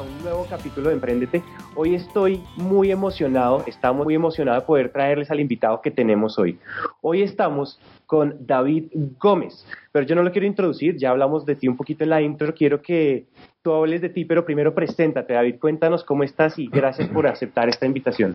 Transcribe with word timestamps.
Un 0.00 0.22
nuevo 0.22 0.46
capítulo 0.48 0.88
de 0.88 0.94
Emprendete. 0.94 1.42
Hoy 1.74 1.94
estoy 1.94 2.42
muy 2.56 2.90
emocionado, 2.90 3.64
estamos 3.66 4.04
muy 4.04 4.14
emocionados 4.14 4.62
de 4.62 4.66
poder 4.66 4.90
traerles 4.90 5.30
al 5.30 5.40
invitado 5.40 5.80
que 5.80 5.90
tenemos 5.90 6.38
hoy. 6.38 6.58
Hoy 7.00 7.22
estamos 7.22 7.80
con 8.04 8.46
David 8.46 8.90
Gómez, 9.18 9.66
pero 9.92 10.04
yo 10.04 10.14
no 10.14 10.22
lo 10.22 10.32
quiero 10.32 10.46
introducir, 10.46 10.98
ya 10.98 11.10
hablamos 11.10 11.46
de 11.46 11.56
ti 11.56 11.66
un 11.66 11.78
poquito 11.78 12.04
en 12.04 12.10
la 12.10 12.20
intro, 12.20 12.52
quiero 12.54 12.82
que 12.82 13.24
tú 13.62 13.72
hables 13.72 14.02
de 14.02 14.10
ti, 14.10 14.26
pero 14.26 14.44
primero 14.44 14.74
preséntate, 14.74 15.32
David, 15.32 15.56
cuéntanos 15.58 16.04
cómo 16.04 16.24
estás 16.24 16.58
y 16.58 16.66
gracias 16.66 17.08
por 17.08 17.26
aceptar 17.26 17.70
esta 17.70 17.86
invitación. 17.86 18.34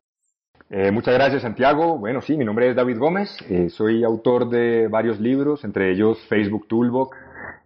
Eh, 0.71 0.89
muchas 0.89 1.13
gracias, 1.13 1.41
Santiago. 1.41 1.98
Bueno, 1.98 2.21
sí, 2.21 2.37
mi 2.37 2.45
nombre 2.45 2.70
es 2.70 2.75
David 2.75 2.98
Gómez. 2.98 3.37
Eh, 3.49 3.70
soy 3.70 4.03
autor 4.03 4.49
de 4.49 4.87
varios 4.87 5.20
libros, 5.20 5.63
entre 5.63 5.91
ellos 5.91 6.17
Facebook 6.27 6.65
Toolbox, 6.67 7.17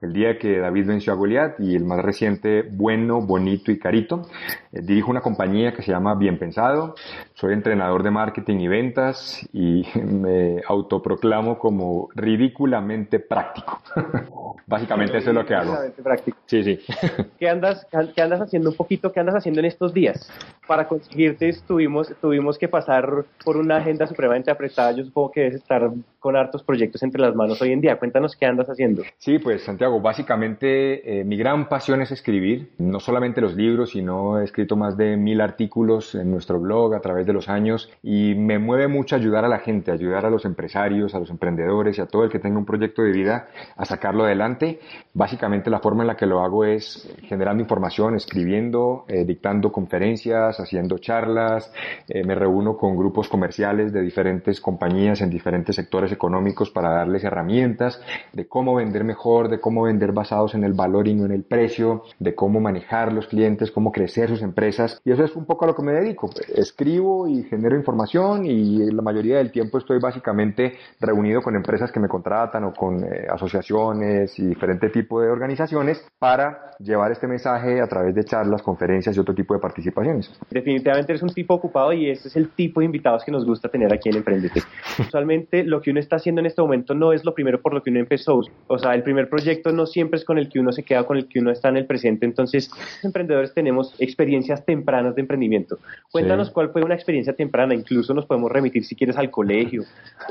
El 0.05 0.14
día 0.14 0.38
que 0.38 0.59
David 0.59 0.86
venció 0.86 1.14
a 1.14 1.16
Goliat 1.16 1.59
y 1.59 1.76
el 1.76 1.84
más 1.84 2.00
reciente 2.00 2.62
Bueno, 2.62 3.22
Bonito 3.22 3.72
y 3.72 3.80
Carito. 3.80 4.27
Eh, 4.72 4.82
dirijo 4.84 5.09
una 5.09 5.22
compañía 5.22 5.73
que 5.73 5.82
se 5.82 5.91
llama 5.91 6.13
Bien 6.13 6.38
Pensado. 6.38 6.94
Soy 7.34 7.54
entrenador 7.54 8.04
de 8.04 8.12
marketing 8.12 8.60
y 8.60 8.68
ventas 8.68 9.49
y 9.52 9.84
me 9.99 10.62
autoproclamo 10.68 11.58
como 11.58 12.10
ridículamente 12.13 13.20
práctico. 13.20 13.82
Básicamente 14.68 15.18
eso 15.18 15.30
es 15.30 15.36
lo 15.36 15.44
que 15.44 15.55
hago. 15.55 15.72
Ridículamente 15.72 16.04
práctico. 16.04 16.38
Sí, 16.46 16.63
sí. 16.63 16.80
¿Qué 17.40 17.49
andas, 17.49 17.88
¿Qué 18.16 18.22
andas 18.22 18.41
haciendo 18.41 18.70
un 18.70 18.76
poquito? 18.76 19.12
¿Qué 19.12 19.20
andas 19.20 19.35
haciendo 19.35 19.60
en 19.60 19.66
estos 19.66 19.91
días? 19.91 20.32
Para 20.68 20.88
conseguirte 20.88 21.51
tuvimos, 21.68 22.13
tuvimos 22.22 22.60
que 22.60 22.68
pasar 22.68 23.26
por 23.44 23.57
una 23.57 23.77
agenda 23.77 24.05
supremamente 24.05 24.51
apretada. 24.51 24.91
Yo 24.91 25.04
supongo 25.04 25.32
que 25.32 25.40
debes 25.41 25.55
estar 25.55 25.90
con 26.26 26.35
hartos 26.35 26.63
proyectos 26.63 27.04
entre 27.04 27.21
las 27.21 27.35
manos 27.35 27.62
hoy 27.62 27.71
en 27.71 27.81
día. 27.81 27.99
Cuéntanos 27.99 28.35
qué 28.35 28.48
andas 28.48 28.68
haciendo. 28.68 29.04
Sí, 29.20 29.37
pues 29.37 29.62
Santiago, 29.62 30.01
básicamente 30.01 31.20
eh, 31.20 31.23
mi 31.23 31.37
gran 31.37 31.70
pasión 31.70 32.01
es 32.01 32.09
escribir, 32.09 32.71
no 32.79 32.99
solamente 32.99 33.41
los 33.41 33.55
libros, 33.55 33.91
sino 33.91 34.40
he 34.40 34.43
escrito 34.43 34.76
más 34.76 34.98
de 34.98 35.17
mil 35.17 35.40
artículos 35.40 36.15
en 36.15 36.32
nuestro 36.32 36.59
blog 36.59 36.95
a 36.95 36.99
través 36.99 37.27
de 37.27 37.34
los 37.34 37.48
años 37.48 37.91
y 38.01 38.34
me 38.34 38.57
mueve 38.57 38.87
mucho 38.87 39.15
ayudar 39.15 39.45
a 39.45 39.48
la 39.48 39.59
gente, 39.59 39.91
ayudar 39.91 40.26
a 40.26 40.32
los 40.32 40.45
empresarios, 40.45 41.13
a 41.13 41.20
los 41.20 41.29
emprendedores 41.29 41.99
y 41.99 42.01
a 42.01 42.07
todo 42.07 42.23
el 42.23 42.32
que 42.32 42.39
tenga 42.39 42.57
un 42.57 42.65
proyecto 42.65 43.04
de 43.04 43.12
vida 43.12 43.45
a 43.77 43.85
sacarlo 43.85 44.23
adelante. 44.23 44.79
Básicamente 45.13 45.70
la 45.70 45.79
forma 45.79 46.01
en 46.01 46.07
la 46.07 46.17
que 46.17 46.26
lo 46.26 46.41
hago 46.41 46.65
es 46.65 47.07
generando 47.26 47.62
información, 47.62 48.15
escribiendo, 48.15 49.05
eh, 49.10 49.26
dictando 49.26 49.71
conferencias, 49.71 50.60
haciendo 50.60 50.98
charlas, 50.98 51.71
eh, 52.07 52.23
me 52.23 52.34
reúno 52.34 52.77
con 52.77 52.98
grupos 52.98 53.29
comerciales 53.29 53.93
de 53.93 54.01
diferentes 54.01 54.60
compañías 54.60 55.21
en 55.21 55.29
diferentes 55.29 55.76
sectores 55.76 56.15
económicos 56.16 56.71
para 56.71 56.90
darles 56.90 57.24
herramientas 57.24 58.02
de 58.34 58.48
cómo 58.48 58.76
vender 58.76 59.04
mejor, 59.04 59.49
de 59.49 59.60
cómo 59.60 59.84
vender 59.84 60.12
basados 60.12 60.55
en 60.55 60.63
el 60.63 60.74
valor 60.74 61.07
y 61.07 61.13
no 61.13 61.26
en 61.26 61.32
el 61.32 61.44
precio, 61.44 62.04
de 62.20 62.34
cómo 62.34 62.60
manejar 62.60 63.13
los 63.13 63.27
clientes, 63.27 63.72
cómo 63.72 63.91
crecer 63.91 64.30
sus 64.30 64.41
empresas. 64.41 65.00
Y 65.06 65.12
eso 65.12 65.24
es 65.24 65.35
un 65.35 65.46
poco 65.46 65.66
a 65.66 65.68
lo 65.68 65.75
que 65.75 65.84
me 65.84 65.94
dedico. 65.94 66.30
Escribo 66.53 67.28
y 67.28 67.44
genero 67.44 67.75
información 67.75 68.46
y 68.46 68.91
la 68.91 69.02
mayoría 69.02 69.38
del 69.38 69.52
tiempo 69.52 69.78
estoy 69.78 70.00
básicamente 70.00 70.74
reunido 71.00 71.41
con 71.41 71.56
empresas 71.56 71.91
que 71.91 72.00
me 72.00 72.07
contratan 72.07 72.63
o 72.63 72.74
con 72.74 73.03
eh, 73.03 73.28
asociaciones 73.29 74.38
y 74.40 74.46
diferente 74.46 74.90
tipo 74.90 75.22
de 75.22 75.29
organizaciones 75.29 76.06
para 76.19 76.72
llevar 76.79 77.12
este 77.12 77.28
mensaje 77.28 77.81
a 77.81 77.88
través 77.88 78.16
de 78.16 78.24
charlas, 78.24 78.62
conferencias 78.62 79.16
y 79.16 79.19
otro 79.19 79.34
tipo 79.34 79.53
de 79.53 79.59
participaciones. 79.59 80.31
Definitivamente 80.50 81.12
eres 81.13 81.24
un 81.24 81.29
tipo 81.29 81.53
ocupado 81.53 81.94
y 81.94 82.09
este 82.09 82.28
es 82.28 82.35
el 82.35 82.50
tipo 82.50 82.79
de 82.79 82.85
invitados 82.85 83.24
que 83.24 83.31
nos 83.31 83.46
gusta 83.46 83.69
tener 83.69 83.94
aquí 83.94 84.09
en 84.09 84.18
Emprendete. 84.18 84.62
Usualmente 85.00 85.63
lo 85.63 85.81
que 85.81 85.91
uno 85.91 86.00
está 86.05 86.16
haciendo 86.17 86.39
en 86.39 86.45
este 86.45 86.61
momento 86.61 86.93
no 86.93 87.11
es 87.11 87.25
lo 87.25 87.33
primero 87.33 87.61
por 87.61 87.73
lo 87.73 87.83
que 87.83 87.89
uno 87.89 87.99
empezó. 87.99 88.41
O 88.67 88.77
sea, 88.79 88.93
el 88.95 89.03
primer 89.03 89.27
proyecto 89.29 89.71
no 89.71 89.85
siempre 89.85 90.17
es 90.17 90.25
con 90.25 90.38
el 90.38 90.47
que 90.49 90.59
uno 90.59 90.71
se 90.71 90.83
queda, 90.83 91.03
con 91.03 91.17
el 91.17 91.27
que 91.27 91.39
uno 91.39 91.51
está 91.51 91.69
en 91.69 91.77
el 91.77 91.85
presente. 91.85 92.25
Entonces, 92.25 92.69
los 92.69 93.05
emprendedores 93.05 93.53
tenemos 93.53 93.93
experiencias 93.99 94.65
tempranas 94.65 95.15
de 95.15 95.21
emprendimiento. 95.21 95.77
Cuéntanos 96.11 96.47
Sí. 96.47 96.53
cuál 96.53 96.69
fue 96.69 96.83
una 96.83 96.95
experiencia 96.95 97.33
temprana. 97.33 97.73
Incluso 97.73 98.13
nos 98.13 98.25
podemos 98.25 98.51
remitir, 98.51 98.85
si 98.85 98.95
quieres, 98.95 99.17
al 99.17 99.29
colegio. 99.31 99.83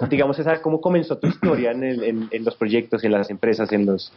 Digamos, 0.08 0.38
esa, 0.38 0.60
cómo 0.62 0.80
comenzó 0.80 1.18
tu 1.18 1.26
historia 1.26 1.72
en, 1.72 1.84
el- 1.84 2.02
en- 2.04 2.28
en 2.30 2.44
los 2.44 2.56
proyectos, 2.56 3.04
en 3.04 3.12
las 3.12 3.30
empresas, 3.30 3.70
en, 3.72 3.86
los, 3.86 4.12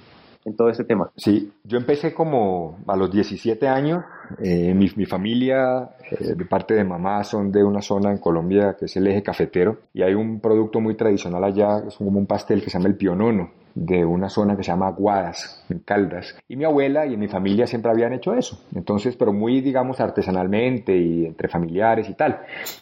en 0.46 0.56
todo 0.56 0.70
este 0.70 0.84
tema. 0.84 1.10
Sí, 1.16 1.52
yo 1.64 1.78
empecé 1.78 2.14
como 2.14 2.80
a 2.88 2.96
los 2.96 3.12
17 3.12 3.68
años. 3.68 4.04
eh, 4.40 4.74
mi, 4.74 4.90
mi 4.96 5.06
familia, 5.06 5.90
eh, 6.12 6.34
de 6.36 6.46
parte 6.46 6.74
de 6.74 6.84
mamá, 6.84 7.24
son 7.24 7.52
de 7.52 7.64
una 7.64 7.82
zona 7.82 8.12
en 8.12 8.18
Colombia 8.18 8.76
que 8.78 8.86
es 8.86 8.96
el 8.98 9.08
eje 9.08 9.24
cafetero. 9.24 9.78
Y 9.94 10.02
hay 10.04 10.14
un 10.14 10.40
producto 10.40 10.80
muy 10.80 10.96
tradicional 10.96 11.44
allá, 11.44 11.80
es 11.88 11.96
como 11.96 12.18
un 12.18 12.26
pastel 12.26 12.62
que 12.62 12.70
se 12.70 12.78
llama 12.78 12.90
el 12.90 12.96
pionono, 12.96 13.52
de 13.74 14.04
una 14.04 14.28
zona 14.28 14.58
que 14.58 14.64
se 14.64 14.72
llama 14.72 14.88
Aguadas, 14.88 15.64
en 15.70 15.80
Caldas. 15.80 16.36
Y 16.48 16.56
mi 16.56 16.66
abuela 16.66 17.06
y 17.06 17.16
mi 17.16 17.28
familia 17.28 17.68
siempre 17.68 17.92
habían 17.92 18.12
hecho 18.14 18.34
eso. 18.34 18.60
Entonces, 18.74 19.16
pero 19.16 19.32
muy, 19.32 19.62
digamos, 19.62 20.00
artesanalmente 20.00 20.98
y 20.98 21.26
entre 21.26 21.48
familiares 21.48 22.10
y 22.10 22.16
tal. 22.16 22.40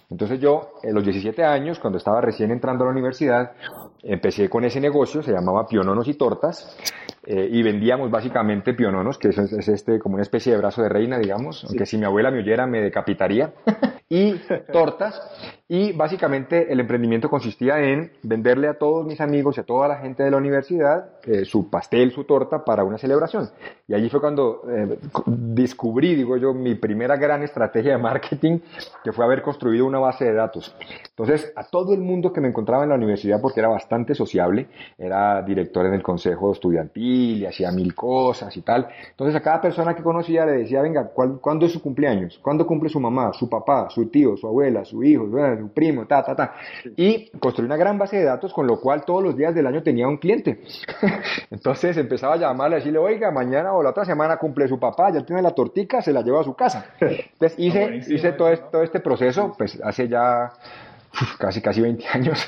Entonces 0.10 0.40
yo, 0.40 0.72
en 0.84 0.96
los 0.96 1.04
17 1.04 1.44
años, 1.44 1.80
cuando 1.80 1.98
estaba 1.98 2.22
recién 2.22 2.52
entrando 2.52 2.84
a 2.84 2.88
la 2.88 2.94
universidad, 2.94 3.52
empecé 4.04 4.50
con 4.50 4.64
ese 4.64 4.80
negocio, 4.80 5.22
se 5.22 5.34
llamaba 5.34 5.68
Piononos 5.68 6.08
y 6.08 6.14
Tortas, 6.14 6.78
eh, 7.26 7.50
y 7.52 7.64
vendíamos 7.64 8.12
básicamente 8.12 8.74
piononos, 8.74 9.18
que 9.18 9.30
es, 9.30 9.38
es 9.38 9.68
este 9.68 10.00
como 10.00 10.16
una 10.16 10.24
especie 10.24 10.52
de 10.52 10.60
brazo 10.60 10.84
de 10.84 10.90
reina, 10.90 11.18
digamos, 11.18 11.64
aunque 11.66 11.86
si 11.86 11.98
mi 11.98 12.06
abuela 12.06 12.30
me 12.30 12.40
oyera 12.40 12.68
me 12.68 12.82
decapitaría, 12.82 13.54
y 14.08 14.36
tortas, 14.72 15.20
y 15.68 15.94
básicamente 15.94 16.72
el 16.72 16.80
emprendimiento 16.80 17.28
consistía 17.28 17.80
en 17.80 18.12
venderle 18.22 18.68
a 18.68 18.78
todos 18.78 19.04
mis 19.08 19.20
amigos 19.20 19.58
y 19.58 19.62
a 19.62 19.64
toda 19.64 19.88
la 19.88 19.98
gente 19.98 20.22
de 20.22 20.30
la 20.30 20.38
universidad 20.38 21.10
eh, 21.24 21.44
su 21.46 21.72
pastel, 21.72 22.12
su 22.12 22.26
torta 22.26 22.64
para 22.64 22.84
una 22.84 23.00
celebración. 23.00 23.50
Y 23.88 23.96
allí 23.96 24.08
fue 24.10 24.22
cuando 24.22 24.62
eh, 24.70 25.00
descubrí, 25.26 26.14
digo 26.14 26.38
yo, 26.38 26.54
mi 26.54 26.76
primera 26.76 27.18
gran 27.18 27.42
estrategia 27.42 27.94
de 27.94 27.98
marketing, 27.98 28.60
que 29.04 29.12
fue 29.12 29.26
haber 29.26 29.42
construido 29.42 29.88
una 29.88 29.98
base 29.98 30.26
de 30.26 30.34
datos. 30.34 30.76
Entonces, 31.10 31.52
a 31.56 31.64
todo 31.64 31.96
el 31.96 32.02
mundo 32.02 32.32
que 32.32 32.42
me 32.42 32.50
encontraba 32.50 32.84
en 32.84 32.90
la 32.90 32.96
universidad, 32.96 33.42
porque 33.42 33.60
era 33.60 33.70
bastante 33.70 34.14
sociable, 34.14 34.68
era 35.00 35.42
director 35.42 35.84
en 35.88 35.96
el 35.96 36.04
consejo 36.04 36.52
estudiantil 36.52 37.15
y 37.16 37.46
hacía 37.46 37.72
mil 37.72 37.94
cosas 37.96 38.56
y 38.58 38.62
tal. 38.62 38.88
Entonces, 39.12 39.36
a 39.36 39.42
cada 39.42 39.62
persona 39.62 39.96
que 39.96 40.04
conocía 40.04 40.46
le 40.46 40.54
decía, 40.54 40.82
venga, 40.82 41.10
¿cuál- 41.14 41.40
¿cuándo 41.42 41.66
es 41.66 41.72
su 41.72 41.82
cumpleaños? 41.82 42.40
¿Cuándo 42.42 42.66
cumple 42.68 42.90
su 42.90 43.00
mamá, 43.00 43.32
su 43.34 43.50
papá, 43.50 43.90
su 43.90 44.08
tío, 44.10 44.36
su 44.38 44.48
abuela, 44.48 44.84
su 44.86 45.04
hijo, 45.04 45.28
su 45.60 45.70
primo, 45.74 46.06
ta, 46.06 46.24
ta, 46.24 46.36
ta? 46.36 46.54
Y 46.96 47.30
construí 47.40 47.66
una 47.66 47.78
gran 47.78 47.98
base 47.98 48.18
de 48.18 48.24
datos, 48.26 48.54
con 48.54 48.68
lo 48.68 48.80
cual 48.80 49.04
todos 49.06 49.24
los 49.24 49.36
días 49.36 49.54
del 49.56 49.68
año 49.68 49.82
tenía 49.84 50.08
un 50.08 50.18
cliente. 50.18 50.62
Entonces 51.52 51.98
empezaba 51.98 52.36
a 52.36 52.38
llamarle, 52.38 52.76
a 52.76 52.80
decirle, 52.80 53.00
oiga, 53.00 53.32
mañana 53.32 53.74
o 53.74 53.84
la 53.84 53.90
otra 53.92 54.06
semana 54.06 54.38
cumple 54.38 54.68
su 54.68 54.80
papá, 54.80 55.12
ya 55.14 55.26
tiene 55.26 55.42
la 55.42 55.52
tortica, 55.52 56.02
se 56.02 56.12
la 56.14 56.22
lleva 56.22 56.42
a 56.42 56.44
su 56.44 56.54
casa. 56.56 56.86
Entonces 57.00 57.58
hice, 57.58 58.02
hice 58.08 58.32
todo, 58.34 58.50
este, 58.50 58.66
todo 58.72 58.84
este 58.84 59.00
proceso, 59.00 59.54
pues 59.58 59.80
hace 59.84 60.08
ya 60.08 60.52
uf, 61.14 61.38
casi, 61.38 61.62
casi 61.62 61.82
20 61.82 62.06
años. 62.14 62.40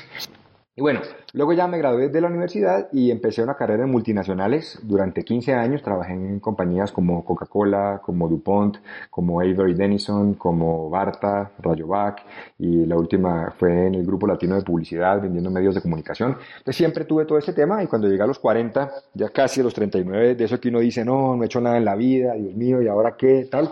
Y 0.76 0.80
bueno, 0.80 1.00
luego 1.32 1.52
ya 1.52 1.66
me 1.66 1.78
gradué 1.78 2.08
de 2.08 2.20
la 2.20 2.28
universidad 2.28 2.88
y 2.92 3.10
empecé 3.10 3.42
una 3.42 3.54
carrera 3.54 3.84
en 3.84 3.90
multinacionales. 3.90 4.78
Durante 4.82 5.24
15 5.24 5.54
años 5.54 5.82
trabajé 5.82 6.12
en 6.12 6.40
compañías 6.40 6.92
como 6.92 7.24
Coca-Cola, 7.24 8.00
como 8.02 8.28
DuPont, 8.28 8.78
como 9.10 9.40
Avery 9.40 9.74
Dennison, 9.74 10.34
como 10.34 10.90
Barta, 10.90 11.52
Rayovac 11.58 12.22
y 12.58 12.86
la 12.86 12.96
última 12.96 13.52
fue 13.58 13.86
en 13.86 13.94
el 13.94 14.06
grupo 14.06 14.26
latino 14.26 14.56
de 14.56 14.62
publicidad 14.62 15.20
vendiendo 15.20 15.50
medios 15.50 15.74
de 15.74 15.82
comunicación. 15.82 16.36
Entonces 16.58 16.76
siempre 16.76 17.04
tuve 17.04 17.24
todo 17.24 17.38
ese 17.38 17.52
tema 17.52 17.82
y 17.82 17.86
cuando 17.86 18.08
llegué 18.08 18.22
a 18.22 18.26
los 18.26 18.38
40, 18.38 18.90
ya 19.14 19.28
casi 19.28 19.60
a 19.60 19.64
los 19.64 19.74
39, 19.74 20.34
de 20.34 20.44
eso 20.44 20.58
que 20.60 20.68
uno 20.68 20.80
dice, 20.80 21.04
no, 21.04 21.36
no 21.36 21.42
he 21.42 21.46
hecho 21.46 21.60
nada 21.60 21.76
en 21.76 21.84
la 21.84 21.94
vida, 21.94 22.34
Dios 22.34 22.54
mío, 22.54 22.82
¿y 22.82 22.88
ahora 22.88 23.16
qué? 23.16 23.46
Tal. 23.50 23.70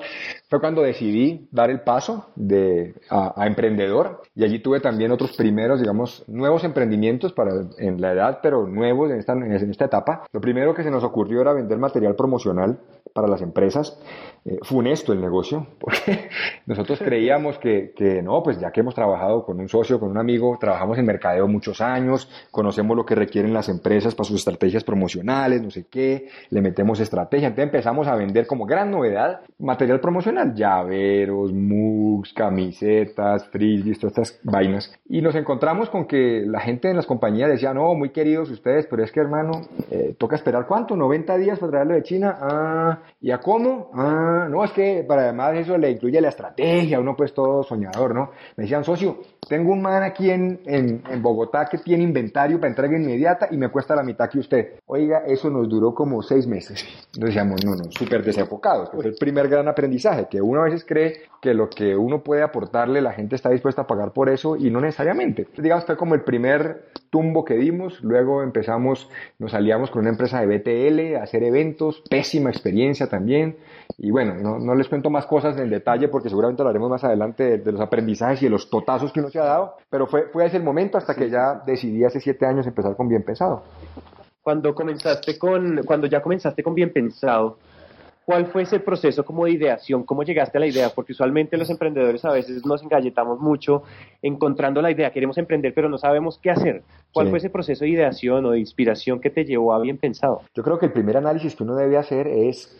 Fue 0.48 0.60
cuando 0.60 0.82
decidí 0.82 1.48
dar 1.50 1.70
el 1.70 1.80
paso 1.80 2.30
de, 2.36 2.94
a, 3.10 3.40
a 3.40 3.46
emprendedor 3.46 4.22
y 4.34 4.44
allí 4.44 4.58
tuve 4.60 4.80
también 4.80 5.10
otros 5.10 5.36
primeros, 5.36 5.80
digamos, 5.80 6.24
nuevos 6.28 6.62
emprendimientos 6.64 7.32
para, 7.32 7.45
en 7.78 8.00
la 8.00 8.12
edad, 8.12 8.38
pero 8.42 8.66
nuevos 8.66 9.10
en 9.10 9.18
esta, 9.18 9.32
en 9.32 9.70
esta 9.70 9.86
etapa. 9.86 10.24
Lo 10.32 10.40
primero 10.40 10.74
que 10.74 10.82
se 10.82 10.90
nos 10.90 11.04
ocurrió 11.04 11.40
era 11.40 11.52
vender 11.52 11.78
material 11.78 12.14
promocional 12.14 12.78
para 13.12 13.28
las 13.28 13.42
empresas. 13.42 13.98
Eh, 14.44 14.58
funesto 14.62 15.12
el 15.12 15.20
negocio, 15.20 15.66
porque 15.80 16.28
nosotros 16.66 17.00
creíamos 17.00 17.58
que, 17.58 17.92
que 17.96 18.22
no, 18.22 18.42
pues 18.44 18.60
ya 18.60 18.70
que 18.70 18.80
hemos 18.80 18.94
trabajado 18.94 19.44
con 19.44 19.58
un 19.58 19.68
socio, 19.68 19.98
con 19.98 20.10
un 20.10 20.18
amigo, 20.18 20.56
trabajamos 20.60 20.98
en 20.98 21.06
mercadeo 21.06 21.48
muchos 21.48 21.80
años, 21.80 22.30
conocemos 22.52 22.96
lo 22.96 23.04
que 23.04 23.16
requieren 23.16 23.52
las 23.52 23.68
empresas 23.68 24.14
para 24.14 24.28
sus 24.28 24.36
estrategias 24.36 24.84
promocionales, 24.84 25.62
no 25.62 25.70
sé 25.70 25.86
qué, 25.90 26.28
le 26.50 26.60
metemos 26.60 27.00
estrategia. 27.00 27.48
Entonces 27.48 27.64
empezamos 27.64 28.06
a 28.06 28.14
vender 28.14 28.46
como 28.46 28.66
gran 28.66 28.90
novedad 28.90 29.40
material 29.58 29.98
promocional, 30.00 30.54
llaveros, 30.54 31.52
mugs, 31.52 32.32
camisetas, 32.32 33.48
frisbees, 33.48 33.98
todas 33.98 34.18
estas 34.18 34.40
vainas. 34.44 34.92
Y 35.08 35.22
nos 35.22 35.34
encontramos 35.34 35.90
con 35.90 36.06
que 36.06 36.44
la 36.46 36.60
gente 36.60 36.88
en 36.88 36.96
las 36.96 37.06
compañías 37.06 37.26
decía, 37.48 37.74
no, 37.74 37.94
muy 37.94 38.10
queridos 38.10 38.50
ustedes, 38.50 38.86
pero 38.86 39.02
es 39.04 39.12
que 39.12 39.20
hermano, 39.20 39.62
eh, 39.90 40.14
toca 40.18 40.36
esperar 40.36 40.66
cuánto, 40.66 40.96
90 40.96 41.36
días 41.38 41.58
para 41.58 41.72
traerlo 41.72 41.94
de 41.94 42.02
China. 42.02 42.38
Ah, 42.40 42.98
¿y 43.20 43.30
a 43.30 43.38
cómo? 43.38 43.90
Ah, 43.94 44.46
no, 44.50 44.64
es 44.64 44.72
que 44.72 45.04
para 45.06 45.22
además 45.22 45.56
eso 45.56 45.76
le 45.76 45.90
incluye 45.90 46.20
la 46.20 46.28
estrategia, 46.28 47.00
uno 47.00 47.14
pues 47.16 47.34
todo 47.34 47.62
soñador, 47.62 48.14
¿no? 48.14 48.30
Me 48.56 48.64
decían, 48.64 48.84
socio, 48.84 49.18
tengo 49.48 49.72
un 49.72 49.82
man 49.82 50.02
aquí 50.02 50.30
en, 50.30 50.60
en, 50.64 51.02
Bogotá 51.22 51.66
que 51.70 51.78
tiene 51.78 52.04
inventario 52.04 52.58
para 52.58 52.70
entrega 52.70 52.96
inmediata 52.96 53.48
y 53.50 53.56
me 53.56 53.68
cuesta 53.68 53.94
la 53.94 54.02
mitad 54.02 54.28
que 54.28 54.38
usted. 54.38 54.80
Oiga, 54.86 55.22
eso 55.26 55.50
nos 55.50 55.68
duró 55.68 55.94
como 55.94 56.22
seis 56.22 56.46
meses. 56.46 56.84
Entonces 57.14 57.34
decíamos, 57.34 57.64
no, 57.64 57.74
no, 57.74 57.90
súper 57.90 58.22
desenfocados. 58.22 58.90
Es 58.98 59.04
el 59.04 59.14
primer 59.18 59.48
gran 59.48 59.68
aprendizaje, 59.68 60.26
que 60.30 60.40
uno 60.40 60.60
a 60.60 60.64
veces 60.64 60.84
cree 60.84 61.22
que 61.40 61.54
lo 61.54 61.68
que 61.68 61.96
uno 61.96 62.22
puede 62.22 62.42
aportarle, 62.42 63.00
la 63.00 63.12
gente 63.12 63.36
está 63.36 63.50
dispuesta 63.50 63.82
a 63.82 63.86
pagar 63.86 64.12
por 64.12 64.28
eso 64.28 64.56
y 64.56 64.70
no 64.70 64.80
necesariamente. 64.80 65.46
Digamos, 65.56 65.84
fue 65.84 65.96
como 65.96 66.14
el 66.14 66.22
primer 66.22 66.86
tumbo 67.16 67.46
que 67.46 67.54
dimos, 67.54 68.02
luego 68.02 68.42
empezamos, 68.42 69.08
nos 69.38 69.54
aliamos 69.54 69.90
con 69.90 70.00
una 70.00 70.10
empresa 70.10 70.38
de 70.38 70.58
BTL 70.58 71.16
a 71.16 71.22
hacer 71.22 71.44
eventos, 71.44 72.02
pésima 72.10 72.50
experiencia 72.50 73.06
también, 73.06 73.56
y 73.96 74.10
bueno, 74.10 74.34
no, 74.34 74.58
no 74.58 74.74
les 74.74 74.86
cuento 74.86 75.08
más 75.08 75.24
cosas 75.24 75.56
en 75.56 75.70
detalle 75.70 76.08
porque 76.08 76.28
seguramente 76.28 76.62
lo 76.62 76.68
haremos 76.68 76.90
más 76.90 77.04
adelante 77.04 77.42
de, 77.42 77.58
de, 77.58 77.72
los 77.72 77.80
aprendizajes 77.80 78.42
y 78.42 78.44
de 78.44 78.50
los 78.50 78.68
totazos 78.68 79.14
que 79.14 79.20
uno 79.20 79.30
se 79.30 79.38
ha 79.38 79.44
dado, 79.44 79.76
pero 79.88 80.06
fue, 80.06 80.24
fue 80.30 80.44
ese 80.44 80.58
el 80.58 80.62
momento 80.62 80.98
hasta 80.98 81.14
que 81.14 81.30
ya 81.30 81.62
decidí 81.66 82.04
hace 82.04 82.20
siete 82.20 82.44
años 82.44 82.66
empezar 82.66 82.94
con 82.94 83.08
Bien 83.08 83.22
Pensado. 83.22 83.62
Cuando 84.42 84.74
comenzaste 84.74 85.38
con, 85.38 85.84
cuando 85.86 86.06
ya 86.08 86.20
comenzaste 86.20 86.62
con 86.62 86.74
Bien 86.74 86.92
Pensado, 86.92 87.56
¿Cuál 88.26 88.46
fue 88.46 88.62
ese 88.62 88.80
proceso 88.80 89.24
como 89.24 89.44
de 89.44 89.52
ideación? 89.52 90.02
¿Cómo 90.02 90.24
llegaste 90.24 90.58
a 90.58 90.60
la 90.60 90.66
idea? 90.66 90.90
Porque 90.92 91.12
usualmente 91.12 91.56
los 91.56 91.70
emprendedores 91.70 92.24
a 92.24 92.32
veces 92.32 92.66
nos 92.66 92.82
engalletamos 92.82 93.38
mucho 93.38 93.84
encontrando 94.20 94.82
la 94.82 94.90
idea, 94.90 95.12
queremos 95.12 95.38
emprender 95.38 95.72
pero 95.72 95.88
no 95.88 95.96
sabemos 95.96 96.40
qué 96.42 96.50
hacer. 96.50 96.82
¿Cuál 97.12 97.26
sí. 97.26 97.30
fue 97.30 97.38
ese 97.38 97.50
proceso 97.50 97.84
de 97.84 97.90
ideación 97.90 98.44
o 98.44 98.50
de 98.50 98.58
inspiración 98.58 99.20
que 99.20 99.30
te 99.30 99.44
llevó 99.44 99.72
a 99.72 99.78
bien 99.78 99.96
pensado? 99.96 100.42
Yo 100.56 100.64
creo 100.64 100.76
que 100.76 100.86
el 100.86 100.92
primer 100.92 101.16
análisis 101.16 101.54
que 101.54 101.62
uno 101.62 101.76
debe 101.76 101.98
hacer 101.98 102.26
es 102.26 102.76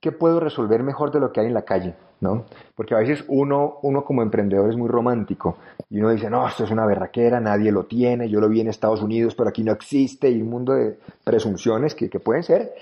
qué 0.00 0.12
puedo 0.12 0.38
resolver 0.38 0.84
mejor 0.84 1.10
de 1.10 1.18
lo 1.18 1.32
que 1.32 1.40
hay 1.40 1.46
en 1.46 1.54
la 1.54 1.62
calle, 1.62 1.96
¿no? 2.20 2.44
Porque 2.76 2.94
a 2.94 2.98
veces 2.98 3.24
uno, 3.26 3.78
uno 3.82 4.04
como 4.04 4.22
emprendedor 4.22 4.70
es 4.70 4.76
muy 4.76 4.88
romántico 4.88 5.56
y 5.90 5.98
uno 5.98 6.10
dice, 6.10 6.30
no, 6.30 6.46
esto 6.46 6.62
es 6.62 6.70
una 6.70 6.86
berraquera, 6.86 7.40
nadie 7.40 7.72
lo 7.72 7.86
tiene, 7.86 8.28
yo 8.28 8.38
lo 8.38 8.48
vi 8.48 8.60
en 8.60 8.68
Estados 8.68 9.02
Unidos, 9.02 9.34
pero 9.34 9.48
aquí 9.48 9.64
no 9.64 9.72
existe 9.72 10.30
y 10.30 10.40
un 10.42 10.50
mundo 10.50 10.74
de 10.74 10.98
presunciones 11.24 11.96
que, 11.96 12.08
que 12.08 12.20
pueden 12.20 12.44
ser, 12.44 12.74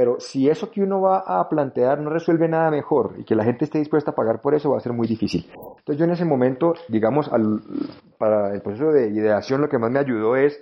pero 0.00 0.18
si 0.18 0.48
eso 0.48 0.70
que 0.70 0.82
uno 0.82 1.02
va 1.02 1.18
a 1.26 1.46
plantear 1.46 2.00
no 2.00 2.08
resuelve 2.08 2.48
nada 2.48 2.70
mejor 2.70 3.16
y 3.18 3.24
que 3.24 3.34
la 3.34 3.44
gente 3.44 3.66
esté 3.66 3.80
dispuesta 3.80 4.12
a 4.12 4.14
pagar 4.14 4.40
por 4.40 4.54
eso, 4.54 4.70
va 4.70 4.78
a 4.78 4.80
ser 4.80 4.94
muy 4.94 5.06
difícil. 5.06 5.44
Entonces 5.52 5.98
yo 5.98 6.06
en 6.06 6.12
ese 6.12 6.24
momento, 6.24 6.72
digamos, 6.88 7.30
al, 7.30 7.60
para 8.16 8.54
el 8.54 8.62
proceso 8.62 8.92
de 8.92 9.10
ideación, 9.10 9.60
lo 9.60 9.68
que 9.68 9.76
más 9.76 9.90
me 9.90 9.98
ayudó 9.98 10.36
es, 10.36 10.58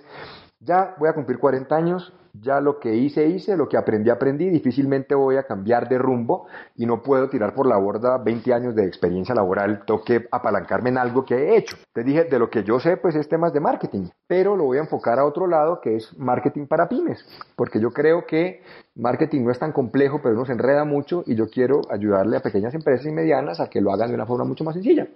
ya 0.59 0.95
voy 0.97 1.09
a 1.09 1.13
cumplir 1.13 1.39
40 1.39 1.75
años, 1.75 2.13
ya 2.33 2.61
lo 2.61 2.79
que 2.79 2.93
hice, 2.93 3.27
hice, 3.27 3.57
lo 3.57 3.67
que 3.67 3.77
aprendí, 3.77 4.09
aprendí, 4.09 4.49
difícilmente 4.49 5.15
voy 5.15 5.37
a 5.37 5.43
cambiar 5.43 5.89
de 5.89 5.97
rumbo 5.97 6.47
y 6.75 6.85
no 6.85 7.01
puedo 7.01 7.29
tirar 7.29 7.53
por 7.53 7.65
la 7.67 7.77
borda 7.77 8.17
20 8.17 8.53
años 8.53 8.75
de 8.75 8.85
experiencia 8.85 9.33
laboral, 9.33 9.83
tengo 9.85 10.03
que 10.03 10.27
apalancarme 10.31 10.89
en 10.89 10.97
algo 10.97 11.25
que 11.25 11.35
he 11.35 11.57
hecho. 11.57 11.77
Te 11.93 12.03
dije, 12.03 12.25
de 12.25 12.39
lo 12.39 12.49
que 12.49 12.63
yo 12.63 12.79
sé, 12.79 12.97
pues 12.97 13.15
es 13.15 13.27
temas 13.27 13.53
de 13.53 13.59
marketing, 13.59 14.09
pero 14.27 14.55
lo 14.55 14.65
voy 14.65 14.77
a 14.77 14.81
enfocar 14.81 15.17
a 15.19 15.25
otro 15.25 15.47
lado 15.47 15.79
que 15.81 15.95
es 15.95 16.17
marketing 16.17 16.67
para 16.67 16.87
pymes, 16.87 17.25
porque 17.55 17.79
yo 17.79 17.91
creo 17.91 18.25
que 18.25 18.61
marketing 18.95 19.45
no 19.45 19.51
es 19.51 19.59
tan 19.59 19.71
complejo, 19.71 20.19
pero 20.21 20.35
uno 20.35 20.45
se 20.45 20.53
enreda 20.53 20.83
mucho 20.83 21.23
y 21.25 21.35
yo 21.35 21.49
quiero 21.49 21.81
ayudarle 21.89 22.37
a 22.37 22.41
pequeñas 22.41 22.73
empresas 22.73 23.05
y 23.05 23.11
medianas 23.11 23.59
a 23.59 23.69
que 23.69 23.81
lo 23.81 23.91
hagan 23.91 24.09
de 24.09 24.15
una 24.15 24.25
forma 24.25 24.45
mucho 24.45 24.63
más 24.63 24.75
sencilla. 24.75 25.07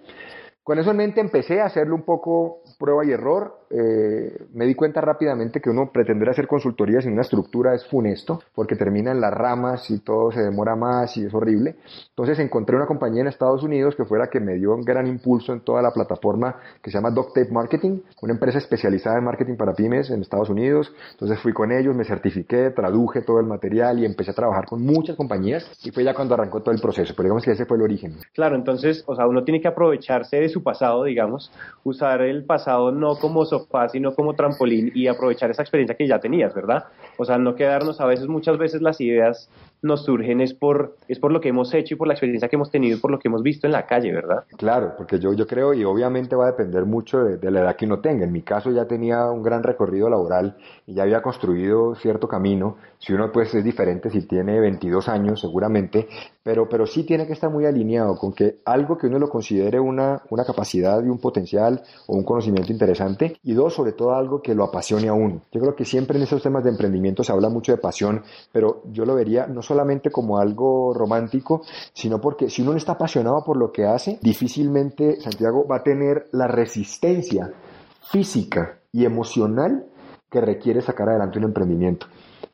Con 0.64 0.78
eso 0.78 0.92
en 0.92 0.96
mente 0.96 1.20
empecé 1.20 1.60
a 1.60 1.66
hacerlo 1.66 1.94
un 1.94 2.04
poco 2.04 2.62
prueba 2.78 3.04
y 3.04 3.12
error. 3.12 3.63
Eh, 3.70 4.46
me 4.52 4.66
di 4.66 4.74
cuenta 4.74 5.00
rápidamente 5.00 5.60
que 5.60 5.70
uno 5.70 5.90
pretender 5.92 6.28
hacer 6.28 6.46
consultorías 6.46 7.06
en 7.06 7.12
una 7.12 7.22
estructura 7.22 7.74
es 7.74 7.86
funesto, 7.86 8.40
porque 8.54 8.76
termina 8.76 9.12
en 9.12 9.20
las 9.20 9.32
ramas 9.32 9.90
y 9.90 9.98
todo 10.00 10.30
se 10.30 10.42
demora 10.42 10.76
más 10.76 11.16
y 11.16 11.24
es 11.24 11.34
horrible. 11.34 11.76
Entonces 12.10 12.38
encontré 12.38 12.76
una 12.76 12.86
compañía 12.86 13.22
en 13.22 13.28
Estados 13.28 13.62
Unidos 13.62 13.94
que 13.96 14.04
fue 14.04 14.18
la 14.18 14.28
que 14.28 14.40
me 14.40 14.54
dio 14.54 14.74
un 14.74 14.82
gran 14.82 15.06
impulso 15.06 15.52
en 15.52 15.60
toda 15.60 15.82
la 15.82 15.92
plataforma 15.92 16.56
que 16.82 16.90
se 16.90 16.98
llama 16.98 17.14
Tape 17.14 17.50
Marketing, 17.50 18.00
una 18.22 18.34
empresa 18.34 18.58
especializada 18.58 19.18
en 19.18 19.24
marketing 19.24 19.56
para 19.56 19.74
pymes 19.74 20.10
en 20.10 20.20
Estados 20.20 20.50
Unidos. 20.50 20.92
Entonces 21.12 21.38
fui 21.40 21.52
con 21.52 21.72
ellos, 21.72 21.94
me 21.94 22.04
certifiqué, 22.04 22.70
traduje 22.70 23.22
todo 23.22 23.40
el 23.40 23.46
material 23.46 23.98
y 23.98 24.04
empecé 24.04 24.30
a 24.30 24.34
trabajar 24.34 24.66
con 24.66 24.82
muchas 24.82 25.16
compañías 25.16 25.70
y 25.84 25.90
fue 25.90 26.04
ya 26.04 26.14
cuando 26.14 26.34
arrancó 26.34 26.60
todo 26.60 26.74
el 26.74 26.80
proceso. 26.80 27.14
Pero 27.16 27.24
digamos 27.24 27.44
que 27.44 27.52
ese 27.52 27.66
fue 27.66 27.76
el 27.76 27.82
origen. 27.82 28.16
Claro, 28.34 28.56
entonces, 28.56 29.04
o 29.06 29.16
sea, 29.16 29.26
uno 29.26 29.44
tiene 29.44 29.60
que 29.60 29.68
aprovecharse 29.68 30.36
de 30.36 30.48
su 30.48 30.62
pasado, 30.62 31.04
digamos, 31.04 31.50
usar 31.82 32.22
el 32.22 32.44
pasado 32.44 32.92
no 32.92 33.16
como 33.16 33.44
sofá, 33.58 33.88
sino 33.88 34.14
como 34.14 34.34
trampolín 34.34 34.90
y 34.94 35.06
aprovechar 35.06 35.50
esa 35.50 35.62
experiencia 35.62 35.96
que 35.96 36.06
ya 36.06 36.18
tenías, 36.18 36.54
¿verdad? 36.54 36.84
O 37.16 37.24
sea, 37.24 37.38
no 37.38 37.54
quedarnos 37.54 38.00
a 38.00 38.06
veces, 38.06 38.26
muchas 38.26 38.58
veces 38.58 38.82
las 38.82 39.00
ideas 39.00 39.48
nos 39.84 40.04
surgen 40.04 40.40
es 40.40 40.54
por, 40.54 40.96
es 41.08 41.18
por 41.18 41.30
lo 41.30 41.40
que 41.40 41.50
hemos 41.50 41.72
hecho 41.74 41.94
y 41.94 41.96
por 41.96 42.08
la 42.08 42.14
experiencia 42.14 42.48
que 42.48 42.56
hemos 42.56 42.70
tenido 42.70 42.96
y 42.96 43.00
por 43.00 43.10
lo 43.10 43.18
que 43.18 43.28
hemos 43.28 43.42
visto 43.42 43.66
en 43.66 43.72
la 43.72 43.86
calle, 43.86 44.12
¿verdad? 44.12 44.44
Claro, 44.56 44.94
porque 44.96 45.20
yo, 45.20 45.34
yo 45.34 45.46
creo 45.46 45.74
y 45.74 45.84
obviamente 45.84 46.34
va 46.34 46.44
a 46.44 46.52
depender 46.52 46.86
mucho 46.86 47.22
de, 47.22 47.50
la 47.50 47.60
edad 47.60 47.76
que 47.76 47.84
uno 47.84 48.00
tenga. 48.00 48.24
En 48.24 48.32
mi 48.32 48.42
caso 48.42 48.70
ya 48.70 48.86
tenía 48.86 49.30
un 49.30 49.42
gran 49.42 49.62
recorrido 49.62 50.08
laboral 50.08 50.56
y 50.86 50.94
ya 50.94 51.02
había 51.02 51.20
construido 51.20 51.94
cierto 51.96 52.26
camino. 52.26 52.78
Si 52.98 53.12
uno 53.12 53.30
pues 53.30 53.54
es 53.54 53.62
diferente, 53.62 54.08
si 54.10 54.26
tiene 54.26 54.58
22 54.58 55.08
años 55.08 55.40
seguramente, 55.40 56.08
pero, 56.42 56.68
pero 56.68 56.86
sí 56.86 57.04
tiene 57.04 57.26
que 57.26 57.34
estar 57.34 57.50
muy 57.50 57.66
alineado 57.66 58.16
con 58.16 58.32
que 58.32 58.60
algo 58.64 58.96
que 58.96 59.06
uno 59.06 59.18
lo 59.18 59.28
considere 59.28 59.78
una, 59.78 60.22
una 60.30 60.44
capacidad 60.44 61.04
y 61.04 61.08
un 61.08 61.18
potencial 61.18 61.82
o 62.06 62.16
un 62.16 62.24
conocimiento 62.24 62.72
interesante 62.72 63.36
y 63.42 63.52
dos, 63.52 63.74
sobre 63.74 63.92
todo 63.92 64.14
algo 64.14 64.40
que 64.40 64.54
lo 64.54 64.64
apasione 64.64 65.08
a 65.08 65.12
uno. 65.12 65.42
Yo 65.52 65.60
creo 65.60 65.74
que 65.74 65.84
siempre 65.84 66.16
en 66.16 66.24
esos 66.24 66.42
temas 66.42 66.64
de 66.64 66.70
emprendimiento 66.70 67.22
se 67.22 67.32
habla 67.32 67.50
mucho 67.50 67.72
de 67.72 67.78
pasión, 67.78 68.22
pero 68.52 68.82
yo 68.90 69.04
lo 69.04 69.14
vería 69.14 69.46
no 69.46 69.62
solamente 69.74 70.12
como 70.12 70.38
algo 70.38 70.94
romántico, 70.94 71.62
sino 71.92 72.20
porque 72.20 72.48
si 72.48 72.62
uno 72.62 72.70
no 72.70 72.76
está 72.78 72.92
apasionado 72.92 73.42
por 73.44 73.56
lo 73.56 73.72
que 73.72 73.84
hace, 73.84 74.20
difícilmente 74.22 75.20
Santiago 75.20 75.66
va 75.66 75.78
a 75.78 75.82
tener 75.82 76.28
la 76.30 76.46
resistencia 76.46 77.52
física 78.12 78.78
y 78.92 79.04
emocional 79.04 79.86
que 80.30 80.40
requiere 80.40 80.80
sacar 80.80 81.08
adelante 81.08 81.38
un 81.38 81.46
emprendimiento. 81.46 82.06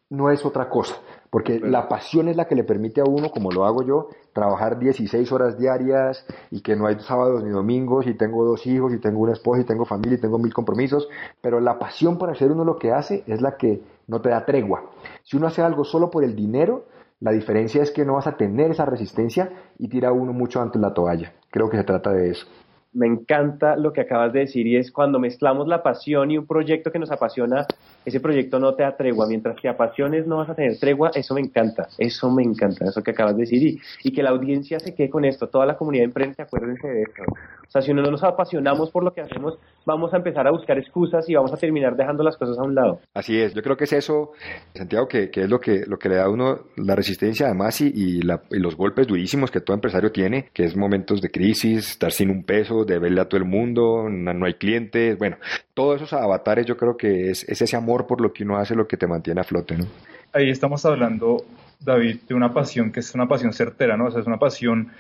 No 0.09 0.31
es 0.31 0.45
otra 0.47 0.71
cosa, 0.71 0.95
porque 1.29 1.61
la 1.61 1.89
pasión 1.89 2.29
es 2.29 2.37
la 2.37 2.49
que 2.49 2.55
le 2.55 2.65
permite 2.65 3.03
a 3.03 3.05
uno, 3.05 3.31
como 3.31 3.53
lo 3.53 3.67
hago 3.67 3.83
yo, 3.83 4.09
trabajar 4.33 4.79
16 4.79 5.31
horas 5.31 5.59
diarias 5.59 6.27
y 6.51 6.63
que 6.63 6.75
no 6.75 6.87
hay 6.87 6.99
sábados 7.01 7.45
ni 7.45 7.51
domingos 7.51 8.07
y 8.07 8.15
tengo 8.15 8.45
dos 8.45 8.67
hijos 8.67 8.95
y 8.95 8.99
tengo 8.99 9.21
una 9.21 9.35
esposa 9.35 9.61
y 9.61 9.65
tengo 9.65 9.85
familia 9.85 10.17
y 10.17 10.21
tengo 10.21 10.39
mil 10.39 10.55
compromisos, 10.55 11.07
pero 11.43 11.61
la 11.61 11.79
pasión 11.79 12.17
por 12.17 12.31
hacer 12.31 12.51
uno 12.51 12.65
lo 12.65 12.79
que 12.79 12.93
hace 12.93 13.23
es 13.27 13.43
la 13.43 13.59
que 13.59 13.83
no 14.09 14.21
te 14.21 14.31
da 14.31 14.45
tregua. 14.45 14.91
Si 15.23 15.37
uno 15.37 15.47
hace 15.47 15.63
algo 15.63 15.85
solo 15.85 16.11
por 16.11 16.25
el 16.25 16.35
dinero, 16.35 16.87
la 17.21 17.33
diferencia 17.33 17.83
es 17.83 17.91
que 17.91 18.05
no 18.05 18.15
vas 18.15 18.27
a 18.27 18.37
tener 18.37 18.71
esa 18.71 18.87
resistencia 18.87 19.51
y 19.79 19.89
tira 19.89 20.11
uno 20.11 20.33
mucho 20.33 20.61
antes 20.61 20.81
la 20.81 20.95
toalla. 20.95 21.33
Creo 21.51 21.69
que 21.69 21.77
se 21.77 21.85
trata 21.85 22.13
de 22.13 22.31
eso. 22.31 22.47
Me 22.93 23.07
encanta 23.07 23.77
lo 23.77 23.93
que 23.93 24.01
acabas 24.01 24.33
de 24.33 24.41
decir 24.41 24.67
y 24.67 24.77
es 24.77 24.91
cuando 24.91 25.21
mezclamos 25.21 25.69
la 25.69 25.83
pasión 25.83 26.31
y 26.31 26.39
un 26.39 26.47
proyecto 26.47 26.91
que 26.91 26.99
nos 26.99 27.13
apasiona, 27.13 27.67
ese 28.05 28.21
proyecto 28.21 28.59
no 28.59 28.75
te 28.75 28.83
da 28.83 28.97
tregua. 28.97 29.27
Mientras 29.27 29.61
que 29.61 29.69
apasiones 29.69 30.27
no 30.27 30.39
vas 30.39 30.51
a 30.51 30.55
tener 30.55 30.79
tregua, 30.79 31.11
eso 31.15 31.35
me 31.35 31.41
encanta, 31.41 31.89
eso 31.99 32.31
me 32.31 32.43
encanta, 32.43 32.87
eso 32.87 33.03
que 33.03 33.11
acabas 33.11 33.37
de 33.37 33.43
decir. 33.43 33.81
Y, 34.03 34.11
que 34.11 34.23
la 34.23 34.31
audiencia 34.31 34.81
se 34.81 34.95
quede 34.95 35.09
con 35.09 35.25
esto, 35.25 35.49
toda 35.49 35.67
la 35.67 35.77
comunidad 35.77 36.03
de 36.03 36.07
emprende, 36.07 36.43
acuérdense 36.43 36.89
de 36.89 37.03
esto. 37.03 37.23
O 37.23 37.71
sea, 37.71 37.81
si 37.81 37.95
no 37.95 38.03
nos 38.03 38.25
apasionamos 38.25 38.91
por 38.91 39.05
lo 39.05 39.13
que 39.13 39.21
hacemos, 39.21 39.57
vamos 39.87 40.13
a 40.13 40.17
empezar 40.17 40.47
a 40.49 40.51
buscar 40.51 40.77
excusas 40.77 41.29
y 41.29 41.35
vamos 41.35 41.53
a 41.53 41.57
terminar 41.57 41.95
dejando 41.95 42.25
las 42.25 42.37
cosas 42.37 42.59
a 42.59 42.63
un 42.63 42.75
lado. 42.75 43.01
Así 43.15 43.41
es, 43.41 43.55
yo 43.55 43.63
creo 43.63 43.77
que 43.77 43.85
es 43.85 43.93
eso, 43.93 44.33
Santiago, 44.75 45.07
que, 45.07 45.31
que 45.31 45.43
es 45.43 45.49
lo 45.49 45.61
que, 45.61 45.85
lo 45.87 45.97
que 45.97 46.09
le 46.09 46.17
da 46.17 46.25
a 46.25 46.29
uno 46.29 46.59
la 46.77 46.97
resistencia 46.97 47.47
además 47.47 47.81
y, 47.81 47.93
y, 47.95 48.23
la, 48.23 48.43
y 48.51 48.59
los 48.59 48.75
golpes 48.77 49.07
durísimos 49.07 49.53
que 49.53 49.61
todo 49.61 49.75
empresario 49.75 50.11
tiene, 50.11 50.49
que 50.53 50.65
es 50.65 50.77
momentos 50.77 51.21
de 51.21 51.31
crisis, 51.31 51.93
estar 51.93 52.11
sin 52.11 52.31
un 52.31 52.43
peso, 52.43 52.85
de 52.85 52.99
verle 52.99 53.21
a 53.21 53.29
todo 53.29 53.39
el 53.39 53.47
mundo, 53.47 54.09
no 54.09 54.47
hay 54.47 54.55
clientes, 54.55 55.17
bueno, 55.17 55.37
todos 55.81 55.97
esos 55.97 56.13
avatares 56.13 56.67
yo 56.67 56.77
creo 56.77 56.95
que 56.95 57.31
es, 57.31 57.43
es 57.49 57.63
ese 57.63 57.75
amor 57.75 58.07
por 58.07 58.21
lo 58.21 58.35
que 58.35 58.45
uno 58.45 58.59
hace 58.59 58.75
lo 58.75 58.87
que 58.87 58.99
te 58.99 59.07
mantiene 59.07 59.41
a 59.41 59.45
flote, 59.45 59.79
¿no? 59.79 59.87
Ahí 60.31 60.51
estamos 60.51 60.85
hablando, 60.85 61.43
David, 61.81 62.19
de 62.29 62.35
una 62.35 62.53
pasión 62.53 62.93
que 62.93 63.01
es 63.01 63.15
una 63.15 63.27
pasión 63.27 63.55
certera, 63.55 63.97
¿no? 63.97 64.09
O 64.09 64.11
sea, 64.11 64.21
es 64.21 64.27
una 64.27 64.39
pasión 64.39 64.93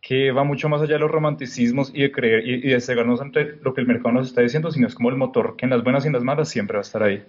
que 0.00 0.32
va 0.32 0.42
mucho 0.42 0.68
más 0.68 0.82
allá 0.82 0.94
de 0.94 0.98
los 0.98 1.12
romanticismos 1.12 1.92
y 1.94 2.02
de 2.02 2.10
creer 2.10 2.44
y, 2.44 2.54
y 2.54 2.70
de 2.72 2.80
cegarnos 2.80 3.20
entre 3.20 3.56
lo 3.62 3.72
que 3.72 3.82
el 3.82 3.86
mercado 3.86 4.14
nos 4.14 4.26
está 4.26 4.40
diciendo, 4.40 4.72
sino 4.72 4.88
es 4.88 4.96
como 4.96 5.10
el 5.10 5.16
motor 5.16 5.54
que 5.56 5.64
en 5.64 5.70
las 5.70 5.84
buenas 5.84 6.02
y 6.04 6.08
en 6.08 6.14
las 6.14 6.24
malas 6.24 6.48
siempre 6.48 6.74
va 6.74 6.80
a 6.80 6.82
estar 6.82 7.04
ahí. 7.04 7.22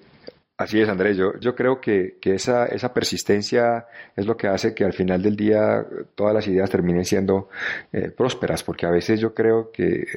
Así 0.58 0.82
es, 0.82 0.90
Andrés. 0.90 1.16
Yo, 1.16 1.38
yo 1.40 1.54
creo 1.54 1.80
que, 1.80 2.18
que 2.20 2.34
esa, 2.34 2.66
esa 2.66 2.92
persistencia 2.92 3.86
es 4.16 4.26
lo 4.26 4.36
que 4.36 4.48
hace 4.48 4.74
que 4.74 4.84
al 4.84 4.94
final 4.94 5.22
del 5.22 5.36
día 5.36 5.86
todas 6.16 6.34
las 6.34 6.48
ideas 6.48 6.68
terminen 6.72 7.06
siendo 7.06 7.50
eh, 7.94 8.10
prósperas, 8.10 8.64
porque 8.64 8.88
a 8.88 8.90
veces 8.90 9.20
yo 9.20 9.36
creo 9.36 9.70
que 9.72 10.08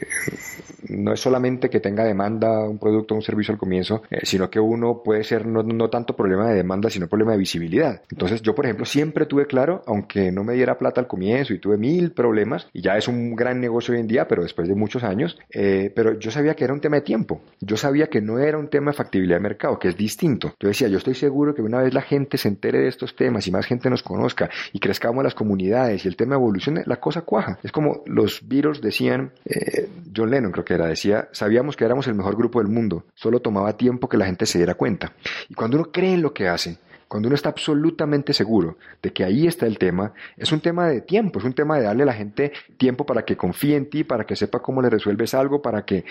no 0.88 1.12
es 1.12 1.20
solamente 1.20 1.68
que 1.68 1.80
tenga 1.80 2.04
demanda 2.04 2.66
un 2.66 2.78
producto 2.78 3.12
o 3.12 3.18
un 3.18 3.22
servicio 3.22 3.52
al 3.52 3.58
comienzo, 3.58 4.02
eh, 4.10 4.20
sino 4.22 4.48
que 4.48 4.58
uno 4.58 5.02
puede 5.04 5.24
ser 5.24 5.44
no, 5.44 5.62
no 5.62 5.90
tanto 5.90 6.16
problema 6.16 6.48
de 6.48 6.54
demanda, 6.54 6.88
sino 6.88 7.06
problema 7.06 7.32
de 7.32 7.38
visibilidad. 7.38 8.00
Entonces 8.10 8.40
yo, 8.40 8.54
por 8.54 8.64
ejemplo, 8.64 8.86
siempre 8.86 9.26
tuve 9.26 9.44
claro, 9.44 9.82
aunque 9.86 10.32
no 10.32 10.42
me 10.42 10.54
diera 10.54 10.78
plata 10.78 11.02
al 11.02 11.06
comienzo 11.06 11.52
y 11.52 11.58
tuve 11.58 11.76
mil 11.76 12.12
problemas, 12.12 12.66
y 12.72 12.80
ya 12.80 12.96
es 12.96 13.08
un 13.08 13.36
gran 13.36 13.60
negocio 13.60 13.92
hoy 13.92 14.00
en 14.00 14.06
día, 14.06 14.26
pero 14.26 14.42
después 14.42 14.68
de 14.68 14.74
muchos 14.74 15.04
años, 15.04 15.38
eh, 15.50 15.92
pero 15.94 16.18
yo 16.18 16.30
sabía 16.30 16.54
que 16.54 16.64
era 16.64 16.72
un 16.72 16.80
tema 16.80 16.96
de 16.96 17.02
tiempo. 17.02 17.42
Yo 17.60 17.76
sabía 17.76 18.06
que 18.06 18.22
no 18.22 18.38
era 18.38 18.56
un 18.56 18.68
tema 18.68 18.92
de 18.92 18.96
factibilidad 18.96 19.36
de 19.36 19.42
mercado, 19.42 19.78
que 19.78 19.88
es 19.88 19.96
distinto 19.98 20.29
Yo 20.38 20.68
decía, 20.68 20.88
yo 20.88 20.98
estoy 20.98 21.14
seguro 21.14 21.54
que 21.54 21.62
una 21.62 21.80
vez 21.82 21.94
la 21.94 22.02
gente 22.02 22.38
se 22.38 22.48
entere 22.48 22.78
de 22.78 22.88
estos 22.88 23.16
temas 23.16 23.46
y 23.46 23.50
más 23.50 23.66
gente 23.66 23.90
nos 23.90 24.02
conozca 24.02 24.50
y 24.72 24.78
crezcamos 24.78 25.24
las 25.24 25.34
comunidades 25.34 26.04
y 26.04 26.08
el 26.08 26.16
tema 26.16 26.34
evolucione, 26.34 26.82
la 26.86 27.00
cosa 27.00 27.22
cuaja. 27.22 27.58
Es 27.62 27.72
como 27.72 28.02
los 28.06 28.46
Beatles 28.46 28.80
decían, 28.80 29.32
eh, 29.44 29.88
John 30.14 30.30
Lennon 30.30 30.52
creo 30.52 30.64
que 30.64 30.74
era, 30.74 30.86
decía, 30.86 31.28
sabíamos 31.32 31.76
que 31.76 31.84
éramos 31.84 32.06
el 32.06 32.14
mejor 32.14 32.36
grupo 32.36 32.60
del 32.60 32.68
mundo, 32.68 33.04
solo 33.14 33.40
tomaba 33.40 33.76
tiempo 33.76 34.08
que 34.08 34.16
la 34.16 34.26
gente 34.26 34.46
se 34.46 34.58
diera 34.58 34.74
cuenta. 34.74 35.12
Y 35.48 35.54
cuando 35.54 35.76
uno 35.76 35.90
cree 35.90 36.14
en 36.14 36.22
lo 36.22 36.32
que 36.32 36.48
hace, 36.48 36.78
cuando 37.10 37.26
uno 37.26 37.34
está 37.34 37.48
absolutamente 37.48 38.32
seguro 38.32 38.76
de 39.02 39.12
que 39.12 39.24
ahí 39.24 39.48
está 39.48 39.66
el 39.66 39.78
tema, 39.78 40.12
es 40.36 40.52
un 40.52 40.60
tema 40.60 40.86
de 40.86 41.00
tiempo, 41.00 41.40
es 41.40 41.44
un 41.44 41.54
tema 41.54 41.76
de 41.76 41.82
darle 41.82 42.04
a 42.04 42.06
la 42.06 42.12
gente 42.12 42.52
tiempo 42.76 43.04
para 43.04 43.24
que 43.24 43.36
confíe 43.36 43.74
en 43.74 43.90
ti, 43.90 44.04
para 44.04 44.24
que 44.24 44.36
sepa 44.36 44.60
cómo 44.60 44.80
le 44.80 44.90
resuelves 44.90 45.34
algo, 45.34 45.60
para 45.60 45.84
que 45.84 46.04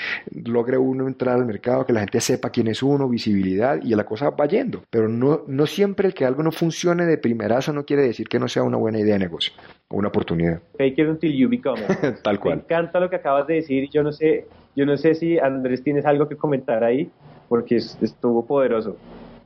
logre 0.44 0.78
uno 0.78 1.08
entrar 1.08 1.36
al 1.36 1.46
mercado, 1.46 1.86
que 1.86 1.94
la 1.94 2.02
gente 2.02 2.20
sepa 2.20 2.50
quién 2.50 2.68
es 2.68 2.84
uno, 2.84 3.08
visibilidad 3.08 3.80
y 3.82 3.96
la 3.96 4.04
cosa 4.04 4.32
va 4.32 4.46
yendo. 4.46 4.84
Pero 4.90 5.08
no, 5.08 5.44
no 5.48 5.68
siempre 5.68 6.06
el 6.06 6.14
que 6.14 6.26
algo 6.26 6.44
no 6.44 6.52
funcione 6.52 7.06
de 7.06 7.18
primerazo 7.18 7.72
no 7.72 7.86
quiere 7.86 8.02
decir 8.02 8.28
que 8.28 8.38
no 8.38 8.50
sea 8.50 8.64
una 8.64 8.76
buena 8.76 9.00
idea 9.00 9.14
de 9.14 9.20
negocio 9.20 9.54
o 9.88 9.96
una 9.96 10.10
oportunidad. 10.10 10.62
Fake 10.78 11.00
it 11.00 11.08
until 11.08 11.34
you 11.34 11.48
become 11.48 11.82
Tal 12.24 12.42
cual. 12.42 12.58
Me 12.58 12.64
encanta 12.64 13.00
lo 13.00 13.10
que 13.10 13.16
acabas 13.16 13.48
de 13.48 13.54
decir 13.54 13.90
yo 13.90 14.04
no 14.04 14.12
sé, 14.12 14.48
yo 14.76 14.86
no 14.86 14.98
sé 14.98 15.16
si 15.16 15.40
Andrés 15.40 15.82
tienes 15.82 16.06
algo 16.06 16.28
que 16.28 16.36
comentar 16.36 16.84
ahí 16.84 17.10
porque 17.48 17.78
estuvo 17.78 18.46
poderoso. 18.46 18.98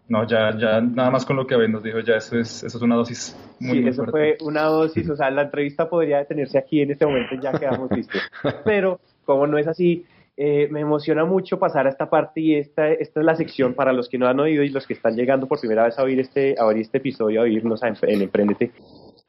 No, 0.08 0.28
ya, 0.28 0.56
ya 0.58 0.82
nada 0.82 1.10
más 1.10 1.26
con 1.26 1.38
lo 1.38 1.48
que 1.48 1.56
nos 1.68 1.82
dijo, 1.82 2.00
ya 2.02 2.18
eso 2.18 2.38
es, 2.38 2.64
eso 2.64 2.78
es 2.78 2.84
una 2.84 2.96
dosis 2.96 3.38
muy, 3.60 3.82
Sí, 3.82 3.88
eso 3.88 4.06
fue 4.06 4.38
una 4.42 4.64
dosis, 4.64 5.10
o 5.10 5.16
sea, 5.16 5.32
la 5.32 5.44
entrevista 5.44 5.90
podría 5.90 6.18
detenerse 6.18 6.58
aquí 6.58 6.82
en 6.82 6.92
este 6.92 7.06
momento, 7.06 7.36
ya 7.42 7.54
quedamos 7.54 7.90
listos. 7.92 8.22
Pero, 8.66 9.00
como 9.24 9.48
no 9.48 9.58
es 9.58 9.68
así, 9.68 10.06
eh, 10.36 10.68
me 10.72 10.82
emociona 10.82 11.26
mucho 11.26 11.58
pasar 11.58 11.86
a 11.86 11.90
esta 11.90 12.10
parte 12.10 12.42
y 12.42 12.56
esta, 12.56 12.92
esta 12.92 13.20
es 13.20 13.26
la 13.26 13.36
sección 13.36 13.76
para 13.76 13.94
los 13.94 14.10
que 14.10 14.18
no 14.18 14.28
han 14.28 14.40
oído 14.40 14.64
y 14.64 14.70
los 14.70 14.88
que 14.88 14.94
están 14.94 15.16
llegando 15.16 15.48
por 15.48 15.60
primera 15.60 15.86
vez 15.86 15.98
a 15.98 16.04
oír 16.04 16.20
este, 16.20 16.56
a 16.58 16.66
oír 16.66 16.80
este 16.80 16.98
episodio, 16.98 17.42
a 17.42 17.44
oírnos 17.44 17.82
en, 17.84 17.96
en 18.02 18.22
Emprendete. 18.24 18.72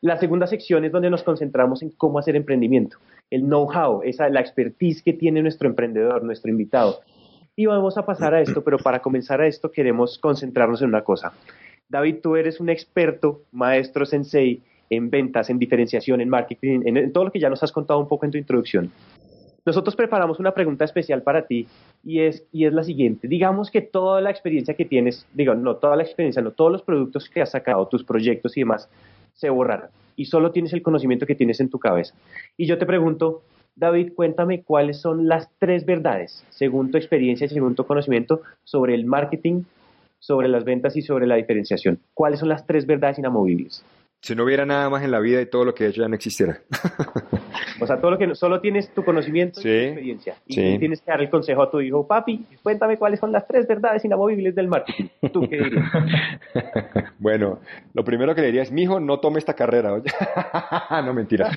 La 0.00 0.19
segunda 0.19 0.47
sección 0.47 0.85
es 0.85 0.93
donde 0.93 1.09
nos 1.09 1.23
concentramos 1.23 1.83
en 1.83 1.90
cómo 1.90 2.19
hacer 2.19 2.37
emprendimiento, 2.37 2.99
el 3.31 3.43
know-how, 3.43 4.02
esa, 4.02 4.28
la 4.28 4.40
expertise 4.40 5.02
que 5.02 5.12
tiene 5.12 5.40
nuestro 5.40 5.69
emprendedor, 5.69 6.25
nuestro 6.25 6.50
invitado. 6.50 7.00
Y 7.57 7.67
vamos 7.67 7.97
a 7.97 8.05
pasar 8.05 8.35
a 8.35 8.41
esto, 8.41 8.63
pero 8.65 8.79
para 8.79 9.01
comenzar 9.01 9.41
a 9.41 9.47
esto 9.47 9.71
queremos 9.71 10.19
concentrarnos 10.19 10.83
en 10.83 10.89
una 10.89 11.05
cosa. 11.05 11.33
David, 11.89 12.17
tú 12.23 12.35
eres 12.35 12.59
un 12.61 12.69
experto, 12.69 13.43
maestro 13.53 14.05
sensei 14.07 14.63
en 14.91 15.11
ventas, 15.11 15.51
en 15.51 15.59
diferenciación, 15.59 16.21
en 16.21 16.29
marketing, 16.29 16.81
en, 16.85 17.13
todo 17.13 17.25
lo 17.25 17.33
que 17.33 17.39
ya 17.39 17.49
nos 17.49 17.63
has 17.63 17.73
contado 17.73 18.01
un 18.01 18.09
poco 18.09 18.25
en 18.25 18.33
tu 18.33 18.39
introducción. 18.39 18.91
Nosotros 19.65 19.97
preparamos 19.97 20.41
una 20.41 20.53
pregunta 20.53 20.85
especial 20.85 21.23
para 21.23 21.47
ti 21.47 21.67
y 22.03 22.21
es, 22.21 22.45
y 22.53 22.67
es 22.67 22.73
la 22.73 22.83
siguiente. 22.83 23.29
Digamos 23.29 23.71
que 23.71 23.81
toda 23.81 24.21
la 24.21 24.31
experiencia 24.31 24.75
que 24.75 24.85
tienes, 24.85 25.27
digo, 25.33 25.55
no 25.55 25.77
toda 25.77 25.97
la 25.97 26.03
experiencia, 26.03 26.43
no 26.43 26.51
todos 26.51 26.73
los 26.73 26.83
productos 26.83 27.31
que 27.31 27.41
has 27.41 27.53
sacado, 27.53 27.87
tus 27.87 28.05
proyectos 28.05 28.57
y 28.57 28.61
demás, 28.61 28.91
se 29.33 29.49
borraran 29.49 29.91
y 30.17 30.27
solo 30.27 30.53
tienes 30.53 30.73
el 30.73 30.83
conocimiento 30.83 31.27
que 31.27 31.35
tienes 31.35 31.61
en 31.61 31.71
tu 31.71 31.79
cabeza. 31.79 32.15
Y 32.57 32.67
yo 32.67 32.79
te 32.79 32.87
pregunto, 32.87 33.43
David, 33.76 34.12
cuéntame 34.14 34.62
cuáles 34.62 35.00
son 35.00 35.26
las 35.26 35.50
tres 35.59 35.85
verdades, 35.85 36.45
según 36.50 36.90
tu 36.90 36.97
experiencia 36.97 37.47
y 37.47 37.49
según 37.49 37.75
tu 37.75 37.85
conocimiento, 37.85 38.43
sobre 38.62 38.95
el 38.95 39.04
marketing, 39.04 39.64
sobre 40.21 40.49
las 40.49 40.64
ventas 40.64 40.97
y 40.97 41.02
sobre 41.02 41.26
la 41.26 41.35
diferenciación. 41.35 41.99
¿Cuáles 42.14 42.38
son 42.38 42.49
las 42.49 42.66
tres 42.66 42.87
verdades 42.87 43.19
inamovibles? 43.19 43.85
Si 44.21 44.35
no 44.35 44.45
hubiera 44.45 44.64
nada 44.64 44.88
más 44.88 45.02
en 45.02 45.11
la 45.11 45.21
vida 45.21 45.43
y 45.43 45.47
todo 45.47 45.66
lo 45.66 45.75
que 45.75 45.85
he 45.85 45.88
hecho 45.88 46.00
ya 46.00 46.09
no 46.09 46.14
existiera. 46.14 46.61
o 47.81 47.87
sea, 47.87 48.00
todo 48.00 48.12
lo 48.12 48.16
que 48.16 48.35
solo 48.35 48.61
tienes 48.61 48.88
tu 48.95 49.04
conocimiento 49.04 49.61
y 49.61 49.62
tu 49.64 49.69
experiencia. 49.69 50.37
Y 50.47 50.78
tienes 50.78 51.02
que 51.02 51.11
dar 51.11 51.21
el 51.21 51.28
consejo 51.28 51.61
a 51.62 51.71
tu 51.71 51.81
hijo, 51.81 52.07
papi, 52.07 52.47
cuéntame 52.62 52.97
cuáles 52.97 53.21
son 53.21 53.33
las 53.33 53.47
tres 53.47 53.66
verdades 53.66 54.02
inamovibles 54.04 54.54
del 54.54 54.69
marketing. 54.69 55.09
¿Tú 55.31 55.47
qué 55.47 55.59
dirías? 55.59 55.85
bueno, 57.19 57.59
lo 57.93 58.04
primero 58.04 58.35
que 58.35 58.40
le 58.40 58.47
diría 58.47 58.62
es, 58.62 58.73
mijo, 58.73 58.99
no 58.99 59.21
tome 59.21 59.40
esta 59.40 59.52
carrera. 59.52 60.00
no, 61.04 61.12
mentira. 61.12 61.50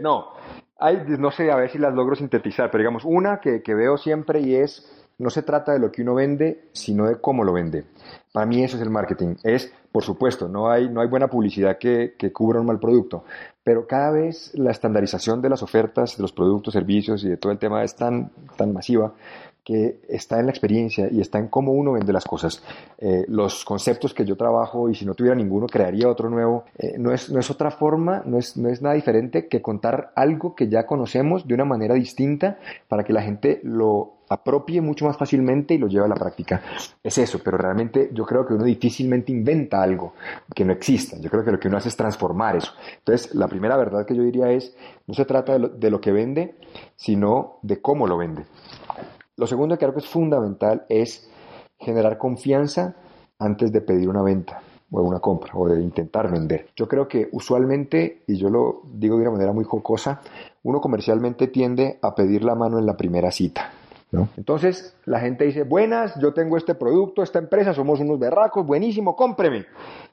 No, 0.00 0.32
hay, 0.78 1.02
no 1.18 1.30
sé, 1.30 1.50
a 1.50 1.56
ver 1.56 1.70
si 1.70 1.78
las 1.78 1.92
logro 1.92 2.14
sintetizar, 2.14 2.70
pero 2.70 2.82
digamos, 2.82 3.04
una 3.04 3.40
que, 3.40 3.62
que 3.62 3.74
veo 3.74 3.96
siempre 3.98 4.40
y 4.40 4.54
es, 4.54 4.88
no 5.18 5.30
se 5.30 5.42
trata 5.42 5.72
de 5.72 5.80
lo 5.80 5.90
que 5.90 6.02
uno 6.02 6.14
vende, 6.14 6.68
sino 6.72 7.06
de 7.06 7.20
cómo 7.20 7.42
lo 7.42 7.52
vende. 7.52 7.84
Para 8.32 8.46
mí 8.46 8.62
eso 8.62 8.76
es 8.76 8.82
el 8.82 8.90
marketing. 8.90 9.34
Es, 9.42 9.72
por 9.90 10.04
supuesto, 10.04 10.48
no 10.48 10.70
hay, 10.70 10.88
no 10.88 11.00
hay 11.00 11.08
buena 11.08 11.26
publicidad 11.26 11.78
que, 11.78 12.14
que, 12.16 12.32
cubra 12.32 12.60
un 12.60 12.66
mal 12.66 12.78
producto, 12.78 13.24
pero 13.64 13.86
cada 13.86 14.12
vez 14.12 14.52
la 14.54 14.70
estandarización 14.70 15.42
de 15.42 15.48
las 15.48 15.62
ofertas, 15.62 16.16
de 16.16 16.22
los 16.22 16.32
productos, 16.32 16.74
servicios 16.74 17.24
y 17.24 17.28
de 17.28 17.36
todo 17.36 17.50
el 17.50 17.58
tema 17.58 17.82
es 17.82 17.96
tan, 17.96 18.30
tan 18.56 18.72
masiva 18.72 19.12
que 19.68 20.00
está 20.08 20.40
en 20.40 20.46
la 20.46 20.50
experiencia 20.50 21.10
y 21.12 21.20
está 21.20 21.38
en 21.38 21.48
cómo 21.48 21.72
uno 21.72 21.92
vende 21.92 22.10
las 22.10 22.24
cosas. 22.24 22.62
Eh, 22.96 23.26
los 23.28 23.66
conceptos 23.66 24.14
que 24.14 24.24
yo 24.24 24.34
trabajo 24.34 24.88
y 24.88 24.94
si 24.94 25.04
no 25.04 25.12
tuviera 25.12 25.36
ninguno 25.36 25.66
crearía 25.66 26.08
otro 26.08 26.30
nuevo, 26.30 26.64
eh, 26.78 26.94
no, 26.96 27.12
es, 27.12 27.28
no 27.28 27.38
es 27.38 27.50
otra 27.50 27.70
forma, 27.70 28.22
no 28.24 28.38
es, 28.38 28.56
no 28.56 28.70
es 28.70 28.80
nada 28.80 28.94
diferente 28.94 29.46
que 29.46 29.60
contar 29.60 30.10
algo 30.16 30.54
que 30.54 30.70
ya 30.70 30.86
conocemos 30.86 31.46
de 31.46 31.52
una 31.52 31.66
manera 31.66 31.94
distinta 31.96 32.58
para 32.88 33.04
que 33.04 33.12
la 33.12 33.20
gente 33.20 33.60
lo 33.62 34.14
apropie 34.30 34.80
mucho 34.80 35.04
más 35.04 35.18
fácilmente 35.18 35.74
y 35.74 35.78
lo 35.78 35.86
lleve 35.86 36.06
a 36.06 36.08
la 36.08 36.14
práctica. 36.14 36.62
Es 37.04 37.18
eso, 37.18 37.38
pero 37.44 37.58
realmente 37.58 38.08
yo 38.14 38.24
creo 38.24 38.46
que 38.46 38.54
uno 38.54 38.64
difícilmente 38.64 39.32
inventa 39.32 39.82
algo 39.82 40.14
que 40.54 40.64
no 40.64 40.72
exista. 40.72 41.18
Yo 41.20 41.28
creo 41.28 41.44
que 41.44 41.52
lo 41.52 41.60
que 41.60 41.68
uno 41.68 41.76
hace 41.76 41.90
es 41.90 41.96
transformar 41.96 42.56
eso. 42.56 42.72
Entonces, 43.00 43.34
la 43.34 43.48
primera 43.48 43.76
verdad 43.76 44.06
que 44.06 44.16
yo 44.16 44.22
diría 44.22 44.50
es, 44.50 44.74
no 45.06 45.12
se 45.12 45.26
trata 45.26 45.52
de 45.52 45.58
lo, 45.58 45.68
de 45.68 45.90
lo 45.90 46.00
que 46.00 46.10
vende, 46.10 46.54
sino 46.96 47.58
de 47.60 47.82
cómo 47.82 48.06
lo 48.06 48.16
vende. 48.16 48.44
Lo 49.38 49.46
segundo 49.46 49.76
que 49.76 49.78
creo 49.78 49.94
que 49.94 50.00
es 50.00 50.08
fundamental 50.08 50.84
es 50.88 51.30
generar 51.78 52.18
confianza 52.18 52.96
antes 53.38 53.72
de 53.72 53.80
pedir 53.80 54.08
una 54.08 54.22
venta 54.22 54.60
o 54.90 55.00
una 55.00 55.20
compra 55.20 55.52
o 55.54 55.68
de 55.68 55.80
intentar 55.80 56.30
vender. 56.30 56.66
Yo 56.74 56.88
creo 56.88 57.06
que 57.06 57.28
usualmente, 57.30 58.24
y 58.26 58.36
yo 58.36 58.50
lo 58.50 58.82
digo 58.84 59.16
de 59.16 59.22
una 59.22 59.30
manera 59.30 59.52
muy 59.52 59.64
jocosa, 59.64 60.20
uno 60.64 60.80
comercialmente 60.80 61.46
tiende 61.46 61.98
a 62.02 62.16
pedir 62.16 62.42
la 62.42 62.56
mano 62.56 62.80
en 62.80 62.86
la 62.86 62.96
primera 62.96 63.30
cita. 63.30 63.70
Entonces 64.36 64.96
la 65.04 65.20
gente 65.20 65.44
dice, 65.44 65.64
buenas, 65.64 66.18
yo 66.20 66.32
tengo 66.32 66.56
este 66.56 66.74
producto, 66.74 67.22
esta 67.22 67.38
empresa, 67.38 67.74
somos 67.74 68.00
unos 68.00 68.18
berracos, 68.18 68.66
buenísimo, 68.66 69.14
cómpreme. 69.14 69.66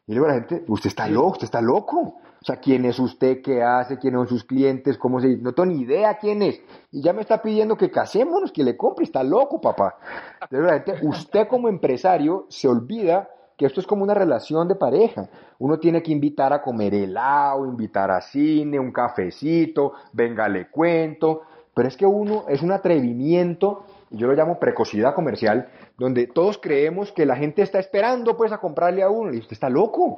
Y 0.07 0.13
luego 0.13 0.27
la 0.27 0.35
gente, 0.35 0.63
usted 0.67 0.89
está 0.89 1.07
loco, 1.07 1.31
usted 1.31 1.45
está 1.45 1.61
loco. 1.61 2.19
O 2.41 2.45
sea, 2.45 2.57
¿quién 2.57 2.85
es 2.85 2.99
usted? 2.99 3.41
¿Qué 3.41 3.63
hace? 3.63 3.97
¿Quiénes 3.97 4.19
son 4.19 4.27
sus 4.27 4.43
clientes? 4.43 4.99
¿Cómo 4.99 5.19
se 5.19 5.37
No 5.37 5.53
tengo 5.53 5.65
ni 5.65 5.81
idea 5.81 6.19
quién 6.19 6.43
es. 6.43 6.61
Y 6.91 7.01
ya 7.01 7.11
me 7.11 7.21
está 7.21 7.41
pidiendo 7.41 7.75
que 7.75 7.89
casémonos, 7.89 8.51
que 8.51 8.63
le 8.63 8.77
compre. 8.77 9.03
Está 9.03 9.23
loco, 9.23 9.59
papá. 9.59 9.97
Entonces, 10.51 10.99
usted 11.01 11.47
como 11.47 11.69
empresario 11.69 12.45
se 12.49 12.67
olvida 12.67 13.29
que 13.57 13.65
esto 13.65 13.79
es 13.79 13.87
como 13.87 14.03
una 14.03 14.13
relación 14.13 14.67
de 14.67 14.75
pareja. 14.75 15.27
Uno 15.57 15.79
tiene 15.79 16.03
que 16.03 16.11
invitar 16.11 16.53
a 16.53 16.61
comer 16.61 16.93
helado, 16.93 17.65
invitar 17.65 18.11
a 18.11 18.21
cine, 18.21 18.79
un 18.79 18.91
cafecito, 18.91 19.93
venga, 20.13 20.47
le 20.47 20.69
cuento. 20.69 21.41
Pero 21.73 21.87
es 21.87 21.97
que 21.97 22.05
uno 22.05 22.45
es 22.47 22.61
un 22.61 22.71
atrevimiento, 22.71 23.83
yo 24.09 24.27
lo 24.27 24.33
llamo 24.33 24.59
precocidad 24.59 25.13
comercial, 25.13 25.67
donde 25.97 26.27
todos 26.27 26.57
creemos 26.57 27.11
que 27.11 27.25
la 27.25 27.35
gente 27.35 27.61
está 27.61 27.79
esperando 27.79 28.35
pues 28.35 28.51
a 28.51 28.59
comprarle 28.59 29.03
a 29.03 29.09
uno. 29.09 29.33
Y 29.33 29.39
usted 29.39 29.53
está 29.53 29.69
loco 29.69 30.17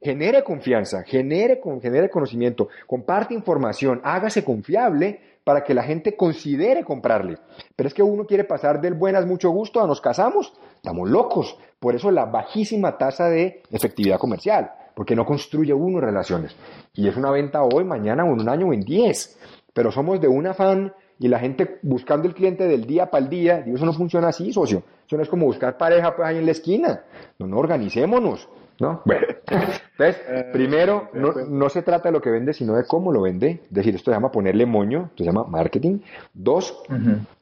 genere 0.00 0.44
confianza, 0.44 1.02
genere, 1.02 1.60
genere 1.82 2.10
conocimiento, 2.10 2.68
comparte 2.86 3.34
información, 3.34 4.00
hágase 4.04 4.44
confiable 4.44 5.20
para 5.44 5.64
que 5.64 5.74
la 5.74 5.82
gente 5.82 6.16
considere 6.16 6.84
comprarle. 6.84 7.38
Pero 7.74 7.88
es 7.88 7.94
que 7.94 8.02
uno 8.02 8.26
quiere 8.26 8.44
pasar 8.44 8.80
del 8.80 8.94
buenas, 8.94 9.26
mucho 9.26 9.50
gusto 9.50 9.80
a 9.80 9.86
nos 9.86 10.00
casamos, 10.00 10.52
estamos 10.76 11.08
locos. 11.08 11.56
Por 11.80 11.94
eso 11.94 12.10
la 12.10 12.26
bajísima 12.26 12.98
tasa 12.98 13.28
de 13.28 13.62
efectividad 13.70 14.18
comercial, 14.18 14.70
porque 14.94 15.16
no 15.16 15.24
construye 15.24 15.72
uno 15.72 16.00
relaciones. 16.00 16.54
Y 16.92 17.08
es 17.08 17.16
una 17.16 17.30
venta 17.30 17.62
hoy, 17.62 17.84
mañana 17.84 18.24
o 18.24 18.34
en 18.34 18.40
un 18.40 18.48
año 18.48 18.68
o 18.68 18.72
en 18.72 18.80
diez. 18.80 19.38
Pero 19.72 19.90
somos 19.90 20.20
de 20.20 20.28
un 20.28 20.46
afán 20.46 20.92
y 21.18 21.28
la 21.28 21.38
gente 21.38 21.78
buscando 21.82 22.28
el 22.28 22.34
cliente 22.34 22.66
del 22.66 22.86
día 22.86 23.10
para 23.10 23.24
el 23.24 23.30
día, 23.30 23.62
digo, 23.62 23.76
eso 23.76 23.86
no 23.86 23.92
funciona 23.92 24.28
así, 24.28 24.52
socio. 24.52 24.82
Eso 25.06 25.16
no 25.16 25.22
es 25.22 25.28
como 25.28 25.46
buscar 25.46 25.76
pareja 25.76 26.14
pues 26.14 26.28
ahí 26.28 26.38
en 26.38 26.46
la 26.46 26.52
esquina. 26.52 27.00
No, 27.38 27.46
no, 27.46 27.58
organicémonos. 27.58 28.48
¿no? 28.80 29.02
Bueno, 29.04 29.26
entonces, 29.46 30.22
eh, 30.28 30.50
primero, 30.52 31.10
no, 31.14 31.32
no, 31.32 31.68
se 31.68 31.82
trata 31.82 32.08
de 32.08 32.12
lo 32.12 32.20
que 32.20 32.30
vende, 32.30 32.52
sino 32.52 32.74
de 32.74 32.84
cómo 32.84 33.12
lo 33.12 33.22
vende. 33.22 33.62
Es 33.64 33.72
decir, 33.72 33.94
esto 33.94 34.10
se 34.10 34.16
llama 34.16 34.30
ponerle 34.30 34.66
moño, 34.66 35.06
esto 35.10 35.24
se 35.24 35.30
llama 35.30 35.44
marketing. 35.44 35.98
Dos, 36.32 36.82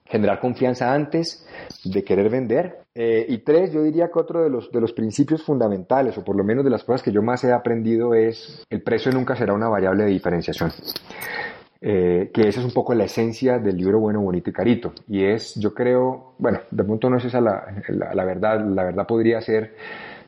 generar 0.06 0.40
confianza 0.40 0.92
antes 0.92 1.46
de 1.84 2.02
querer 2.04 2.30
vender. 2.30 2.78
Eh, 2.94 3.26
y 3.28 3.38
tres, 3.38 3.72
yo 3.72 3.82
diría 3.82 4.08
que 4.08 4.18
otro 4.18 4.42
de 4.42 4.48
los, 4.48 4.70
de 4.72 4.80
los 4.80 4.92
principios 4.92 5.42
fundamentales, 5.42 6.16
o 6.16 6.24
por 6.24 6.36
lo 6.36 6.44
menos 6.44 6.64
de 6.64 6.70
las 6.70 6.84
cosas 6.84 7.02
que 7.02 7.12
yo 7.12 7.22
más 7.22 7.44
he 7.44 7.52
aprendido, 7.52 8.14
es 8.14 8.64
el 8.70 8.82
precio 8.82 9.12
nunca 9.12 9.36
será 9.36 9.52
una 9.52 9.68
variable 9.68 10.04
de 10.04 10.10
diferenciación. 10.10 10.70
Eh, 11.88 12.32
que 12.34 12.48
esa 12.48 12.58
es 12.58 12.66
un 12.66 12.72
poco 12.72 12.94
la 12.94 13.04
esencia 13.04 13.60
del 13.60 13.76
libro 13.76 14.00
Bueno, 14.00 14.20
Bonito 14.20 14.50
y 14.50 14.52
Carito. 14.52 14.92
Y 15.06 15.22
es, 15.22 15.54
yo 15.54 15.72
creo, 15.72 16.34
bueno, 16.36 16.58
de 16.68 16.82
pronto 16.82 17.08
no 17.08 17.18
es 17.18 17.24
esa 17.26 17.40
la, 17.40 17.64
la, 17.88 18.24
verdad, 18.24 18.60
la 18.66 18.82
verdad 18.82 19.06
podría 19.06 19.40
ser 19.40 19.76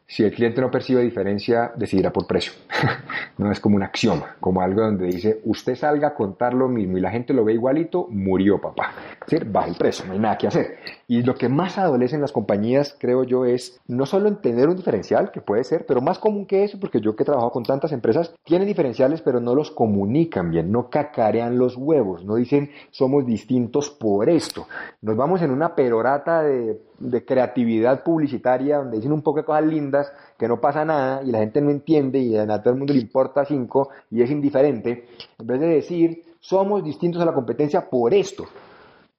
si 0.06 0.22
el 0.22 0.32
cliente 0.32 0.60
no 0.60 0.70
percibe 0.70 1.02
diferencia, 1.02 1.72
decidirá 1.74 2.12
por 2.12 2.28
precio. 2.28 2.52
no 3.38 3.50
es 3.50 3.58
como 3.58 3.74
un 3.74 3.82
axioma, 3.82 4.36
como 4.38 4.62
algo 4.62 4.82
donde 4.82 5.06
dice, 5.06 5.40
usted 5.46 5.74
salga 5.74 6.08
a 6.08 6.14
contar 6.14 6.54
lo 6.54 6.68
mismo 6.68 6.96
y 6.96 7.00
la 7.00 7.10
gente 7.10 7.34
lo 7.34 7.44
ve 7.44 7.54
igualito, 7.54 8.06
murió 8.08 8.60
papá. 8.60 8.92
decir, 9.26 9.44
baja 9.44 9.66
el 9.66 9.74
precio, 9.74 10.06
no 10.06 10.12
hay 10.12 10.20
nada 10.20 10.38
que 10.38 10.46
hacer. 10.46 10.78
Y 11.10 11.22
lo 11.22 11.36
que 11.36 11.48
más 11.48 11.78
adolece 11.78 12.16
en 12.16 12.20
las 12.20 12.32
compañías, 12.32 12.94
creo 13.00 13.24
yo, 13.24 13.46
es 13.46 13.80
no 13.88 14.04
solo 14.04 14.28
en 14.28 14.42
tener 14.42 14.68
un 14.68 14.76
diferencial, 14.76 15.30
que 15.30 15.40
puede 15.40 15.64
ser, 15.64 15.86
pero 15.86 16.02
más 16.02 16.18
común 16.18 16.44
que 16.44 16.64
eso, 16.64 16.78
porque 16.78 17.00
yo 17.00 17.16
que 17.16 17.22
he 17.22 17.24
trabajado 17.24 17.50
con 17.50 17.62
tantas 17.62 17.92
empresas, 17.92 18.34
tienen 18.44 18.68
diferenciales, 18.68 19.22
pero 19.22 19.40
no 19.40 19.54
los 19.54 19.70
comunican 19.70 20.50
bien, 20.50 20.70
no 20.70 20.90
cacarean 20.90 21.56
los 21.56 21.76
huevos, 21.78 22.26
no 22.26 22.34
dicen 22.34 22.72
somos 22.90 23.24
distintos 23.24 23.88
por 23.88 24.28
esto. 24.28 24.66
Nos 25.00 25.16
vamos 25.16 25.40
en 25.40 25.50
una 25.50 25.74
perorata 25.74 26.42
de 26.42 27.24
creatividad 27.24 28.02
publicitaria, 28.02 28.76
donde 28.76 28.98
dicen 28.98 29.12
un 29.12 29.22
poco 29.22 29.38
de 29.38 29.46
cosas 29.46 29.64
lindas, 29.64 30.12
que 30.38 30.46
no 30.46 30.60
pasa 30.60 30.84
nada, 30.84 31.22
y 31.22 31.30
la 31.30 31.38
gente 31.38 31.62
no 31.62 31.70
entiende, 31.70 32.18
y 32.18 32.36
a 32.36 32.46
todo 32.60 32.74
el 32.74 32.78
mundo 32.80 32.92
le 32.92 33.00
importa 33.00 33.46
cinco, 33.46 33.88
y 34.10 34.20
es 34.20 34.30
indiferente, 34.30 35.06
en 35.38 35.46
vez 35.46 35.58
de 35.58 35.68
decir 35.68 36.22
somos 36.38 36.84
distintos 36.84 37.22
a 37.22 37.24
la 37.24 37.32
competencia 37.32 37.88
por 37.88 38.12
esto. 38.12 38.44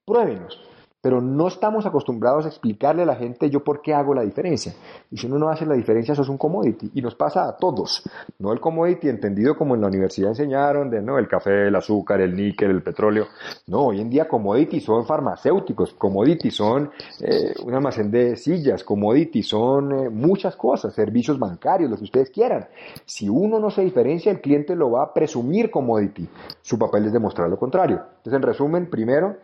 Pruébenos 0.05 0.68
pero 1.01 1.21
no 1.21 1.47
estamos 1.47 1.85
acostumbrados 1.85 2.45
a 2.45 2.49
explicarle 2.49 3.03
a 3.03 3.05
la 3.05 3.15
gente 3.15 3.49
yo 3.49 3.63
por 3.63 3.81
qué 3.81 3.93
hago 3.93 4.13
la 4.13 4.23
diferencia. 4.23 4.73
Y 5.09 5.17
si 5.17 5.27
uno 5.27 5.39
no 5.39 5.49
hace 5.49 5.65
la 5.65 5.75
diferencia, 5.75 6.11
eso 6.11 6.23
es 6.23 6.29
un 6.29 6.37
commodity. 6.37 6.91
Y 6.93 7.01
nos 7.01 7.15
pasa 7.15 7.47
a 7.47 7.55
todos. 7.55 8.03
No 8.37 8.51
el 8.51 8.59
commodity 8.59 9.07
entendido 9.07 9.55
como 9.55 9.75
en 9.75 9.81
la 9.81 9.87
universidad 9.87 10.29
enseñaron, 10.29 10.89
de 10.89 11.01
no 11.01 11.17
el 11.17 11.27
café, 11.27 11.67
el 11.67 11.75
azúcar, 11.75 12.19
el 12.19 12.35
níquel, 12.35 12.71
el 12.71 12.83
petróleo. 12.83 13.27
No, 13.67 13.87
hoy 13.87 14.01
en 14.01 14.09
día 14.09 14.27
commodity 14.27 14.81
son 14.81 15.05
farmacéuticos, 15.05 15.93
commodity 15.93 16.51
son 16.51 16.91
eh, 17.21 17.53
un 17.63 17.73
almacén 17.73 18.11
de 18.11 18.35
sillas, 18.35 18.83
commodity 18.83 19.41
son 19.41 19.91
eh, 19.91 20.09
muchas 20.09 20.55
cosas, 20.57 20.93
servicios 20.93 21.39
bancarios, 21.39 21.89
lo 21.89 21.97
que 21.97 22.03
ustedes 22.03 22.29
quieran. 22.29 22.67
Si 23.05 23.29
uno 23.29 23.59
no 23.59 23.69
se 23.69 23.83
diferencia, 23.83 24.31
el 24.31 24.41
cliente 24.41 24.75
lo 24.75 24.91
va 24.91 25.03
a 25.03 25.13
presumir 25.13 25.71
commodity. 25.71 26.27
Su 26.61 26.77
papel 26.77 27.05
es 27.05 27.13
demostrar 27.13 27.49
lo 27.49 27.57
contrario. 27.57 28.01
Entonces, 28.17 28.33
en 28.33 28.41
resumen, 28.41 28.89
primero, 28.89 29.37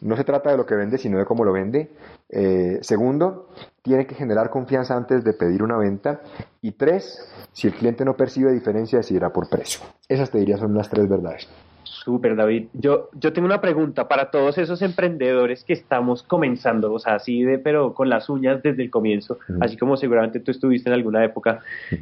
no 0.00 0.16
se 0.16 0.24
trata 0.24 0.50
de 0.50 0.56
lo 0.56 0.64
que 0.64 0.74
vende, 0.90 0.98
sino 0.98 1.18
de 1.18 1.24
cómo 1.24 1.44
lo 1.44 1.52
vende. 1.52 1.90
Eh, 2.28 2.78
segundo, 2.82 3.48
tiene 3.82 4.06
que 4.06 4.14
generar 4.14 4.50
confianza 4.50 4.96
antes 4.96 5.24
de 5.24 5.32
pedir 5.32 5.62
una 5.62 5.78
venta. 5.78 6.20
Y 6.60 6.72
tres, 6.72 7.18
si 7.52 7.68
el 7.68 7.74
cliente 7.74 8.04
no 8.04 8.16
percibe 8.16 8.52
diferencia, 8.52 8.98
decidirá 8.98 9.32
por 9.32 9.48
precio. 9.48 9.80
Esas 10.08 10.30
te 10.30 10.38
diría 10.38 10.56
son 10.56 10.74
las 10.74 10.88
tres 10.88 11.08
verdades. 11.08 11.48
Súper, 11.90 12.36
David. 12.36 12.68
Yo, 12.72 13.10
yo 13.14 13.32
tengo 13.32 13.46
una 13.46 13.60
pregunta 13.60 14.06
para 14.06 14.30
todos 14.30 14.56
esos 14.58 14.80
emprendedores 14.80 15.64
que 15.64 15.72
estamos 15.72 16.22
comenzando, 16.22 16.92
o 16.92 16.98
sea, 17.00 17.16
así 17.16 17.42
de, 17.42 17.58
pero 17.58 17.94
con 17.94 18.08
las 18.08 18.28
uñas 18.28 18.62
desde 18.62 18.82
el 18.82 18.90
comienzo, 18.90 19.38
así 19.60 19.76
como 19.76 19.96
seguramente 19.96 20.38
tú 20.38 20.52
estuviste 20.52 20.88
en 20.88 20.94
alguna 20.94 21.24
época. 21.24 21.60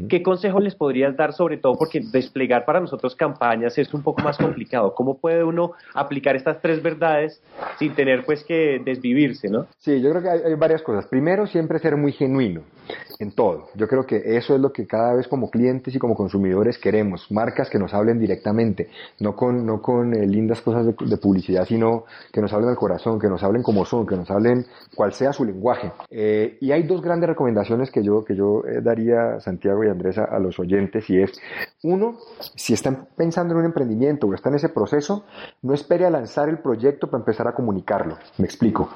¿Qué 0.09 0.23
consejo 0.23 0.61
les 0.61 0.75
podrías 0.75 1.17
dar, 1.17 1.33
sobre 1.33 1.57
todo 1.57 1.75
porque 1.77 2.01
desplegar 2.13 2.67
para 2.67 2.81
nosotros 2.81 3.17
campañas 3.17 3.79
es 3.79 3.95
un 3.95 4.03
poco 4.03 4.23
más 4.23 4.37
complicado? 4.39 4.95
¿Cómo 4.95 5.17
puede 5.19 5.43
uno 5.43 5.73
aplicar 5.95 6.37
estas 6.37 6.61
tres 6.61 6.83
verdades 6.83 7.43
sin 7.79 7.95
tener 7.95 8.27
pues 8.27 8.45
que 8.45 8.83
desvivirse, 8.85 9.49
no? 9.49 9.67
Sí, 9.79 10.03
yo 10.03 10.11
creo 10.11 10.23
que 10.23 10.29
hay, 10.29 10.41
hay 10.45 10.55
varias 10.55 10.83
cosas. 10.83 11.07
Primero, 11.07 11.47
siempre 11.47 11.79
ser 11.79 11.97
muy 11.97 12.13
genuino 12.13 12.63
en 13.19 13.33
todo. 13.33 13.69
Yo 13.75 13.89
creo 13.89 14.07
que 14.07 14.37
eso 14.37 14.55
es 14.55 14.61
lo 14.61 14.73
que 14.73 14.87
cada 14.87 15.15
vez 15.15 15.29
como 15.29 15.51
clientes 15.51 15.95
y 15.95 15.99
como 15.99 16.15
consumidores 16.15 16.79
queremos, 16.79 17.31
marcas 17.31 17.69
que 17.69 17.79
nos 17.79 17.95
hablen 17.95 18.19
directamente, 18.19 18.91
no 19.21 19.35
con, 19.35 19.67
no 19.67 19.83
con 19.83 20.15
eh, 20.15 20.27
lindas 20.27 20.61
cosas 20.61 20.87
de, 20.87 21.17
publicidad, 21.19 21.65
sino 21.65 22.05
que 22.33 22.41
nos 22.41 22.53
hablen 22.53 22.71
al 22.71 22.77
corazón, 22.77 23.19
que 23.19 23.29
nos 23.29 23.43
hablen 23.43 23.63
como 23.63 23.85
son, 23.85 24.07
que 24.07 24.17
nos 24.17 24.31
hablen 24.31 24.67
cual 24.95 25.13
sea 25.13 25.33
su 25.33 25.45
lenguaje. 25.45 25.93
Eh, 26.11 26.59
y 26.61 26.71
hay 26.71 26.85
dos 26.85 27.03
grandes 27.03 27.29
recomendaciones 27.29 27.91
que 27.91 28.03
yo, 28.03 28.25
que 28.25 28.37
yo 28.37 28.63
eh, 28.67 28.81
daría, 28.81 29.41
Santiago 29.41 29.85
y 29.85 29.89
Andrés, 29.89 30.19
a, 30.19 30.39
los 30.39 30.59
oyentes, 30.59 31.11
y 31.11 31.21
es, 31.21 31.33
uno, 31.83 32.19
si 32.55 32.73
están 32.73 33.09
pensando 33.17 33.55
en 33.55 33.61
un 33.61 33.67
emprendimiento 33.67 34.27
o 34.27 34.35
están 34.35 34.53
en 34.53 34.57
ese 34.57 34.69
proceso, 34.69 35.25
no 35.63 35.75
espere 35.75 36.07
a 36.07 36.11
lanzar 36.11 36.49
el 36.49 36.59
proyecto 36.59 37.09
para 37.09 37.21
empezar 37.21 37.49
a 37.49 37.55
comunicarlo. 37.55 38.17
Me 38.39 38.45
explico 38.45 38.91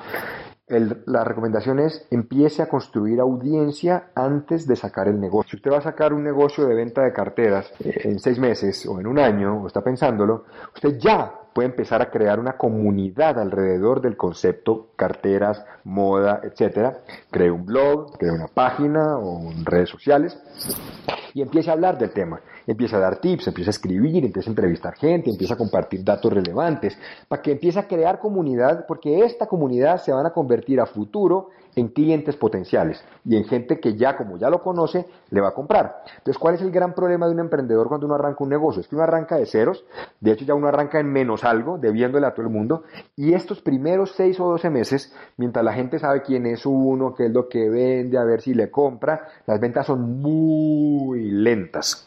la 0.68 1.24
recomendación 1.24 1.80
es 1.80 2.06
empiece 2.10 2.62
a 2.62 2.68
construir 2.68 3.20
audiencia 3.20 4.10
antes 4.14 4.66
de 4.66 4.76
sacar 4.76 5.08
el 5.08 5.20
negocio. 5.20 5.50
Si 5.50 5.56
usted 5.56 5.70
va 5.72 5.78
a 5.78 5.82
sacar 5.82 6.12
un 6.12 6.22
negocio 6.22 6.66
de 6.66 6.74
venta 6.74 7.02
de 7.02 7.12
carteras 7.12 7.72
eh, 7.80 8.02
en 8.04 8.18
seis 8.18 8.38
meses 8.38 8.86
o 8.86 8.98
en 9.00 9.06
un 9.06 9.18
año 9.18 9.62
o 9.62 9.66
está 9.66 9.82
pensándolo, 9.82 10.44
usted 10.74 10.98
ya 10.98 11.41
puede 11.52 11.68
empezar 11.68 12.02
a 12.02 12.10
crear 12.10 12.38
una 12.38 12.56
comunidad 12.56 13.38
alrededor 13.38 14.00
del 14.00 14.16
concepto 14.16 14.88
carteras, 14.96 15.64
moda, 15.84 16.40
etcétera. 16.42 16.98
Cree 17.30 17.50
un 17.50 17.64
blog, 17.64 18.16
cree 18.18 18.32
una 18.32 18.48
página 18.48 19.18
o 19.18 19.52
redes 19.64 19.90
sociales 19.90 20.38
y 21.34 21.42
empiece 21.42 21.70
a 21.70 21.74
hablar 21.74 21.98
del 21.98 22.12
tema 22.12 22.40
empieza 22.66 22.96
a 22.96 23.00
dar 23.00 23.16
tips, 23.16 23.48
empieza 23.48 23.70
a 23.70 23.72
escribir, 23.72 24.24
empieza 24.24 24.50
a 24.50 24.52
entrevistar 24.52 24.94
gente, 24.94 25.30
empieza 25.30 25.54
a 25.54 25.56
compartir 25.56 26.04
datos 26.04 26.32
relevantes, 26.32 26.96
para 27.28 27.42
que 27.42 27.52
empiece 27.52 27.78
a 27.78 27.86
crear 27.86 28.18
comunidad, 28.18 28.86
porque 28.86 29.24
esta 29.24 29.46
comunidad 29.46 29.98
se 29.98 30.12
van 30.12 30.26
a 30.26 30.30
convertir 30.30 30.80
a 30.80 30.86
futuro 30.86 31.48
en 31.74 31.88
clientes 31.88 32.36
potenciales 32.36 33.02
y 33.24 33.36
en 33.36 33.44
gente 33.44 33.80
que 33.80 33.96
ya, 33.96 34.16
como 34.16 34.36
ya 34.36 34.50
lo 34.50 34.62
conoce, 34.62 35.06
le 35.30 35.40
va 35.40 35.48
a 35.48 35.54
comprar. 35.54 36.02
Entonces, 36.18 36.38
¿cuál 36.38 36.54
es 36.54 36.60
el 36.60 36.70
gran 36.70 36.94
problema 36.94 37.26
de 37.26 37.32
un 37.32 37.40
emprendedor 37.40 37.88
cuando 37.88 38.06
uno 38.06 38.14
arranca 38.14 38.44
un 38.44 38.50
negocio? 38.50 38.82
Es 38.82 38.88
que 38.88 38.94
uno 38.94 39.04
arranca 39.04 39.36
de 39.36 39.46
ceros, 39.46 39.84
de 40.20 40.32
hecho 40.32 40.44
ya 40.44 40.54
uno 40.54 40.68
arranca 40.68 41.00
en 41.00 41.10
menos 41.10 41.41
algo, 41.44 41.78
debiéndole 41.78 42.26
a 42.26 42.34
todo 42.34 42.46
el 42.46 42.52
mundo, 42.52 42.84
y 43.16 43.34
estos 43.34 43.60
primeros 43.60 44.12
seis 44.12 44.38
o 44.40 44.50
doce 44.50 44.70
meses, 44.70 45.14
mientras 45.36 45.64
la 45.64 45.72
gente 45.72 45.98
sabe 45.98 46.22
quién 46.22 46.46
es 46.46 46.66
uno, 46.66 47.14
qué 47.14 47.26
es 47.26 47.32
lo 47.32 47.48
que 47.48 47.68
vende, 47.68 48.18
a 48.18 48.24
ver 48.24 48.40
si 48.40 48.54
le 48.54 48.70
compra, 48.70 49.28
las 49.46 49.60
ventas 49.60 49.86
son 49.86 50.20
muy 50.20 51.30
lentas 51.30 52.06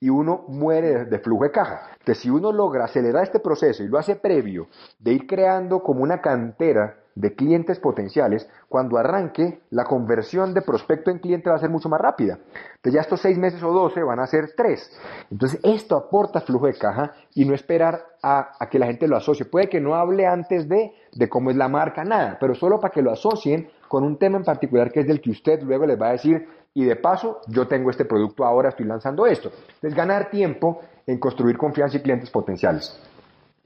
y 0.00 0.10
uno 0.10 0.44
muere 0.48 1.04
de 1.06 1.18
flujo 1.18 1.44
de 1.44 1.50
caja. 1.50 1.90
Entonces, 1.98 2.18
si 2.22 2.30
uno 2.30 2.52
logra 2.52 2.84
acelerar 2.84 3.24
este 3.24 3.40
proceso 3.40 3.82
y 3.82 3.88
lo 3.88 3.98
hace 3.98 4.16
previo 4.16 4.68
de 4.98 5.12
ir 5.12 5.26
creando 5.26 5.82
como 5.82 6.02
una 6.02 6.20
cantera 6.20 6.98
de 7.16 7.34
clientes 7.34 7.80
potenciales, 7.80 8.48
cuando 8.68 8.98
arranque, 8.98 9.62
la 9.70 9.84
conversión 9.84 10.52
de 10.52 10.60
prospecto 10.60 11.10
en 11.10 11.18
cliente 11.18 11.48
va 11.48 11.56
a 11.56 11.58
ser 11.58 11.70
mucho 11.70 11.88
más 11.88 12.00
rápida. 12.00 12.38
Entonces 12.76 12.92
ya 12.92 13.00
estos 13.00 13.22
seis 13.22 13.38
meses 13.38 13.62
o 13.62 13.72
doce 13.72 14.02
van 14.02 14.20
a 14.20 14.26
ser 14.26 14.52
tres. 14.54 14.88
Entonces 15.30 15.58
esto 15.64 15.96
aporta 15.96 16.42
flujo 16.42 16.66
de 16.66 16.74
caja 16.74 17.14
y 17.34 17.46
no 17.46 17.54
esperar 17.54 18.04
a, 18.22 18.50
que 18.70 18.78
la 18.78 18.86
gente 18.86 19.08
lo 19.08 19.16
asocie. 19.16 19.46
Puede 19.46 19.68
que 19.68 19.80
no 19.80 19.94
hable 19.94 20.26
antes 20.26 20.68
de, 20.68 20.92
de 21.12 21.28
cómo 21.28 21.50
es 21.50 21.56
la 21.56 21.68
marca, 21.68 22.04
nada, 22.04 22.36
pero 22.38 22.54
solo 22.54 22.78
para 22.78 22.92
que 22.92 23.02
lo 23.02 23.10
asocien 23.10 23.70
con 23.88 24.04
un 24.04 24.18
tema 24.18 24.36
en 24.36 24.44
particular 24.44 24.92
que 24.92 25.00
es 25.00 25.06
del 25.06 25.22
que 25.22 25.30
usted 25.30 25.62
luego 25.62 25.86
les 25.86 26.00
va 26.00 26.08
a 26.08 26.12
decir, 26.12 26.46
y 26.74 26.84
de 26.84 26.96
paso, 26.96 27.40
yo 27.48 27.66
tengo 27.66 27.88
este 27.88 28.04
producto 28.04 28.44
ahora, 28.44 28.68
estoy 28.68 28.84
lanzando 28.84 29.26
esto. 29.26 29.50
Entonces, 29.76 29.94
ganar 29.94 30.28
tiempo 30.28 30.82
en 31.06 31.18
construir 31.18 31.56
confianza 31.56 31.96
y 31.96 32.02
clientes 32.02 32.28
potenciales. 32.28 33.00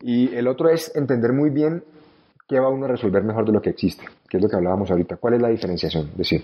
Y 0.00 0.32
el 0.36 0.46
otro 0.46 0.68
es 0.68 0.94
entender 0.94 1.32
muy 1.32 1.50
bien 1.50 1.82
qué 2.50 2.58
va 2.58 2.68
uno 2.68 2.86
a 2.86 2.88
resolver 2.88 3.22
mejor 3.22 3.46
de 3.46 3.52
lo 3.52 3.62
que 3.62 3.70
existe, 3.70 4.02
que 4.28 4.38
es 4.38 4.42
lo 4.42 4.48
que 4.48 4.56
hablábamos 4.56 4.90
ahorita. 4.90 5.18
¿Cuál 5.18 5.34
es 5.34 5.40
la 5.40 5.50
diferenciación? 5.50 6.08
Es 6.08 6.16
decir, 6.16 6.42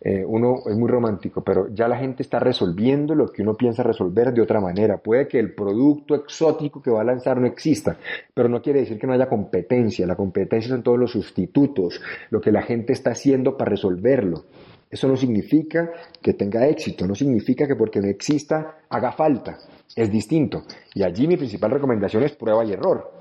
eh, 0.00 0.24
uno 0.26 0.62
es 0.66 0.76
muy 0.76 0.88
romántico, 0.88 1.44
pero 1.44 1.68
ya 1.72 1.86
la 1.86 1.96
gente 1.96 2.24
está 2.24 2.40
resolviendo 2.40 3.14
lo 3.14 3.30
que 3.30 3.42
uno 3.42 3.54
piensa 3.54 3.84
resolver 3.84 4.32
de 4.32 4.42
otra 4.42 4.60
manera. 4.60 4.98
Puede 4.98 5.28
que 5.28 5.38
el 5.38 5.54
producto 5.54 6.16
exótico 6.16 6.82
que 6.82 6.90
va 6.90 7.02
a 7.02 7.04
lanzar 7.04 7.40
no 7.40 7.46
exista, 7.46 7.96
pero 8.34 8.48
no 8.48 8.60
quiere 8.60 8.80
decir 8.80 8.98
que 8.98 9.06
no 9.06 9.12
haya 9.12 9.28
competencia. 9.28 10.08
La 10.08 10.16
competencia 10.16 10.70
son 10.70 10.82
todos 10.82 10.98
los 10.98 11.12
sustitutos, 11.12 12.02
lo 12.30 12.40
que 12.40 12.50
la 12.50 12.62
gente 12.62 12.92
está 12.92 13.10
haciendo 13.10 13.56
para 13.56 13.70
resolverlo. 13.70 14.42
Eso 14.90 15.06
no 15.06 15.16
significa 15.16 15.92
que 16.20 16.34
tenga 16.34 16.66
éxito, 16.66 17.06
no 17.06 17.14
significa 17.14 17.64
que 17.68 17.76
porque 17.76 18.00
no 18.00 18.08
exista 18.08 18.78
haga 18.88 19.12
falta. 19.12 19.56
Es 19.94 20.10
distinto. 20.10 20.64
Y 20.94 21.04
allí 21.04 21.28
mi 21.28 21.36
principal 21.36 21.70
recomendación 21.70 22.24
es 22.24 22.32
prueba 22.32 22.64
y 22.64 22.72
error. 22.72 23.12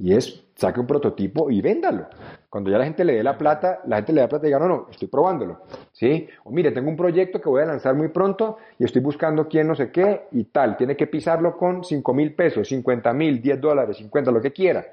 Y 0.00 0.14
es, 0.14 0.42
saque 0.60 0.78
un 0.78 0.86
prototipo 0.86 1.50
y 1.50 1.62
véndalo. 1.62 2.06
Cuando 2.48 2.70
ya 2.70 2.76
la 2.76 2.84
gente 2.84 3.04
le 3.04 3.14
dé 3.14 3.22
la 3.22 3.38
plata, 3.38 3.80
la 3.86 3.96
gente 3.96 4.12
le 4.12 4.20
da 4.20 4.28
plata 4.28 4.46
y 4.46 4.48
diga, 4.48 4.58
no, 4.58 4.68
no, 4.68 4.86
estoy 4.90 5.08
probándolo. 5.08 5.62
¿Sí? 5.92 6.28
O 6.44 6.50
mire, 6.50 6.70
tengo 6.70 6.90
un 6.90 6.96
proyecto 6.96 7.40
que 7.40 7.48
voy 7.48 7.62
a 7.62 7.66
lanzar 7.66 7.94
muy 7.94 8.08
pronto 8.08 8.58
y 8.78 8.84
estoy 8.84 9.00
buscando 9.00 9.48
quién 9.48 9.66
no 9.66 9.74
sé 9.74 9.90
qué 9.90 10.26
y 10.32 10.44
tal. 10.44 10.76
Tiene 10.76 10.96
que 10.96 11.06
pisarlo 11.06 11.56
con 11.56 11.82
5 11.82 12.12
mil 12.12 12.34
pesos, 12.34 12.68
50 12.68 13.12
mil, 13.14 13.40
10 13.40 13.60
dólares, 13.60 13.96
50, 13.96 14.30
lo 14.30 14.40
que 14.40 14.52
quiera. 14.52 14.84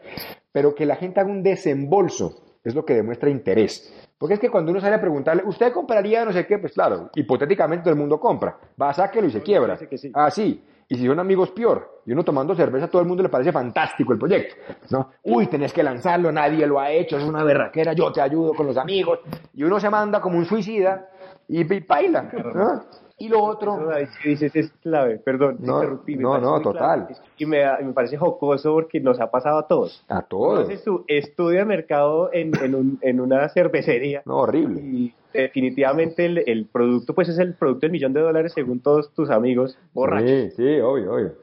Pero 0.51 0.73
que 0.73 0.85
la 0.85 0.95
gente 0.95 1.19
haga 1.19 1.29
un 1.29 1.43
desembolso 1.43 2.59
es 2.63 2.73
lo 2.73 2.85
que 2.85 2.93
demuestra 2.93 3.29
interés. 3.29 3.93
Porque 4.17 4.35
es 4.35 4.39
que 4.39 4.49
cuando 4.49 4.71
uno 4.71 4.79
sale 4.79 4.95
a 4.95 5.01
preguntarle, 5.01 5.43
¿usted 5.45 5.71
compraría 5.71 6.25
no 6.25 6.31
sé 6.31 6.45
qué? 6.47 6.57
Pues 6.57 6.73
claro, 6.73 7.09
hipotéticamente 7.13 7.83
todo 7.83 7.93
el 7.93 7.99
mundo 7.99 8.19
compra. 8.19 8.57
Va, 8.81 8.93
sáquelo 8.93 9.27
y 9.27 9.31
se 9.31 9.41
quiebra. 9.41 9.77
Ah, 10.13 10.31
sí. 10.31 10.63
Y 10.89 10.95
si 10.95 11.05
son 11.05 11.19
amigos, 11.19 11.51
peor. 11.51 12.01
Y 12.05 12.13
uno 12.13 12.23
tomando 12.23 12.55
cerveza, 12.55 12.85
a 12.85 12.89
todo 12.89 13.01
el 13.01 13.07
mundo 13.07 13.21
le 13.21 13.29
parece 13.29 13.51
fantástico 13.51 14.13
el 14.13 14.19
proyecto. 14.19 14.55
¿no? 14.89 15.11
Uy, 15.23 15.47
tenés 15.47 15.73
que 15.73 15.83
lanzarlo, 15.83 16.31
nadie 16.31 16.65
lo 16.65 16.79
ha 16.79 16.91
hecho, 16.91 17.17
es 17.17 17.23
una 17.23 17.43
berraquera, 17.43 17.93
yo 17.93 18.11
te 18.11 18.21
ayudo 18.21 18.53
con 18.53 18.67
los 18.67 18.77
amigos. 18.77 19.19
Y 19.53 19.63
uno 19.63 19.79
se 19.79 19.89
manda 19.89 20.21
como 20.21 20.37
un 20.37 20.45
suicida 20.45 21.09
y, 21.47 21.61
y 21.61 21.79
baila. 21.81 22.31
¿no? 22.53 22.85
Y 23.19 23.29
lo 23.29 23.43
otro. 23.43 23.89
dices 24.23 24.55
es 24.55 24.71
clave, 24.83 25.17
perdón. 25.17 25.57
No, 25.59 25.83
no, 25.83 26.37
no, 26.39 26.61
total. 26.61 27.07
Y 27.37 27.45
me, 27.45 27.63
me, 27.81 27.93
parece 27.93 28.15
jocoso 28.15 28.73
porque 28.73 28.99
nos 28.99 29.19
ha 29.19 29.31
pasado 29.31 29.57
a 29.57 29.67
todos. 29.67 30.05
A 30.07 30.21
todos. 30.21 30.61
Entonces 30.61 30.83
tú 30.83 31.03
estudia 31.07 31.65
mercado 31.65 32.29
en, 32.31 32.51
en, 32.63 32.75
un, 32.75 32.99
en 33.01 33.19
una 33.19 33.49
cervecería. 33.49 34.21
No, 34.25 34.37
horrible. 34.37 34.81
Y 34.81 35.15
definitivamente 35.33 36.25
el, 36.25 36.43
el, 36.45 36.65
producto, 36.65 37.15
pues 37.15 37.29
es 37.29 37.39
el 37.39 37.55
producto 37.55 37.81
del 37.81 37.91
millón 37.91 38.13
de 38.13 38.21
dólares 38.21 38.53
según 38.53 38.81
todos 38.81 39.11
tus 39.13 39.31
amigos 39.31 39.79
borrachos. 39.93 40.29
Sí, 40.29 40.51
sí, 40.51 40.79
obvio, 40.79 41.13
obvio. 41.13 41.33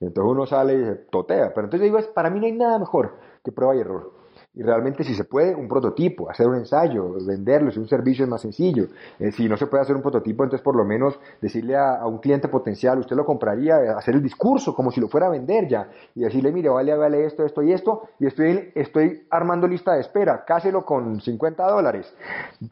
Y 0.00 0.06
entonces 0.06 0.30
uno 0.30 0.46
sale 0.46 0.74
y 0.74 0.84
se 0.84 0.94
totea. 1.10 1.54
Pero 1.54 1.66
entonces 1.66 1.88
yo 1.88 1.96
digo, 1.96 2.12
para 2.12 2.28
mí 2.28 2.38
no 2.38 2.46
hay 2.46 2.52
nada 2.52 2.78
mejor 2.78 3.12
que 3.42 3.50
prueba 3.50 3.74
y 3.74 3.80
error. 3.80 4.23
Y 4.56 4.62
realmente 4.62 5.02
si 5.02 5.14
se 5.14 5.24
puede, 5.24 5.54
un 5.54 5.66
prototipo, 5.66 6.30
hacer 6.30 6.46
un 6.46 6.54
ensayo, 6.54 7.14
venderlo, 7.26 7.72
si 7.72 7.80
un 7.80 7.88
servicio 7.88 8.24
es 8.24 8.30
más 8.30 8.40
sencillo. 8.40 8.86
Eh, 9.18 9.32
si 9.32 9.48
no 9.48 9.56
se 9.56 9.66
puede 9.66 9.82
hacer 9.82 9.96
un 9.96 10.02
prototipo, 10.02 10.44
entonces 10.44 10.62
por 10.62 10.76
lo 10.76 10.84
menos 10.84 11.18
decirle 11.40 11.76
a, 11.76 12.06
un 12.06 12.18
cliente 12.18 12.46
potencial, 12.46 12.98
usted 13.00 13.16
lo 13.16 13.26
compraría, 13.26 13.82
eh, 13.82 13.88
hacer 13.88 14.14
el 14.14 14.22
discurso 14.22 14.74
como 14.74 14.92
si 14.92 15.00
lo 15.00 15.08
fuera 15.08 15.26
a 15.26 15.30
vender 15.30 15.66
ya, 15.66 15.88
y 16.14 16.20
decirle, 16.20 16.52
mire, 16.52 16.68
vale, 16.68 16.96
vale 16.96 17.24
esto, 17.24 17.44
esto 17.44 17.62
y 17.62 17.72
esto, 17.72 18.08
y 18.20 18.26
estoy, 18.26 18.70
estoy 18.76 19.26
armando 19.30 19.66
lista 19.66 19.94
de 19.94 20.00
espera, 20.00 20.44
cáselo 20.44 20.84
con 20.84 21.20
50 21.20 21.66
dólares, 21.66 22.14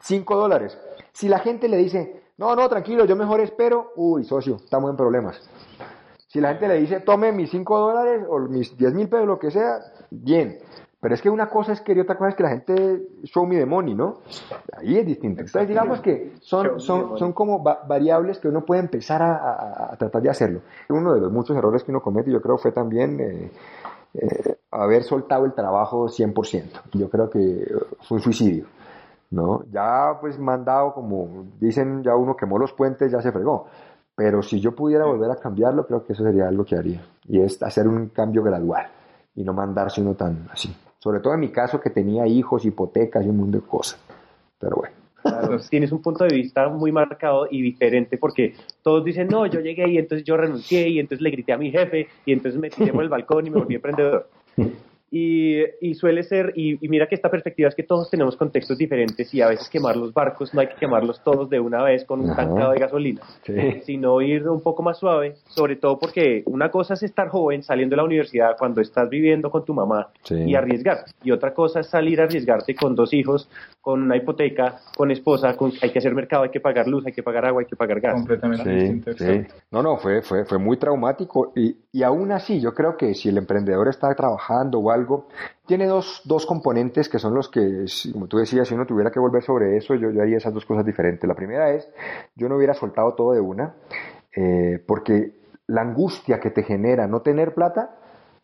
5 0.01 0.35
dólares. 0.37 0.77
Si 1.11 1.27
la 1.27 1.39
gente 1.39 1.67
le 1.67 1.77
dice, 1.77 2.23
no, 2.37 2.55
no, 2.55 2.69
tranquilo, 2.69 3.03
yo 3.05 3.17
mejor 3.17 3.41
espero, 3.41 3.91
uy, 3.97 4.23
socio, 4.23 4.55
estamos 4.55 4.89
en 4.89 4.95
problemas. 4.95 5.41
Si 6.27 6.39
la 6.39 6.49
gente 6.49 6.67
le 6.67 6.75
dice, 6.75 7.01
tome 7.01 7.31
mis 7.31 7.51
5 7.51 7.79
dólares 7.79 8.25
o 8.27 8.39
mis 8.39 8.75
10 8.75 8.93
mil 8.93 9.09
pesos, 9.09 9.27
lo 9.27 9.37
que 9.37 9.51
sea, 9.51 9.79
bien. 10.09 10.57
Pero 11.03 11.15
es 11.15 11.21
que 11.21 11.29
una 11.29 11.49
cosa 11.49 11.73
es 11.73 11.81
que 11.81 11.91
y 11.91 11.99
otra 11.99 12.17
cosa 12.17 12.29
es 12.29 12.35
que 12.35 12.43
la 12.43 12.49
gente 12.49 13.09
show 13.25 13.45
me 13.45 13.57
the 13.57 13.65
money, 13.65 13.93
¿no? 13.93 14.21
Ahí 14.71 14.97
es 14.97 15.05
distinto. 15.05 15.41
Entonces, 15.41 15.67
digamos 15.67 15.99
que 15.99 16.35
son, 16.39 16.79
son, 16.79 17.17
son 17.17 17.33
como 17.33 17.61
variables 17.61 18.39
que 18.39 18.47
uno 18.47 18.63
puede 18.63 18.79
empezar 18.79 19.21
a, 19.21 19.93
tratar 19.99 20.21
de 20.21 20.29
hacerlo. 20.29 20.61
Uno 20.87 21.13
de 21.13 21.19
los 21.19 21.29
muchos 21.29 21.57
errores 21.57 21.83
que 21.83 21.91
uno 21.91 22.01
comete, 22.01 22.31
yo 22.31 22.41
creo, 22.41 22.57
fue 22.57 22.71
también 22.71 23.19
eh, 23.19 23.51
eh, 24.13 24.55
haber 24.71 25.03
soltado 25.03 25.43
el 25.43 25.51
trabajo 25.51 26.07
100%. 26.07 26.63
Yo 26.93 27.09
creo 27.09 27.29
que 27.29 27.69
fue 28.07 28.15
un 28.15 28.21
suicidio. 28.21 28.67
¿no? 29.29 29.65
Ya 29.73 30.17
pues 30.21 30.39
mandado, 30.39 30.93
como 30.93 31.47
dicen, 31.59 32.01
ya 32.01 32.15
uno 32.15 32.37
quemó 32.37 32.57
los 32.57 32.71
puentes, 32.71 33.11
ya 33.11 33.21
se 33.21 33.33
fregó. 33.33 33.67
Pero 34.15 34.41
si 34.41 34.61
yo 34.61 34.73
pudiera 34.73 35.03
volver 35.03 35.31
a 35.31 35.35
cambiarlo, 35.35 35.85
creo 35.85 36.05
que 36.05 36.13
eso 36.13 36.23
sería 36.23 36.47
algo 36.47 36.63
que 36.63 36.77
haría. 36.77 37.03
Y 37.27 37.41
es 37.41 37.61
hacer 37.61 37.89
un 37.89 38.07
cambio 38.07 38.41
gradual 38.41 38.87
y 39.35 39.43
no 39.43 39.51
mandarse 39.51 39.99
uno 39.99 40.13
tan 40.13 40.47
así. 40.49 40.73
Sobre 41.03 41.19
todo 41.19 41.33
en 41.33 41.41
mi 41.41 41.49
caso 41.49 41.81
que 41.81 41.89
tenía 41.89 42.25
hijos, 42.25 42.63
hipotecas 42.63 43.25
y 43.25 43.27
un 43.27 43.35
mundo 43.35 43.59
de 43.59 43.67
cosas. 43.67 43.99
Pero 44.57 44.77
bueno. 44.77 45.59
tienes 45.69 45.91
un 45.91 46.01
punto 46.01 46.23
de 46.23 46.33
vista 46.33 46.69
muy 46.69 46.93
marcado 46.93 47.45
y 47.51 47.61
diferente 47.61 48.17
porque 48.17 48.55
todos 48.81 49.03
dicen, 49.03 49.27
no, 49.27 49.45
yo 49.45 49.59
llegué 49.59 49.85
y 49.89 49.97
entonces 49.97 50.25
yo 50.25 50.37
renuncié 50.37 50.87
y 50.87 50.99
entonces 50.99 51.21
le 51.21 51.31
grité 51.31 51.51
a 51.51 51.57
mi 51.57 51.71
jefe 51.71 52.07
y 52.25 52.31
entonces 52.31 52.57
me 52.57 52.69
tiré 52.69 52.93
por 52.93 53.03
el 53.03 53.09
balcón 53.09 53.45
y 53.45 53.49
me 53.49 53.59
volví 53.59 53.75
emprendedor. 53.75 54.29
Y, 55.15 55.93
suele 55.93 56.23
ser, 56.23 56.53
y, 56.55 56.75
mira 56.89 57.05
que 57.05 57.13
esta 57.13 57.29
perspectiva 57.29 57.69
es 57.69 57.75
que 57.75 57.83
todos 57.83 58.09
tenemos 58.09 58.35
contextos 58.35 58.79
diferentes 58.79 59.31
y 59.31 59.41
a 59.41 59.47
veces 59.47 59.69
quemar 59.69 59.95
los 59.95 60.11
barcos 60.11 60.51
no 60.55 60.61
hay 60.61 60.69
que 60.69 60.75
quemarlos 60.75 61.23
todos 61.23 61.51
de 61.51 61.59
una 61.59 61.83
vez 61.83 62.03
con 62.03 62.21
un 62.21 62.35
tancado 62.35 62.71
de 62.71 62.79
gasolina, 62.79 63.21
sino 63.83 64.19
ir 64.21 64.49
un 64.49 64.61
poco 64.61 64.81
más 64.81 64.97
suave, 64.97 65.35
sobre 65.49 65.75
todo 65.75 65.99
porque 65.99 66.41
una 66.47 66.71
cosa 66.71 66.95
es 66.95 67.03
estar 67.03 67.27
joven 67.27 67.61
saliendo 67.61 67.93
de 67.93 67.97
la 67.97 68.05
universidad 68.05 68.55
cuando 68.57 68.81
estás 68.81 69.07
viviendo 69.07 69.51
con 69.51 69.63
tu 69.63 69.75
mamá 69.75 70.07
y 70.31 70.55
arriesgar, 70.55 71.05
y 71.23 71.29
otra 71.29 71.53
cosa 71.53 71.81
es 71.81 71.87
salir 71.89 72.19
a 72.19 72.23
arriesgarte 72.23 72.73
con 72.73 72.95
dos 72.95 73.13
hijos, 73.13 73.47
con 73.81 74.01
una 74.01 74.17
hipoteca, 74.17 74.79
con 74.97 75.11
esposa, 75.11 75.55
con, 75.55 75.73
hay 75.83 75.91
que 75.91 75.99
hacer 75.99 76.15
mercado, 76.15 76.41
hay 76.41 76.49
que 76.49 76.59
pagar 76.59 76.87
luz, 76.87 77.05
hay 77.05 77.13
que 77.13 77.21
pagar 77.21 77.45
agua, 77.45 77.61
hay 77.61 77.67
que 77.67 77.75
pagar 77.75 77.99
gas. 77.99 78.15
Completamente 78.15 78.67
distinto. 78.67 79.11
No, 79.69 79.83
no, 79.83 79.97
fue, 79.97 80.23
fue, 80.23 80.43
fue 80.45 80.57
muy 80.57 80.77
traumático 80.77 81.53
y, 81.55 81.75
y 81.95 82.01
aún 82.01 82.31
así 82.31 82.59
yo 82.59 82.73
creo 82.73 82.97
que 82.97 83.13
si 83.13 83.29
el 83.29 83.37
emprendedor 83.37 83.87
está 83.87 84.13
trabajando 84.15 84.79
o 84.79 84.89
algo, 84.89 85.27
tiene 85.67 85.85
dos, 85.85 86.23
dos, 86.25 86.47
componentes 86.47 87.07
que 87.07 87.19
son 87.19 87.35
los 87.35 87.49
que, 87.49 87.85
como 88.11 88.27
tú 88.27 88.39
decías, 88.39 88.67
si 88.67 88.73
uno 88.73 88.87
tuviera 88.87 89.11
que 89.11 89.19
volver 89.19 89.43
sobre 89.43 89.77
eso, 89.77 89.93
yo, 89.93 90.09
haría 90.19 90.37
esas 90.37 90.55
dos 90.55 90.65
cosas 90.65 90.83
diferentes. 90.83 91.27
La 91.27 91.35
primera 91.35 91.69
es, 91.69 91.87
yo 92.35 92.49
no 92.49 92.57
hubiera 92.57 92.73
soltado 92.73 93.13
todo 93.13 93.33
de 93.33 93.41
una, 93.41 93.75
eh, 94.35 94.83
porque 94.87 95.35
la 95.67 95.81
angustia 95.81 96.39
que 96.39 96.49
te 96.49 96.63
genera 96.63 97.07
no 97.07 97.21
tener 97.21 97.53
plata 97.53 97.95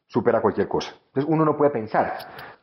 supera 0.06 0.42
cualquier 0.42 0.68
cosa. 0.68 0.94
Entonces 1.08 1.34
uno 1.34 1.44
no 1.44 1.58
puede 1.58 1.72
pensar. 1.72 2.14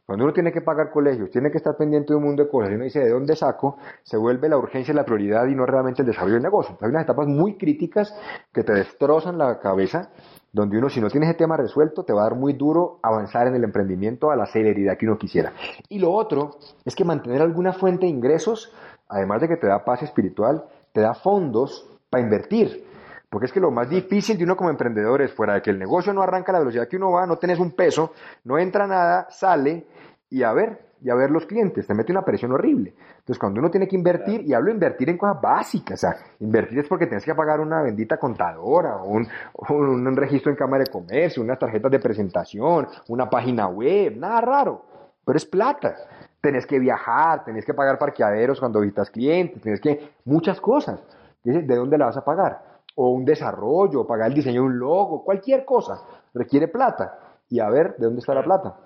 Cuando 0.06 0.22
uno 0.22 0.32
tiene 0.32 0.52
que 0.52 0.60
pagar 0.60 0.92
colegios, 0.92 1.32
tiene 1.32 1.50
que 1.50 1.56
estar 1.56 1.76
pendiente 1.76 2.12
de 2.12 2.16
un 2.18 2.22
mundo 2.22 2.44
de 2.44 2.48
cosas 2.48 2.70
y 2.70 2.74
uno 2.74 2.84
dice 2.84 3.00
de 3.00 3.10
dónde 3.10 3.34
saco, 3.34 3.78
se 4.04 4.16
vuelve 4.16 4.48
la 4.48 4.56
urgencia 4.56 4.94
la 4.94 5.04
prioridad 5.04 5.48
y 5.48 5.56
no 5.56 5.66
realmente 5.66 6.02
el 6.02 6.06
desarrollo 6.06 6.34
del 6.34 6.44
negocio. 6.44 6.78
Hay 6.80 6.90
unas 6.90 7.02
etapas 7.02 7.26
muy 7.26 7.58
críticas 7.58 8.16
que 8.52 8.62
te 8.62 8.72
destrozan 8.72 9.36
la 9.36 9.58
cabeza 9.58 10.12
donde 10.56 10.78
uno 10.78 10.88
si 10.88 11.02
no 11.02 11.10
tiene 11.10 11.26
ese 11.26 11.34
tema 11.34 11.54
resuelto 11.58 12.02
te 12.02 12.14
va 12.14 12.22
a 12.22 12.30
dar 12.30 12.34
muy 12.34 12.54
duro 12.54 12.98
avanzar 13.02 13.46
en 13.46 13.56
el 13.56 13.64
emprendimiento 13.64 14.30
a 14.30 14.36
la 14.36 14.46
celeridad 14.46 14.96
que 14.96 15.04
uno 15.04 15.18
quisiera. 15.18 15.52
Y 15.90 15.98
lo 15.98 16.10
otro 16.10 16.56
es 16.82 16.96
que 16.96 17.04
mantener 17.04 17.42
alguna 17.42 17.74
fuente 17.74 18.06
de 18.06 18.10
ingresos, 18.10 18.72
además 19.06 19.42
de 19.42 19.48
que 19.48 19.58
te 19.58 19.66
da 19.66 19.84
paz 19.84 20.02
espiritual, 20.02 20.64
te 20.92 21.02
da 21.02 21.12
fondos 21.12 21.86
para 22.08 22.24
invertir. 22.24 22.86
Porque 23.28 23.44
es 23.44 23.52
que 23.52 23.60
lo 23.60 23.70
más 23.70 23.90
difícil 23.90 24.38
de 24.38 24.44
uno 24.44 24.56
como 24.56 24.70
emprendedor 24.70 25.20
es 25.20 25.30
fuera 25.30 25.52
de 25.52 25.60
que 25.60 25.68
el 25.68 25.78
negocio 25.78 26.14
no 26.14 26.22
arranca 26.22 26.52
a 26.52 26.54
la 26.54 26.60
velocidad 26.60 26.88
que 26.88 26.96
uno 26.96 27.10
va, 27.10 27.26
no 27.26 27.36
tenés 27.36 27.58
un 27.58 27.72
peso, 27.72 28.14
no 28.44 28.58
entra 28.58 28.86
nada, 28.86 29.26
sale 29.28 29.86
y 30.30 30.42
a 30.42 30.54
ver, 30.54 30.85
y 31.02 31.10
a 31.10 31.14
ver 31.14 31.30
los 31.30 31.46
clientes, 31.46 31.86
te 31.86 31.94
mete 31.94 32.12
una 32.12 32.24
presión 32.24 32.52
horrible. 32.52 32.94
Entonces, 33.18 33.38
cuando 33.38 33.60
uno 33.60 33.70
tiene 33.70 33.86
que 33.86 33.96
invertir, 33.96 34.42
y 34.42 34.54
hablo 34.54 34.68
de 34.68 34.74
invertir 34.74 35.10
en 35.10 35.18
cosas 35.18 35.40
básicas, 35.40 35.98
o 35.98 36.00
sea, 36.00 36.16
invertir 36.40 36.78
es 36.78 36.88
porque 36.88 37.06
tienes 37.06 37.24
que 37.24 37.34
pagar 37.34 37.60
una 37.60 37.82
bendita 37.82 38.18
contadora, 38.18 38.96
o 38.96 39.08
un, 39.08 39.26
un, 39.68 40.16
registro 40.16 40.50
en 40.50 40.56
Cámara 40.56 40.84
de 40.84 40.90
Comercio, 40.90 41.42
unas 41.42 41.58
tarjetas 41.58 41.90
de 41.90 41.98
presentación, 41.98 42.86
una 43.08 43.28
página 43.28 43.68
web, 43.68 44.16
nada 44.16 44.40
raro, 44.40 44.84
pero 45.24 45.36
es 45.36 45.44
plata. 45.44 45.94
Tenés 46.40 46.66
que 46.66 46.78
viajar, 46.78 47.44
tenés 47.44 47.64
que 47.64 47.74
pagar 47.74 47.98
parqueaderos 47.98 48.60
cuando 48.60 48.80
visitas 48.80 49.10
clientes, 49.10 49.60
tenés 49.60 49.80
que, 49.80 50.12
muchas 50.24 50.60
cosas. 50.60 51.02
¿De 51.42 51.76
dónde 51.76 51.98
la 51.98 52.06
vas 52.06 52.16
a 52.16 52.24
pagar? 52.24 52.62
O 52.96 53.10
un 53.10 53.24
desarrollo, 53.24 54.06
pagar 54.06 54.28
el 54.28 54.34
diseño 54.34 54.62
de 54.62 54.66
un 54.66 54.78
logo, 54.78 55.24
cualquier 55.24 55.64
cosa, 55.64 56.00
requiere 56.34 56.68
plata. 56.68 57.18
Y 57.48 57.60
a 57.60 57.68
ver, 57.68 57.96
¿de 57.96 58.06
dónde 58.06 58.20
está 58.20 58.34
la 58.34 58.42
plata? 58.42 58.76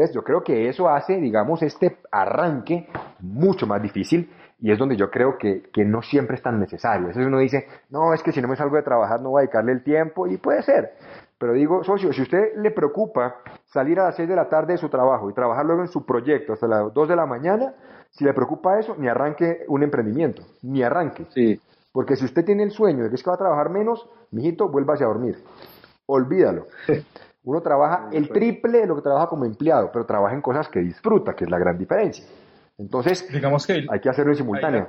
Entonces 0.00 0.14
yo 0.14 0.24
creo 0.24 0.42
que 0.42 0.66
eso 0.70 0.88
hace, 0.88 1.18
digamos, 1.18 1.62
este 1.62 1.98
arranque 2.10 2.88
mucho 3.18 3.66
más 3.66 3.82
difícil 3.82 4.32
y 4.58 4.72
es 4.72 4.78
donde 4.78 4.96
yo 4.96 5.10
creo 5.10 5.36
que, 5.36 5.64
que 5.74 5.84
no 5.84 6.00
siempre 6.00 6.36
es 6.36 6.42
tan 6.42 6.58
necesario. 6.58 7.08
Entonces 7.08 7.26
uno 7.26 7.38
dice, 7.38 7.66
no, 7.90 8.14
es 8.14 8.22
que 8.22 8.32
si 8.32 8.40
no 8.40 8.48
me 8.48 8.56
salgo 8.56 8.76
de 8.76 8.82
trabajar 8.82 9.20
no 9.20 9.28
voy 9.28 9.40
a 9.40 9.42
dedicarle 9.42 9.72
el 9.72 9.84
tiempo 9.84 10.26
y 10.26 10.38
puede 10.38 10.62
ser. 10.62 10.94
Pero 11.36 11.52
digo, 11.52 11.84
socio, 11.84 12.14
si 12.14 12.22
usted 12.22 12.56
le 12.56 12.70
preocupa 12.70 13.42
salir 13.66 14.00
a 14.00 14.04
las 14.04 14.16
6 14.16 14.26
de 14.26 14.36
la 14.36 14.48
tarde 14.48 14.72
de 14.72 14.78
su 14.78 14.88
trabajo 14.88 15.28
y 15.28 15.34
trabajar 15.34 15.66
luego 15.66 15.82
en 15.82 15.88
su 15.88 16.06
proyecto 16.06 16.54
hasta 16.54 16.66
las 16.66 16.94
2 16.94 17.06
de 17.06 17.16
la 17.16 17.26
mañana, 17.26 17.74
si 18.08 18.24
le 18.24 18.32
preocupa 18.32 18.80
eso, 18.80 18.96
ni 18.96 19.06
arranque 19.06 19.66
un 19.68 19.82
emprendimiento, 19.82 20.42
ni 20.62 20.82
arranque. 20.82 21.26
Sí. 21.28 21.60
Porque 21.92 22.16
si 22.16 22.24
usted 22.24 22.42
tiene 22.46 22.62
el 22.62 22.70
sueño 22.70 23.04
de 23.04 23.10
que 23.10 23.16
es 23.16 23.22
que 23.22 23.28
va 23.28 23.34
a 23.34 23.38
trabajar 23.38 23.68
menos, 23.68 24.08
mijito, 24.30 24.70
vuélvase 24.70 25.04
a 25.04 25.08
dormir. 25.08 25.36
Olvídalo. 26.06 26.68
Uno 27.42 27.60
trabaja 27.62 28.10
el 28.12 28.28
triple 28.28 28.78
de 28.78 28.86
lo 28.86 28.96
que 28.96 29.02
trabaja 29.02 29.28
como 29.28 29.44
empleado, 29.44 29.90
pero 29.92 30.04
trabaja 30.04 30.34
en 30.34 30.42
cosas 30.42 30.68
que 30.68 30.80
disfruta, 30.80 31.34
que 31.34 31.44
es 31.44 31.50
la 31.50 31.58
gran 31.58 31.78
diferencia. 31.78 32.24
Entonces, 32.78 33.30
digamos 33.32 33.66
que 33.66 33.86
hay 33.88 34.00
que 34.00 34.08
hacerlo 34.08 34.32
en 34.32 34.36
simultáneo. 34.36 34.88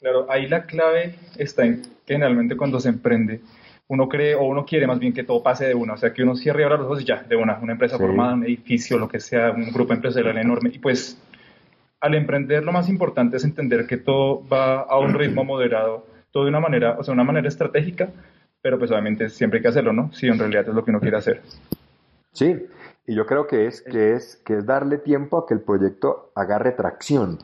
Claro, 0.00 0.26
ahí 0.30 0.48
la 0.48 0.64
clave 0.64 1.16
está 1.36 1.64
en 1.64 1.82
que 1.82 2.14
generalmente 2.14 2.56
cuando 2.56 2.80
se 2.80 2.88
emprende, 2.88 3.40
uno 3.88 4.08
cree 4.08 4.34
o 4.34 4.44
uno 4.44 4.64
quiere 4.64 4.86
más 4.86 4.98
bien 4.98 5.12
que 5.12 5.24
todo 5.24 5.42
pase 5.42 5.66
de 5.66 5.74
una, 5.74 5.94
o 5.94 5.96
sea, 5.96 6.12
que 6.12 6.22
uno 6.22 6.36
cierre 6.36 6.62
ahora 6.62 6.76
los 6.76 6.86
ojos 6.86 7.02
y 7.02 7.04
ya, 7.04 7.22
de 7.22 7.36
una, 7.36 7.58
una 7.58 7.72
empresa 7.72 7.98
formada, 7.98 8.34
un 8.34 8.44
edificio, 8.44 8.98
lo 8.98 9.08
que 9.08 9.20
sea, 9.20 9.50
un 9.50 9.72
grupo 9.72 9.92
empresarial 9.92 10.38
enorme. 10.38 10.70
Y 10.72 10.78
pues, 10.78 11.20
al 12.00 12.14
emprender 12.14 12.64
lo 12.64 12.72
más 12.72 12.88
importante 12.88 13.36
es 13.36 13.44
entender 13.44 13.86
que 13.86 13.96
todo 13.96 14.46
va 14.48 14.80
a 14.82 14.98
un 14.98 15.12
ritmo 15.12 15.44
moderado, 15.44 16.06
todo 16.30 16.44
de 16.44 16.50
una 16.50 16.60
manera, 16.60 16.96
o 16.98 17.02
sea, 17.02 17.12
una 17.12 17.24
manera 17.24 17.48
estratégica, 17.48 18.10
pero 18.62 18.78
pues 18.78 18.90
obviamente 18.90 19.28
siempre 19.28 19.58
hay 19.58 19.62
que 19.62 19.68
hacerlo, 19.68 19.92
¿no? 19.92 20.12
Si 20.12 20.26
en 20.26 20.38
realidad 20.38 20.68
es 20.68 20.74
lo 20.74 20.84
que 20.84 20.90
uno 20.90 21.00
quiere 21.00 21.16
hacer. 21.16 21.42
Sí, 22.32 22.66
y 23.06 23.14
yo 23.14 23.26
creo 23.26 23.46
que 23.46 23.66
es, 23.66 23.82
que 23.82 24.12
es, 24.14 24.36
que 24.44 24.58
es 24.58 24.66
darle 24.66 24.98
tiempo 24.98 25.38
a 25.38 25.46
que 25.46 25.54
el 25.54 25.60
proyecto 25.60 26.32
agarre 26.34 26.72
tracción. 26.72 27.38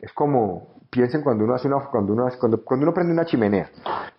Es 0.00 0.12
como, 0.12 0.71
piensen 0.92 1.22
cuando 1.22 1.44
uno 1.44 1.54
hace 1.54 1.68
una, 1.68 1.80
cuando 1.86 2.12
uno, 2.12 2.28
cuando, 2.38 2.62
cuando 2.62 2.84
uno 2.84 2.92
prende 2.92 3.14
una 3.14 3.24
chimenea, 3.24 3.70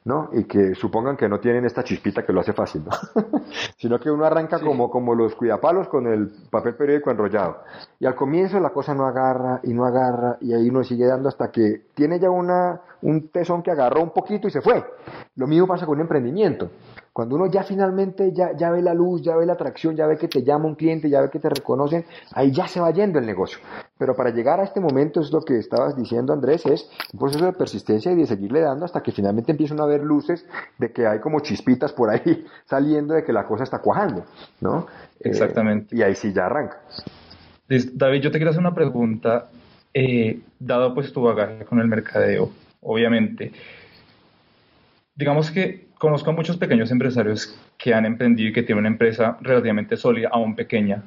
¿no? 0.06 0.30
Y 0.34 0.46
que 0.46 0.74
supongan 0.74 1.16
que 1.16 1.30
no 1.30 1.40
tienen 1.40 1.66
esta 1.66 1.84
chispita 1.84 2.26
que 2.26 2.34
lo 2.34 2.42
hace 2.42 2.52
fácil, 2.52 2.84
¿no? 2.84 2.92
Sino 3.78 4.00
que 4.00 4.10
uno 4.10 4.26
arranca 4.26 4.60
como, 4.60 4.90
como 4.90 5.14
los 5.14 5.36
cuidapalos 5.36 5.88
con 5.88 6.08
el 6.08 6.32
papel 6.50 6.74
periódico 6.74 7.12
enrollado. 7.12 7.60
Y 8.00 8.08
al 8.08 8.16
comienzo 8.16 8.60
la 8.60 8.72
cosa 8.72 8.96
no 8.96 9.06
agarra 9.06 9.60
y 9.62 9.72
no 9.72 9.86
agarra 9.86 10.38
y 10.42 10.52
ahí 10.52 10.68
uno 10.68 10.84
sigue 10.84 11.06
dando 11.06 11.30
hasta 11.30 11.52
que 11.52 11.90
tiene 11.94 12.20
ya 12.20 12.32
una, 12.32 12.82
un 13.04 13.30
tesón 13.30 13.62
que 13.62 13.70
agarró 13.70 14.02
un 14.02 14.10
poquito 14.10 14.48
y 14.48 14.52
se 14.52 14.62
fue. 14.62 14.84
Lo 15.36 15.46
mismo 15.46 15.68
pasa 15.68 15.86
con 15.86 15.98
un 15.98 16.02
emprendimiento. 16.02 16.72
Cuando 17.14 17.36
uno 17.36 17.46
ya 17.46 17.62
finalmente 17.62 18.34
ya, 18.34 18.58
ya 18.58 18.72
ve 18.72 18.82
la 18.82 18.96
luz, 18.96 19.22
ya 19.22 19.36
ve 19.36 19.46
la 19.46 19.54
atracción, 19.54 19.96
ya 19.96 20.08
ve 20.08 20.18
que 20.18 20.28
te 20.28 20.42
llama 20.42 20.66
un 20.66 20.74
cliente, 20.74 21.12
ya 21.12 21.22
ve 21.22 21.30
que 21.30 21.38
te 21.38 21.48
reconocen, 21.48 22.06
ahí 22.32 22.52
ya 22.52 22.68
se 22.68 22.80
va 22.80 22.90
yendo 22.90 23.20
el 23.20 23.26
negocio. 23.28 23.60
Pero 24.00 24.16
para 24.16 24.32
llegar 24.32 24.60
a 24.60 24.64
este 24.64 24.80
momento, 24.80 25.22
es 25.22 25.32
lo 25.32 25.42
que 25.42 25.60
estabas 25.60 25.96
diciendo 25.96 26.34
Andrés, 26.34 26.66
es 26.66 26.90
un 27.14 27.20
proceso 27.20 27.46
de 27.46 27.54
persistencia 27.54 28.12
y 28.12 28.16
de 28.16 28.26
seguirle 28.26 28.62
dando 28.62 28.86
hasta 28.86 29.04
que 29.04 29.12
finalmente 29.12 29.52
empiezan 29.52 29.80
a 29.80 29.86
ver 29.86 30.02
luces 30.02 30.44
de 30.80 30.92
que 30.92 31.06
hay 31.06 31.20
como 31.20 31.42
chispitas 31.42 31.94
por 31.94 32.10
ahí 32.10 32.46
saliendo 32.66 33.14
de 33.14 33.24
que 33.24 33.32
la 33.32 33.46
cosa 33.46 33.64
está 33.64 33.78
cuajando, 33.78 34.26
¿no? 34.60 34.88
Eh, 35.20 35.30
Exactamente. 35.30 35.96
y 35.96 36.02
ahí 36.02 36.16
sí 36.16 36.34
ya 36.34 36.48
arranca. 36.48 36.82
David, 37.68 38.22
yo 38.22 38.32
te 38.32 38.40
quiero 38.40 38.50
hacer 38.50 38.60
una 38.60 38.74
pregunta, 38.74 39.50
eh, 39.94 40.40
dado 40.60 40.96
pues 40.96 41.14
tu 41.14 41.22
bagaje 41.22 41.64
con 41.66 41.80
el 41.80 41.88
mercadeo, 41.88 42.50
obviamente. 42.82 43.52
Digamos 45.16 45.52
que 45.52 45.93
conozco 46.04 46.32
a 46.32 46.34
muchos 46.34 46.58
pequeños 46.58 46.92
empresarios 46.92 47.58
que 47.78 47.94
han 47.94 48.06
emprendido 48.06 48.50
y 48.50 48.52
que 48.52 48.62
tienen 48.62 48.80
una 48.80 48.90
empresa 48.90 49.38
relativamente 49.40 49.96
sólida, 49.96 50.28
aún 50.34 50.54
pequeña, 50.54 51.02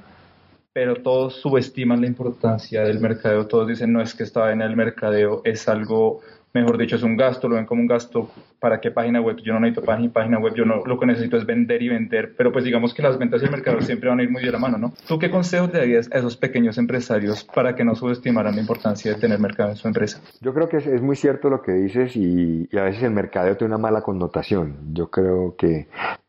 pero 0.72 0.96
todos 1.02 1.35
subestiman 1.35 2.00
la 2.00 2.06
importancia 2.06 2.82
del 2.82 2.98
mercadeo, 2.98 3.46
todos 3.46 3.68
dicen, 3.68 3.92
no 3.92 4.00
es 4.00 4.14
que 4.14 4.22
estaba 4.22 4.52
en 4.52 4.62
el 4.62 4.74
mercadeo, 4.74 5.42
es 5.44 5.68
algo 5.68 6.22
mejor 6.60 6.78
dicho, 6.78 6.96
es 6.96 7.02
un 7.02 7.16
gasto, 7.16 7.48
lo 7.48 7.56
ven 7.56 7.66
como 7.66 7.80
un 7.80 7.86
gasto. 7.86 8.30
¿Para 8.58 8.80
qué 8.80 8.90
página 8.90 9.20
web? 9.20 9.36
Yo 9.42 9.52
no 9.52 9.60
necesito 9.60 9.84
página, 9.84 10.12
página 10.12 10.38
web, 10.38 10.54
yo 10.54 10.64
no, 10.64 10.82
lo 10.84 10.98
que 10.98 11.06
necesito 11.06 11.36
es 11.36 11.46
vender 11.46 11.82
y 11.82 11.88
vender, 11.88 12.34
pero 12.36 12.52
pues 12.52 12.64
digamos 12.64 12.94
que 12.94 13.02
las 13.02 13.18
ventas 13.18 13.42
y 13.42 13.44
el 13.44 13.50
mercado 13.50 13.80
siempre 13.80 14.08
van 14.08 14.20
a 14.20 14.22
ir 14.22 14.30
muy 14.30 14.42
de 14.42 14.50
la 14.50 14.58
mano, 14.58 14.78
¿no? 14.78 14.92
¿Tú 15.06 15.18
qué 15.18 15.30
consejos 15.30 15.72
le 15.72 15.78
darías 15.78 16.10
a 16.12 16.18
esos 16.18 16.36
pequeños 16.36 16.78
empresarios 16.78 17.44
para 17.44 17.74
que 17.74 17.84
no 17.84 17.94
subestimaran 17.94 18.54
la 18.54 18.60
importancia 18.60 19.14
de 19.14 19.20
tener 19.20 19.38
mercado 19.38 19.70
en 19.70 19.76
su 19.76 19.86
empresa? 19.86 20.20
Yo 20.40 20.54
creo 20.54 20.68
que 20.68 20.78
es, 20.78 21.02
muy 21.02 21.16
cierto 21.16 21.50
lo 21.50 21.62
que 21.62 21.72
dices 21.72 22.16
y, 22.16 22.68
y 22.70 22.78
a 22.78 22.82
veces 22.82 23.02
el 23.02 23.12
mercadeo 23.12 23.56
tiene 23.56 23.74
una 23.74 23.82
mala 23.82 24.02
connotación. 24.02 24.76
Yo 24.92 25.10
creo 25.10 25.54
que 25.56 25.86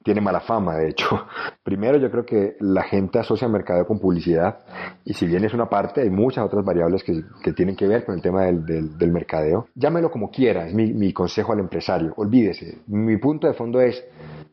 tiene 0.08 0.22
mala 0.22 0.40
fama, 0.40 0.78
de 0.78 0.88
hecho. 0.88 1.28
Primero, 1.64 1.98
yo 1.98 2.10
creo 2.10 2.26
que 2.26 2.56
la 2.62 2.84
gente 2.84 3.20
asocia 3.20 3.50
mercadeo 3.50 3.86
con 3.86 4.00
publicidad 4.00 4.60
y 5.04 5.14
si 5.14 5.28
bien 5.28 5.44
es 5.44 5.54
una 5.54 5.68
parte, 5.68 6.00
hay 6.00 6.10
muchas 6.10 6.46
otras 6.46 6.64
variables 6.64 7.04
que, 7.04 7.52
tienen 7.52 7.76
que 7.76 7.88
ver 7.88 8.06
con 8.06 8.16
el 8.16 8.22
tema 8.22 8.46
del, 8.46 8.66
del, 8.98 9.12
mercadeo. 9.12 9.68
Llámelo 9.76 10.10
como 10.10 10.32
quiera, 10.32 10.66
es 10.66 10.74
mi, 10.74 11.12
consejo 11.12 11.52
al 11.52 11.60
empresario. 11.60 12.14
Olvídese, 12.16 12.78
mi 12.88 13.18
punto 13.18 13.48
de 13.48 13.54
fondo 13.54 13.82
es 13.82 14.02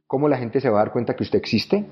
cómo 0.09 0.29
la 0.29 0.39
gente 0.39 0.61
se 0.61 0.69
va 0.69 0.81
a 0.81 0.85
dar 0.87 0.93
cuenta 0.93 1.15
que 1.15 1.23
usted 1.23 1.39
existe 1.39 1.87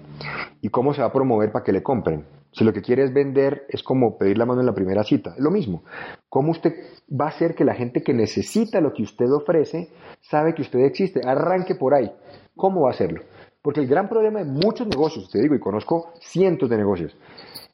y 0.60 0.68
cómo 0.68 0.92
se 0.92 1.02
va 1.02 1.06
a 1.06 1.12
promover 1.12 1.52
para 1.52 1.64
que 1.64 1.70
le 1.70 1.84
compren. 1.84 2.24
Si 2.50 2.64
lo 2.64 2.72
que 2.72 2.82
quiere 2.82 3.04
es 3.04 3.14
vender, 3.14 3.64
es 3.68 3.84
como 3.84 4.18
pedir 4.18 4.38
la 4.38 4.44
mano 4.44 4.60
en 4.60 4.66
la 4.66 4.74
primera 4.74 5.04
cita. 5.04 5.34
Lo 5.38 5.52
mismo. 5.52 5.84
¿Cómo 6.28 6.50
usted 6.50 6.74
va 7.08 7.26
a 7.26 7.28
hacer 7.28 7.54
que 7.54 7.64
la 7.64 7.74
gente 7.74 8.02
que 8.02 8.12
necesita 8.12 8.80
lo 8.80 8.92
que 8.92 9.04
usted 9.04 9.30
ofrece 9.30 9.90
sabe 10.20 10.52
que 10.52 10.62
usted 10.62 10.80
existe? 10.80 11.20
Arranque 11.24 11.76
por 11.76 11.94
ahí. 11.94 12.10
¿Cómo 12.56 12.82
va 12.82 12.88
a 12.88 12.92
hacerlo? 12.92 13.22
Porque 13.62 13.80
el 13.80 13.86
gran 13.86 14.08
problema 14.08 14.40
de 14.40 14.44
muchos 14.44 14.86
negocios, 14.86 15.30
te 15.30 15.40
digo, 15.40 15.54
y 15.54 15.60
conozco 15.60 16.12
cientos 16.20 16.68
de 16.68 16.76
negocios, 16.76 17.16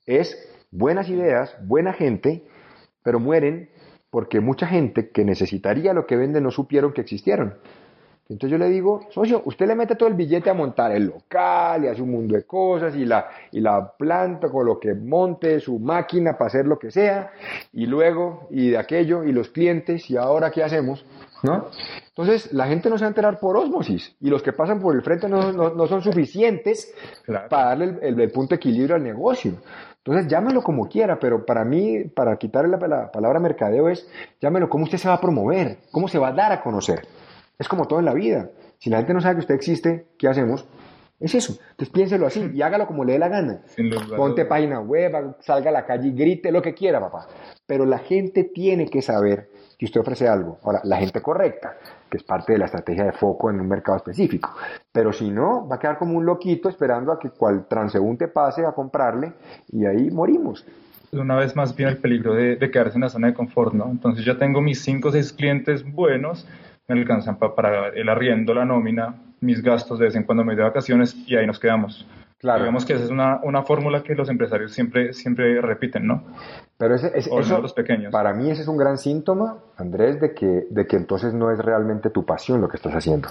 es 0.06 0.36
buenas 0.70 1.08
ideas, 1.08 1.56
buena 1.66 1.92
gente, 1.92 2.44
pero 3.02 3.18
mueren 3.18 3.70
porque 4.10 4.40
mucha 4.40 4.66
gente 4.66 5.10
que 5.10 5.24
necesitaría 5.24 5.92
lo 5.92 6.06
que 6.06 6.16
vende 6.16 6.40
no 6.40 6.50
supieron 6.50 6.92
que 6.92 7.02
existieron. 7.02 7.54
Entonces 8.30 8.50
yo 8.50 8.58
le 8.58 8.68
digo, 8.68 9.00
socio, 9.08 9.40
usted 9.46 9.66
le 9.66 9.74
mete 9.74 9.96
todo 9.96 10.06
el 10.08 10.14
billete 10.14 10.50
a 10.50 10.54
montar 10.54 10.92
el 10.92 11.06
local 11.06 11.84
y 11.84 11.88
hace 11.88 12.02
un 12.02 12.10
mundo 12.10 12.36
de 12.36 12.44
cosas 12.44 12.94
y 12.94 13.06
la, 13.06 13.26
y 13.52 13.60
la 13.60 13.94
planta 13.96 14.50
con 14.50 14.66
lo 14.66 14.78
que 14.78 14.92
monte 14.92 15.60
su 15.60 15.78
máquina 15.78 16.36
para 16.36 16.48
hacer 16.48 16.66
lo 16.66 16.78
que 16.78 16.90
sea 16.90 17.30
y 17.72 17.86
luego 17.86 18.46
y 18.50 18.70
de 18.70 18.78
aquello 18.78 19.24
y 19.24 19.32
los 19.32 19.48
clientes 19.48 20.10
y 20.10 20.18
ahora 20.18 20.50
qué 20.50 20.62
hacemos, 20.62 21.06
¿no? 21.42 21.66
Entonces 22.08 22.52
la 22.52 22.66
gente 22.66 22.90
no 22.90 22.98
se 22.98 23.04
va 23.04 23.08
a 23.08 23.10
enterar 23.10 23.38
por 23.38 23.56
osmosis 23.56 24.16
y 24.20 24.28
los 24.28 24.42
que 24.42 24.52
pasan 24.52 24.80
por 24.80 24.94
el 24.94 25.02
frente 25.02 25.28
no, 25.28 25.52
no, 25.52 25.86
son 25.86 26.02
suficientes 26.02 26.92
para 27.48 27.66
darle 27.68 27.98
el, 28.02 28.30
punto 28.30 28.50
de 28.50 28.56
equilibrio 28.56 28.96
al 28.96 29.02
negocio. 29.02 29.52
Entonces 29.98 30.26
llámelo 30.26 30.62
como 30.62 30.88
quiera, 30.88 31.18
pero 31.18 31.44
para 31.44 31.64
mí, 31.64 32.04
para 32.04 32.36
quitarle 32.36 32.76
la, 32.76 32.88
la 32.88 33.10
palabra 33.10 33.40
mercadeo 33.40 33.88
es, 33.88 34.08
llámelo 34.40 34.68
cómo 34.68 34.84
usted 34.84 34.98
se 34.98 35.08
va 35.08 35.14
a 35.14 35.20
promover, 35.20 35.78
cómo 35.92 36.08
se 36.08 36.18
va 36.18 36.28
a 36.28 36.32
dar 36.32 36.52
a 36.52 36.60
conocer. 36.60 37.06
Es 37.58 37.68
como 37.68 37.86
todo 37.86 37.98
en 37.98 38.04
la 38.04 38.14
vida. 38.14 38.50
Si 38.78 38.90
la 38.90 38.98
gente 38.98 39.14
no 39.14 39.20
sabe 39.20 39.36
que 39.36 39.40
usted 39.40 39.54
existe, 39.54 40.08
¿qué 40.18 40.28
hacemos? 40.28 40.66
Es 41.20 41.34
eso. 41.34 41.58
Entonces 41.70 41.90
piénselo 41.90 42.26
así 42.26 42.50
y 42.54 42.62
hágalo 42.62 42.86
como 42.86 43.04
le 43.04 43.14
dé 43.14 43.18
la 43.18 43.28
gana. 43.28 43.62
Ponte 44.16 44.44
página 44.44 44.80
web, 44.80 45.36
salga 45.40 45.70
a 45.70 45.72
la 45.72 45.84
calle 45.84 46.08
y 46.08 46.12
grite 46.12 46.52
lo 46.52 46.62
que 46.62 46.74
quiera, 46.74 47.00
papá. 47.00 47.26
Pero 47.66 47.84
la 47.84 47.98
gente 47.98 48.44
tiene 48.44 48.88
que 48.88 49.02
saber 49.02 49.50
que 49.78 49.86
usted 49.86 50.00
ofrece 50.00 50.26
algo. 50.26 50.58
Ahora, 50.64 50.80
la 50.84 50.96
gente 50.96 51.22
correcta, 51.22 51.76
que 52.10 52.16
es 52.16 52.24
parte 52.24 52.54
de 52.54 52.58
la 52.58 52.64
estrategia 52.64 53.04
de 53.04 53.12
foco 53.12 53.48
en 53.48 53.60
un 53.60 53.68
mercado 53.68 53.96
específico. 53.96 54.54
Pero 54.90 55.12
si 55.12 55.30
no, 55.30 55.68
va 55.68 55.76
a 55.76 55.78
quedar 55.78 55.98
como 55.98 56.18
un 56.18 56.26
loquito 56.26 56.68
esperando 56.68 57.12
a 57.12 57.18
que 57.18 57.30
cual 57.30 57.66
transeúnte 57.68 58.28
pase 58.28 58.66
a 58.66 58.72
comprarle 58.72 59.32
y 59.68 59.86
ahí 59.86 60.10
morimos 60.10 60.66
una 61.12 61.36
vez 61.36 61.56
más 61.56 61.74
viene 61.74 61.92
el 61.92 61.98
peligro 61.98 62.34
de, 62.34 62.58
quedarse 62.70 62.96
en 62.96 63.02
la 63.02 63.08
zona 63.08 63.28
de 63.28 63.34
confort, 63.34 63.72
¿no? 63.72 63.90
Entonces 63.90 64.24
ya 64.24 64.36
tengo 64.36 64.60
mis 64.60 64.82
5 64.82 65.08
o 65.08 65.12
6 65.12 65.32
clientes 65.32 65.84
buenos, 65.84 66.46
me 66.86 66.98
alcanzan 66.98 67.38
para 67.38 67.88
el 67.88 68.08
arriendo, 68.08 68.54
la 68.54 68.64
nómina, 68.64 69.14
mis 69.40 69.62
gastos 69.62 69.98
de 69.98 70.06
vez 70.06 70.16
en 70.16 70.24
cuando 70.24 70.44
me 70.44 70.52
doy 70.52 70.58
de 70.58 70.68
vacaciones 70.68 71.16
y 71.26 71.36
ahí 71.36 71.46
nos 71.46 71.58
quedamos. 71.58 72.06
Claro. 72.38 72.60
Digamos 72.60 72.84
que 72.84 72.92
esa 72.92 73.04
es 73.04 73.10
una, 73.10 73.40
una 73.42 73.62
fórmula 73.64 74.02
que 74.02 74.14
los 74.14 74.28
empresarios 74.28 74.72
siempre, 74.72 75.12
siempre 75.12 75.60
repiten, 75.60 76.06
¿no? 76.06 76.22
Pero 76.76 76.94
ese, 76.94 77.10
es 77.14 77.26
eso, 77.26 77.60
los 77.60 77.72
pequeños. 77.72 78.12
para 78.12 78.32
mí 78.32 78.50
ese 78.50 78.62
es 78.62 78.68
un 78.68 78.76
gran 78.76 78.96
síntoma, 78.96 79.58
Andrés, 79.76 80.20
de 80.20 80.34
que, 80.34 80.66
de 80.70 80.86
que 80.86 80.96
entonces 80.96 81.34
no 81.34 81.50
es 81.50 81.58
realmente 81.58 82.10
tu 82.10 82.24
pasión 82.24 82.60
lo 82.60 82.68
que 82.68 82.76
estás 82.76 82.94
haciendo. 82.94 83.28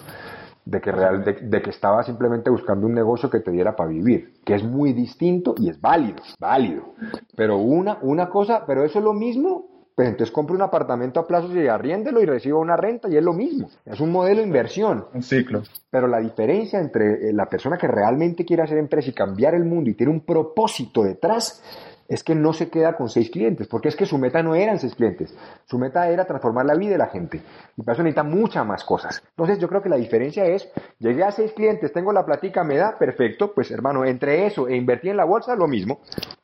De 0.66 0.82
que, 0.82 0.92
real, 0.92 1.24
de, 1.24 1.34
de 1.34 1.62
que 1.62 1.70
estabas 1.70 2.08
simplemente 2.08 2.50
buscando 2.50 2.86
un 2.86 2.94
negocio 2.94 3.30
que 3.30 3.40
te 3.40 3.52
diera 3.52 3.78
para 3.78 3.90
vivir, 3.90 4.34
que 4.44 4.56
es 4.56 4.64
muy 4.64 4.92
distinto 4.92 5.56
y 5.58 5.70
es 5.70 5.80
válido, 5.80 6.22
válido. 6.38 6.94
Pero 7.38 7.58
una, 7.60 8.00
una 8.02 8.28
cosa, 8.28 8.66
pero 8.68 8.84
eso 8.84 9.00
es 9.00 9.06
lo 9.06 9.14
mismo 9.14 9.77
pues 9.98 10.10
entonces 10.10 10.32
compre 10.32 10.56
un 10.56 10.62
apartamento 10.62 11.20
a 11.20 11.26
plazos 11.26 11.56
y 11.56 11.68
arriéndelo 11.68 12.22
y 12.22 12.28
reciba 12.28 12.60
una 12.60 12.78
renta 12.78 13.10
y 13.10 13.18
es 13.18 13.24
lo 13.24 13.34
mismo. 13.34 13.72
Es 13.84 14.00
un 14.00 14.12
modelo 14.12 14.42
de 14.42 14.46
inversión. 14.46 15.08
Un 15.12 15.24
ciclo. 15.24 15.64
Pero 15.90 16.06
la 16.06 16.20
diferencia 16.20 16.80
entre 16.80 17.30
eh, 17.30 17.34
la 17.34 17.48
persona 17.48 17.80
que 17.80 17.88
realmente 17.88 18.46
quiere 18.46 18.62
hacer 18.62 18.78
empresa 18.78 19.10
y 19.10 19.14
cambiar 19.14 19.56
el 19.56 19.66
mundo 19.66 19.90
y 19.90 19.96
tiene 19.96 20.14
un 20.14 20.20
propósito 20.20 21.02
detrás 21.02 21.64
es 22.08 22.24
que 22.24 22.36
no 22.36 22.54
se 22.54 22.70
queda 22.70 22.96
con 22.96 23.10
seis 23.10 23.32
clientes, 23.32 23.68
porque 23.68 23.88
es 23.88 23.96
que 23.96 24.06
su 24.06 24.20
meta 24.20 24.44
no 24.44 24.54
eran 24.54 24.78
seis 24.78 24.94
clientes, 24.94 25.36
su 25.66 25.80
meta 25.80 26.08
era 26.08 26.26
transformar 26.26 26.68
la 26.68 26.76
vida 26.76 26.92
de 26.92 27.00
la 27.00 27.08
gente 27.08 27.42
y 27.76 27.82
para 27.82 27.96
eso 27.96 28.04
necesita 28.04 28.24
muchas 28.24 28.68
más 28.68 28.84
cosas. 28.84 29.24
Entonces 29.32 29.58
yo 29.58 29.68
creo 29.68 29.82
que 29.82 29.90
la 29.90 29.98
diferencia 29.98 30.46
es, 30.46 30.70
llegué 31.00 31.24
a 31.24 31.32
seis 31.32 31.54
clientes, 31.54 31.92
tengo 31.92 32.14
la 32.14 32.24
platica, 32.24 32.64
me 32.64 32.78
da, 32.78 33.00
perfecto, 33.00 33.52
pues 33.52 33.72
hermano, 33.72 34.06
entre 34.06 34.46
eso 34.46 34.68
e 34.68 34.76
invertir 34.76 35.10
en 35.10 35.18
la 35.18 35.26
bolsa, 35.26 35.56
lo 35.56 35.68
mismo, 35.68 36.02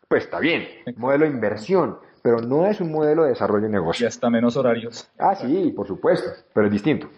pues 0.07 0.23
está 0.23 0.39
bien, 0.39 0.65
modelo 0.97 1.25
de 1.25 1.31
inversión 1.31 1.97
pero 2.23 2.41
no 2.41 2.65
es 2.65 2.79
un 2.79 2.91
modelo 2.91 3.23
de 3.23 3.29
desarrollo 3.29 3.65
de 3.65 3.71
negocio. 3.71 4.05
Y 4.05 4.07
hasta 4.07 4.29
menos 4.29 4.55
horarios. 4.55 5.07
Ah, 5.19 5.35
sí, 5.35 5.71
por 5.75 5.85
supuesto, 5.85 6.31
pero 6.53 6.67
es 6.67 6.73
distinto. 6.73 7.09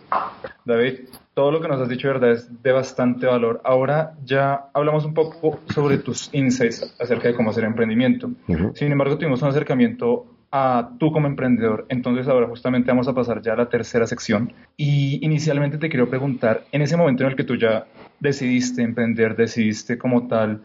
David, 0.65 1.01
todo 1.35 1.51
lo 1.51 1.61
que 1.61 1.67
nos 1.67 1.79
has 1.79 1.87
dicho, 1.87 2.07
verdad, 2.07 2.31
es 2.31 2.63
de 2.63 2.71
bastante 2.71 3.27
valor. 3.27 3.61
Ahora 3.63 4.15
ya 4.25 4.69
hablamos 4.73 5.05
un 5.05 5.13
poco 5.13 5.59
sobre 5.73 5.99
tus 5.99 6.33
insights 6.33 6.95
acerca 6.99 7.27
de 7.27 7.35
cómo 7.35 7.51
hacer 7.51 7.63
emprendimiento. 7.65 8.31
Sin 8.73 8.91
embargo, 8.91 9.17
tuvimos 9.17 9.41
un 9.43 9.49
acercamiento 9.49 10.25
a 10.51 10.89
tú 10.97 11.11
como 11.11 11.27
emprendedor. 11.27 11.85
Entonces 11.89 12.27
ahora 12.27 12.47
justamente 12.47 12.89
vamos 12.89 13.07
a 13.07 13.13
pasar 13.13 13.41
ya 13.43 13.53
a 13.53 13.57
la 13.57 13.69
tercera 13.69 14.07
sección. 14.07 14.53
Y 14.75 15.23
inicialmente 15.23 15.77
te 15.77 15.87
quiero 15.89 16.09
preguntar, 16.09 16.63
en 16.71 16.81
ese 16.81 16.97
momento 16.97 17.23
en 17.23 17.29
el 17.29 17.35
que 17.35 17.43
tú 17.43 17.57
ya 17.57 17.85
decidiste 18.19 18.81
emprender, 18.81 19.35
decidiste 19.35 19.99
como 19.99 20.27
tal 20.27 20.61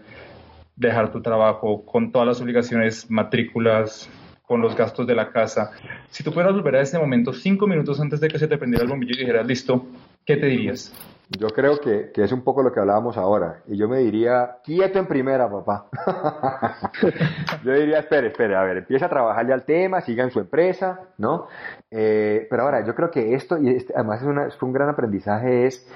dejar 0.77 1.13
tu 1.13 1.21
trabajo 1.21 1.85
con 1.85 2.11
todas 2.11 2.27
las 2.27 2.41
obligaciones, 2.41 3.11
matrículas, 3.11 4.09
con 4.51 4.61
los 4.61 4.75
gastos 4.75 5.07
de 5.07 5.15
la 5.15 5.31
casa. 5.31 5.71
Si 6.09 6.25
tú 6.25 6.33
pudieras 6.33 6.55
volver 6.55 6.75
a 6.75 6.81
ese 6.81 6.99
momento 6.99 7.33
cinco 7.33 7.69
minutos 7.69 8.01
antes 8.01 8.19
de 8.19 8.27
que 8.27 8.37
se 8.37 8.49
te 8.49 8.59
prendiera 8.59 8.83
el 8.83 8.91
bombillo 8.91 9.15
y 9.15 9.19
dijeras, 9.19 9.47
listo, 9.47 9.87
¿qué 10.27 10.37
te 10.39 10.47
dirías? 10.47 10.93
Yo 11.39 11.47
creo 11.51 11.79
que, 11.79 12.11
es 12.13 12.33
un 12.33 12.43
poco 12.43 12.61
lo 12.65 12.73
que 12.73 12.81
hablábamos 12.81 13.17
ahora. 13.17 13.63
Y 13.69 13.77
yo 13.77 13.89
me 13.89 13.99
diría, 13.99 14.57
quieto 14.65 14.99
en 14.99 15.07
primera, 15.07 15.49
papá. 15.49 15.87
yo 17.65 17.75
diría, 17.75 18.01
espere, 18.01 18.27
espere, 18.27 18.57
a 18.57 18.65
ver, 18.65 18.79
empieza 18.79 19.07
a 19.07 19.09
trabajar 19.09 19.47
ya 19.47 19.55
el 19.55 19.63
tema, 19.63 20.01
siga 20.01 20.25
en 20.25 20.33
su 20.33 20.41
empresa, 20.41 20.99
¿no? 21.19 21.47
Eh, 21.89 22.49
pero 22.51 22.65
ahora, 22.65 22.85
yo 22.85 22.93
creo 22.97 23.13
que 23.13 23.35
esto, 23.35 23.57
y 23.57 23.69
este, 23.69 23.93
además 23.95 24.21
es, 24.21 24.27
una, 24.27 24.49
es 24.49 24.61
un 24.61 24.73
gran 24.73 24.89
aprendizaje, 24.89 25.67
es 25.67 25.89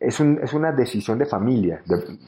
es, 0.00 0.18
un, 0.18 0.40
es, 0.42 0.52
una 0.54 0.72
decisión 0.72 1.18
de 1.18 1.26
familia. 1.26 1.82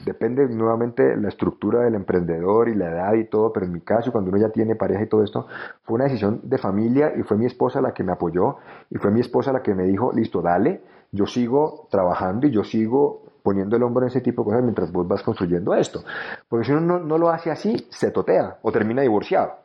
depende 0.05 0.47
nuevamente 0.47 1.17
la 1.17 1.27
estructura 1.27 1.81
del 1.81 1.95
emprendedor 1.95 2.69
y 2.69 2.75
la 2.75 2.89
edad 2.89 3.13
y 3.13 3.25
todo, 3.25 3.51
pero 3.51 3.65
en 3.65 3.73
mi 3.73 3.81
caso, 3.81 4.11
cuando 4.11 4.29
uno 4.29 4.39
ya 4.39 4.49
tiene 4.49 4.75
pareja 4.75 5.03
y 5.03 5.07
todo 5.07 5.23
esto, 5.23 5.47
fue 5.83 5.95
una 5.95 6.05
decisión 6.05 6.39
de 6.43 6.57
familia 6.57 7.13
y 7.17 7.23
fue 7.23 7.37
mi 7.37 7.45
esposa 7.45 7.81
la 7.81 7.93
que 7.93 8.03
me 8.03 8.13
apoyó 8.13 8.57
y 8.89 8.97
fue 8.97 9.11
mi 9.11 9.19
esposa 9.19 9.51
la 9.51 9.61
que 9.61 9.75
me 9.75 9.83
dijo, 9.83 10.11
listo, 10.13 10.41
dale, 10.41 10.81
yo 11.11 11.25
sigo 11.25 11.87
trabajando 11.89 12.47
y 12.47 12.51
yo 12.51 12.63
sigo 12.63 13.23
poniendo 13.43 13.75
el 13.75 13.83
hombro 13.83 14.03
en 14.03 14.09
ese 14.09 14.21
tipo 14.21 14.43
de 14.43 14.45
cosas 14.45 14.63
mientras 14.63 14.91
vos 14.91 15.07
vas 15.07 15.23
construyendo 15.23 15.73
esto. 15.75 16.03
Porque 16.47 16.65
si 16.65 16.71
uno 16.71 16.81
no, 16.81 16.99
no 16.99 17.17
lo 17.17 17.29
hace 17.29 17.51
así, 17.51 17.87
se 17.89 18.11
totea 18.11 18.59
o 18.61 18.71
termina 18.71 19.01
divorciado. 19.01 19.60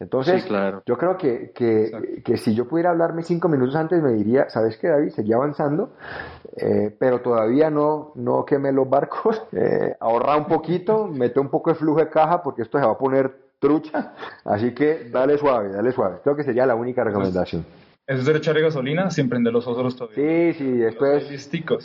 Entonces, 0.00 0.46
yo 0.86 0.96
creo 0.96 1.16
que, 1.16 1.52
que, 1.52 2.36
si 2.36 2.54
yo 2.54 2.68
pudiera 2.68 2.90
hablarme 2.90 3.22
cinco 3.22 3.48
minutos 3.48 3.74
antes, 3.76 4.02
me 4.02 4.12
diría, 4.12 4.48
¿sabes 4.48 4.76
qué, 4.78 4.88
David? 4.88 5.10
Seguía 5.10 5.36
avanzando, 5.36 5.90
eh, 6.56 6.94
pero 6.98 7.20
todavía 7.20 7.70
no, 7.70 8.12
no 8.14 8.44
quemé 8.44 8.72
los 8.72 8.88
barcos, 8.88 9.42
eh, 9.52 9.96
ahorra 10.00 10.36
un 10.36 10.46
poquito, 10.46 11.06
mete 11.06 11.40
un 11.40 11.48
poco 11.48 11.70
de 11.70 11.76
flujo 11.76 12.00
de 12.00 12.08
caja, 12.08 12.42
porque 12.42 12.62
esto 12.62 12.78
se 12.78 12.86
va 12.86 12.92
a 12.92 12.98
poner 12.98 13.48
trucha, 13.58 14.14
así 14.44 14.72
que 14.72 15.08
dale 15.10 15.36
suave, 15.36 15.70
dale 15.70 15.92
suave. 15.92 16.18
Creo 16.22 16.36
que 16.36 16.44
sería 16.44 16.64
la 16.64 16.74
única 16.74 17.02
recomendación. 17.02 17.64
Eso 18.08 18.20
es 18.20 18.24
de 18.24 18.38
echarle 18.38 18.62
gasolina 18.62 19.10
sin 19.10 19.28
prender 19.28 19.52
los 19.52 19.66
ojos 19.66 19.94
todavía. 19.94 20.54
Sí, 20.54 20.58
sí, 20.58 20.70
después. 20.78 21.24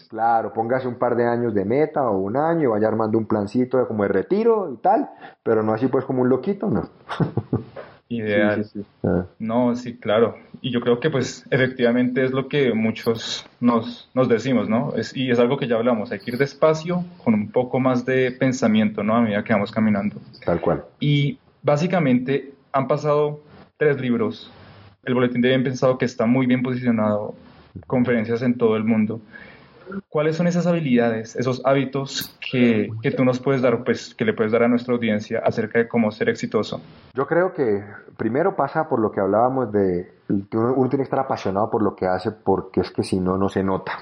Claro, 0.07 0.53
póngase 0.53 0.88
un 0.88 0.95
par 0.95 1.17
de 1.17 1.25
años 1.25 1.53
de 1.53 1.65
meta 1.65 2.09
o 2.09 2.17
un 2.17 2.38
año 2.38 2.62
y 2.62 2.67
vaya 2.67 2.88
armando 2.88 3.17
un 3.17 3.25
plancito 3.25 3.77
de 3.77 3.86
como 3.86 4.03
de 4.03 4.09
retiro 4.09 4.71
y 4.73 4.77
tal, 4.77 5.09
pero 5.43 5.63
no 5.63 5.73
así 5.73 5.88
pues 5.88 6.05
como 6.05 6.21
un 6.21 6.29
loquito, 6.29 6.69
no. 6.69 6.89
Ideal. 8.07 8.65
Ah. 9.03 9.25
No, 9.38 9.75
sí, 9.75 9.97
claro. 9.97 10.38
Y 10.62 10.71
yo 10.71 10.79
creo 10.79 11.01
que 11.01 11.09
pues 11.09 11.45
efectivamente 11.51 12.23
es 12.23 12.31
lo 12.31 12.47
que 12.47 12.73
muchos 12.73 13.45
nos, 13.59 14.09
nos 14.13 14.29
decimos, 14.29 14.69
¿no? 14.69 14.93
Es, 14.95 15.13
y 15.17 15.29
es 15.29 15.39
algo 15.39 15.57
que 15.57 15.67
ya 15.67 15.75
hablamos, 15.75 16.13
hay 16.13 16.19
que 16.19 16.31
ir 16.31 16.38
despacio 16.38 17.03
con 17.21 17.33
un 17.33 17.51
poco 17.51 17.81
más 17.81 18.05
de 18.05 18.31
pensamiento, 18.31 19.03
¿no? 19.03 19.17
A 19.17 19.21
medida 19.21 19.43
que 19.43 19.51
vamos 19.51 19.73
caminando. 19.73 20.15
Tal 20.45 20.62
cual. 20.62 20.86
Y 21.01 21.38
básicamente 21.62 22.53
han 22.71 22.88
pasado 22.88 23.41
tres 23.75 23.99
libros. 23.99 24.49
El 25.03 25.13
boletín 25.13 25.41
de 25.41 25.49
bien 25.49 25.63
pensado 25.63 25.97
que 25.97 26.05
está 26.05 26.25
muy 26.25 26.45
bien 26.45 26.63
posicionado, 26.63 27.35
conferencias 27.87 28.41
en 28.41 28.57
todo 28.57 28.75
el 28.77 28.83
mundo. 28.83 29.21
¿Cuáles 30.09 30.37
son 30.37 30.47
esas 30.47 30.65
habilidades, 30.65 31.35
esos 31.35 31.61
hábitos 31.65 32.37
que, 32.39 32.89
que, 33.01 33.11
tú 33.11 33.25
nos 33.25 33.39
puedes 33.39 33.61
dar, 33.61 33.83
pues, 33.83 34.15
que 34.15 34.23
le 34.23 34.33
puedes 34.33 34.51
dar 34.51 34.63
a 34.63 34.67
nuestra 34.67 34.93
audiencia 34.93 35.41
acerca 35.43 35.79
de 35.79 35.87
cómo 35.87 36.09
ser 36.11 36.29
exitoso? 36.29 36.81
Yo 37.13 37.27
creo 37.27 37.53
que 37.53 37.83
primero 38.15 38.55
pasa 38.55 38.87
por 38.87 38.99
lo 38.99 39.11
que 39.11 39.19
hablábamos 39.19 39.71
de 39.71 40.09
uno, 40.29 40.73
uno 40.73 40.89
tiene 40.89 41.03
que 41.03 41.07
estar 41.07 41.19
apasionado 41.19 41.69
por 41.69 41.83
lo 41.83 41.95
que 41.95 42.05
hace, 42.05 42.31
porque 42.31 42.81
es 42.81 42.91
que 42.91 43.03
si 43.03 43.19
no, 43.19 43.37
no 43.37 43.49
se 43.49 43.63
nota. 43.63 43.99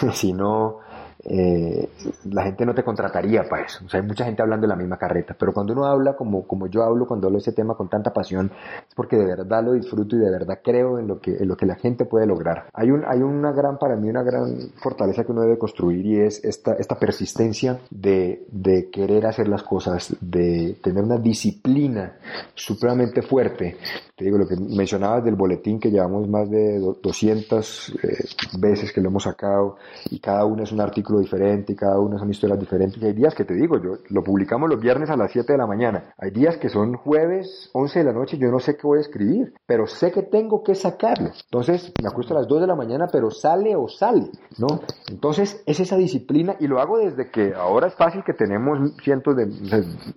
si 0.12 0.32
no, 0.32 0.80
eh, 1.24 1.88
la 2.24 2.44
gente 2.44 2.66
no 2.66 2.74
te 2.74 2.82
contrataría 2.82 3.44
para 3.48 3.64
eso. 3.64 3.84
O 3.84 3.88
sea, 3.88 4.00
hay 4.00 4.06
mucha 4.06 4.24
gente 4.24 4.42
hablando 4.42 4.66
de 4.66 4.68
la 4.68 4.76
misma 4.76 4.96
carreta, 4.96 5.36
pero 5.38 5.52
cuando 5.52 5.72
uno 5.72 5.86
habla 5.86 6.16
como, 6.16 6.46
como 6.46 6.66
yo 6.66 6.82
hablo, 6.82 7.06
cuando 7.06 7.28
hablo 7.28 7.38
de 7.38 7.42
ese 7.42 7.52
tema 7.52 7.74
con 7.74 7.88
tanta 7.88 8.12
pasión, 8.12 8.50
es 8.88 8.94
porque 8.94 9.16
de 9.16 9.24
verdad 9.24 9.62
lo 9.64 9.72
disfruto 9.72 10.16
y 10.16 10.18
de 10.18 10.30
verdad 10.30 10.60
creo 10.62 10.98
en 10.98 11.06
lo 11.06 11.20
que, 11.20 11.36
en 11.36 11.48
lo 11.48 11.56
que 11.56 11.66
la 11.66 11.76
gente 11.76 12.04
puede 12.04 12.26
lograr. 12.26 12.66
Hay, 12.72 12.90
un, 12.90 13.04
hay 13.06 13.22
una 13.22 13.52
gran, 13.52 13.78
para 13.78 13.96
mí, 13.96 14.08
una 14.08 14.22
gran 14.22 14.72
fortaleza 14.82 15.24
que 15.24 15.32
uno 15.32 15.42
debe 15.42 15.58
construir 15.58 16.04
y 16.06 16.20
es 16.20 16.44
esta, 16.44 16.74
esta 16.74 16.98
persistencia 16.98 17.78
de, 17.90 18.46
de 18.50 18.90
querer 18.90 19.26
hacer 19.26 19.48
las 19.48 19.62
cosas, 19.62 20.16
de 20.20 20.76
tener 20.82 21.04
una 21.04 21.18
disciplina 21.18 22.16
supremamente 22.54 23.22
fuerte. 23.22 23.76
Te 24.16 24.24
digo, 24.24 24.38
lo 24.38 24.46
que 24.46 24.56
mencionabas 24.56 25.24
del 25.24 25.34
boletín 25.34 25.80
que 25.80 25.90
llevamos 25.90 26.28
más 26.28 26.50
de 26.50 26.78
200 26.78 27.94
eh, 28.02 28.24
veces 28.58 28.92
que 28.92 29.00
lo 29.00 29.08
hemos 29.08 29.24
sacado 29.24 29.76
y 30.10 30.18
cada 30.18 30.44
uno 30.44 30.62
es 30.62 30.72
un 30.72 30.80
artículo 30.80 31.11
diferente 31.18 31.72
y 31.72 31.76
cada 31.76 31.98
una 31.98 32.18
son 32.18 32.30
historias 32.30 32.58
diferentes. 32.58 33.00
Y 33.02 33.06
hay 33.06 33.12
días 33.12 33.34
que 33.34 33.44
te 33.44 33.54
digo, 33.54 33.80
yo 33.82 33.98
lo 34.10 34.22
publicamos 34.22 34.68
los 34.68 34.80
viernes 34.80 35.10
a 35.10 35.16
las 35.16 35.30
7 35.32 35.52
de 35.52 35.58
la 35.58 35.66
mañana. 35.66 36.14
Hay 36.18 36.30
días 36.30 36.56
que 36.56 36.68
son 36.68 36.94
jueves, 36.94 37.70
11 37.72 37.98
de 37.98 38.04
la 38.04 38.12
noche, 38.12 38.38
yo 38.38 38.50
no 38.50 38.58
sé 38.58 38.76
qué 38.76 38.86
voy 38.86 38.98
a 38.98 39.02
escribir, 39.02 39.54
pero 39.66 39.86
sé 39.86 40.12
que 40.12 40.22
tengo 40.22 40.62
que 40.62 40.74
sacarlo. 40.74 41.30
Entonces 41.44 41.92
me 42.02 42.08
acuesto 42.08 42.34
a 42.34 42.40
las 42.40 42.48
2 42.48 42.60
de 42.62 42.66
la 42.66 42.76
mañana, 42.76 43.06
pero 43.10 43.30
sale 43.30 43.74
o 43.76 43.88
sale, 43.88 44.30
¿no? 44.58 44.80
Entonces 45.10 45.62
es 45.66 45.80
esa 45.80 45.96
disciplina 45.96 46.56
y 46.60 46.66
lo 46.66 46.80
hago 46.80 46.98
desde 46.98 47.30
que 47.30 47.54
ahora 47.54 47.88
es 47.88 47.94
fácil 47.94 48.22
que 48.24 48.34
tenemos 48.34 48.96
cientos 49.02 49.36
de, 49.36 49.46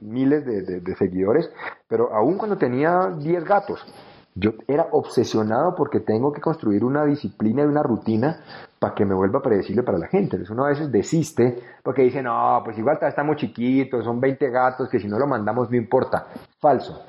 miles 0.01 0.45
de, 0.45 0.81
de 0.81 0.95
seguidores, 0.95 1.49
pero 1.87 2.13
aún 2.13 2.37
cuando 2.37 2.57
tenía 2.57 3.15
10 3.17 3.43
gatos, 3.43 3.85
yo 4.35 4.51
era 4.67 4.89
obsesionado 4.91 5.75
porque 5.75 6.01
tengo 6.01 6.33
que 6.33 6.41
construir 6.41 6.83
una 6.83 7.05
disciplina 7.05 7.63
y 7.63 7.65
una 7.65 7.81
rutina 7.81 8.41
para 8.77 8.93
que 8.93 9.05
me 9.05 9.15
vuelva 9.15 9.41
predecible 9.41 9.81
para 9.81 9.97
la 9.97 10.07
gente. 10.07 10.35
Entonces 10.35 10.49
uno 10.49 10.65
a 10.65 10.69
veces 10.69 10.91
desiste 10.91 11.57
porque 11.81 12.03
dice, 12.03 12.21
no, 12.21 12.61
pues 12.63 12.77
igual 12.77 12.99
estamos 13.01 13.37
chiquitos, 13.37 14.03
son 14.03 14.19
20 14.19 14.49
gatos 14.49 14.89
que 14.89 14.99
si 14.99 15.07
no 15.07 15.17
lo 15.17 15.25
mandamos 15.25 15.71
no 15.71 15.77
importa. 15.77 16.27
Falso, 16.59 17.01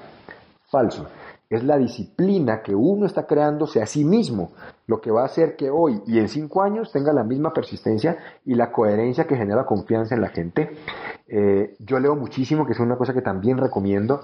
falso. 0.70 1.08
Es 1.50 1.62
la 1.62 1.78
disciplina 1.78 2.60
que 2.62 2.74
uno 2.74 3.06
está 3.06 3.26
creándose 3.26 3.80
a 3.80 3.86
sí 3.86 4.04
mismo 4.04 4.52
lo 4.86 5.00
que 5.00 5.10
va 5.10 5.22
a 5.22 5.26
hacer 5.26 5.56
que 5.56 5.70
hoy 5.70 6.02
y 6.06 6.18
en 6.18 6.28
cinco 6.28 6.62
años 6.62 6.90
tenga 6.92 7.12
la 7.12 7.22
misma 7.22 7.52
persistencia 7.52 8.18
y 8.44 8.54
la 8.54 8.72
coherencia 8.72 9.26
que 9.26 9.36
genera 9.36 9.64
confianza 9.64 10.14
en 10.14 10.22
la 10.22 10.28
gente. 10.28 10.76
Eh, 11.28 11.76
yo 11.80 11.98
leo 11.98 12.14
muchísimo, 12.16 12.66
que 12.66 12.72
es 12.72 12.80
una 12.80 12.96
cosa 12.96 13.12
que 13.12 13.22
también 13.22 13.58
recomiendo. 13.58 14.22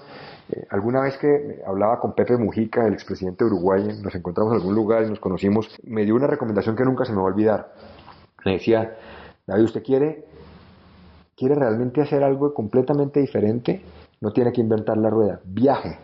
Eh, 0.51 0.67
alguna 0.71 1.01
vez 1.01 1.17
que 1.19 1.63
hablaba 1.67 2.01
con 2.01 2.15
Pepe 2.15 2.37
Mujica, 2.37 2.87
el 2.87 2.95
expresidente 2.95 3.45
de 3.45 3.51
Uruguay, 3.51 4.01
nos 4.03 4.15
encontramos 4.15 4.53
en 4.53 4.61
algún 4.61 4.75
lugar 4.75 5.05
y 5.05 5.11
nos 5.11 5.21
conocimos, 5.21 5.69
me 5.85 6.05
dio 6.05 6.15
una 6.15 6.27
recomendación 6.27 6.77
que 6.77 6.85
nunca 6.85 7.05
se 7.05 7.13
me 7.13 7.19
va 7.19 7.25
a 7.25 7.33
olvidar. 7.33 7.73
Me 8.45 8.53
decía, 8.53 8.97
David, 9.47 9.65
¿usted 9.65 9.83
quiere, 9.83 10.25
quiere 11.37 11.55
realmente 11.55 12.03
hacer 12.03 12.23
algo 12.25 12.53
completamente 12.53 13.21
diferente? 13.21 13.83
No 14.21 14.33
tiene 14.33 14.53
que 14.53 14.61
inventar 14.61 14.97
la 14.99 15.11
rueda. 15.11 15.41
Viaje. 15.45 15.99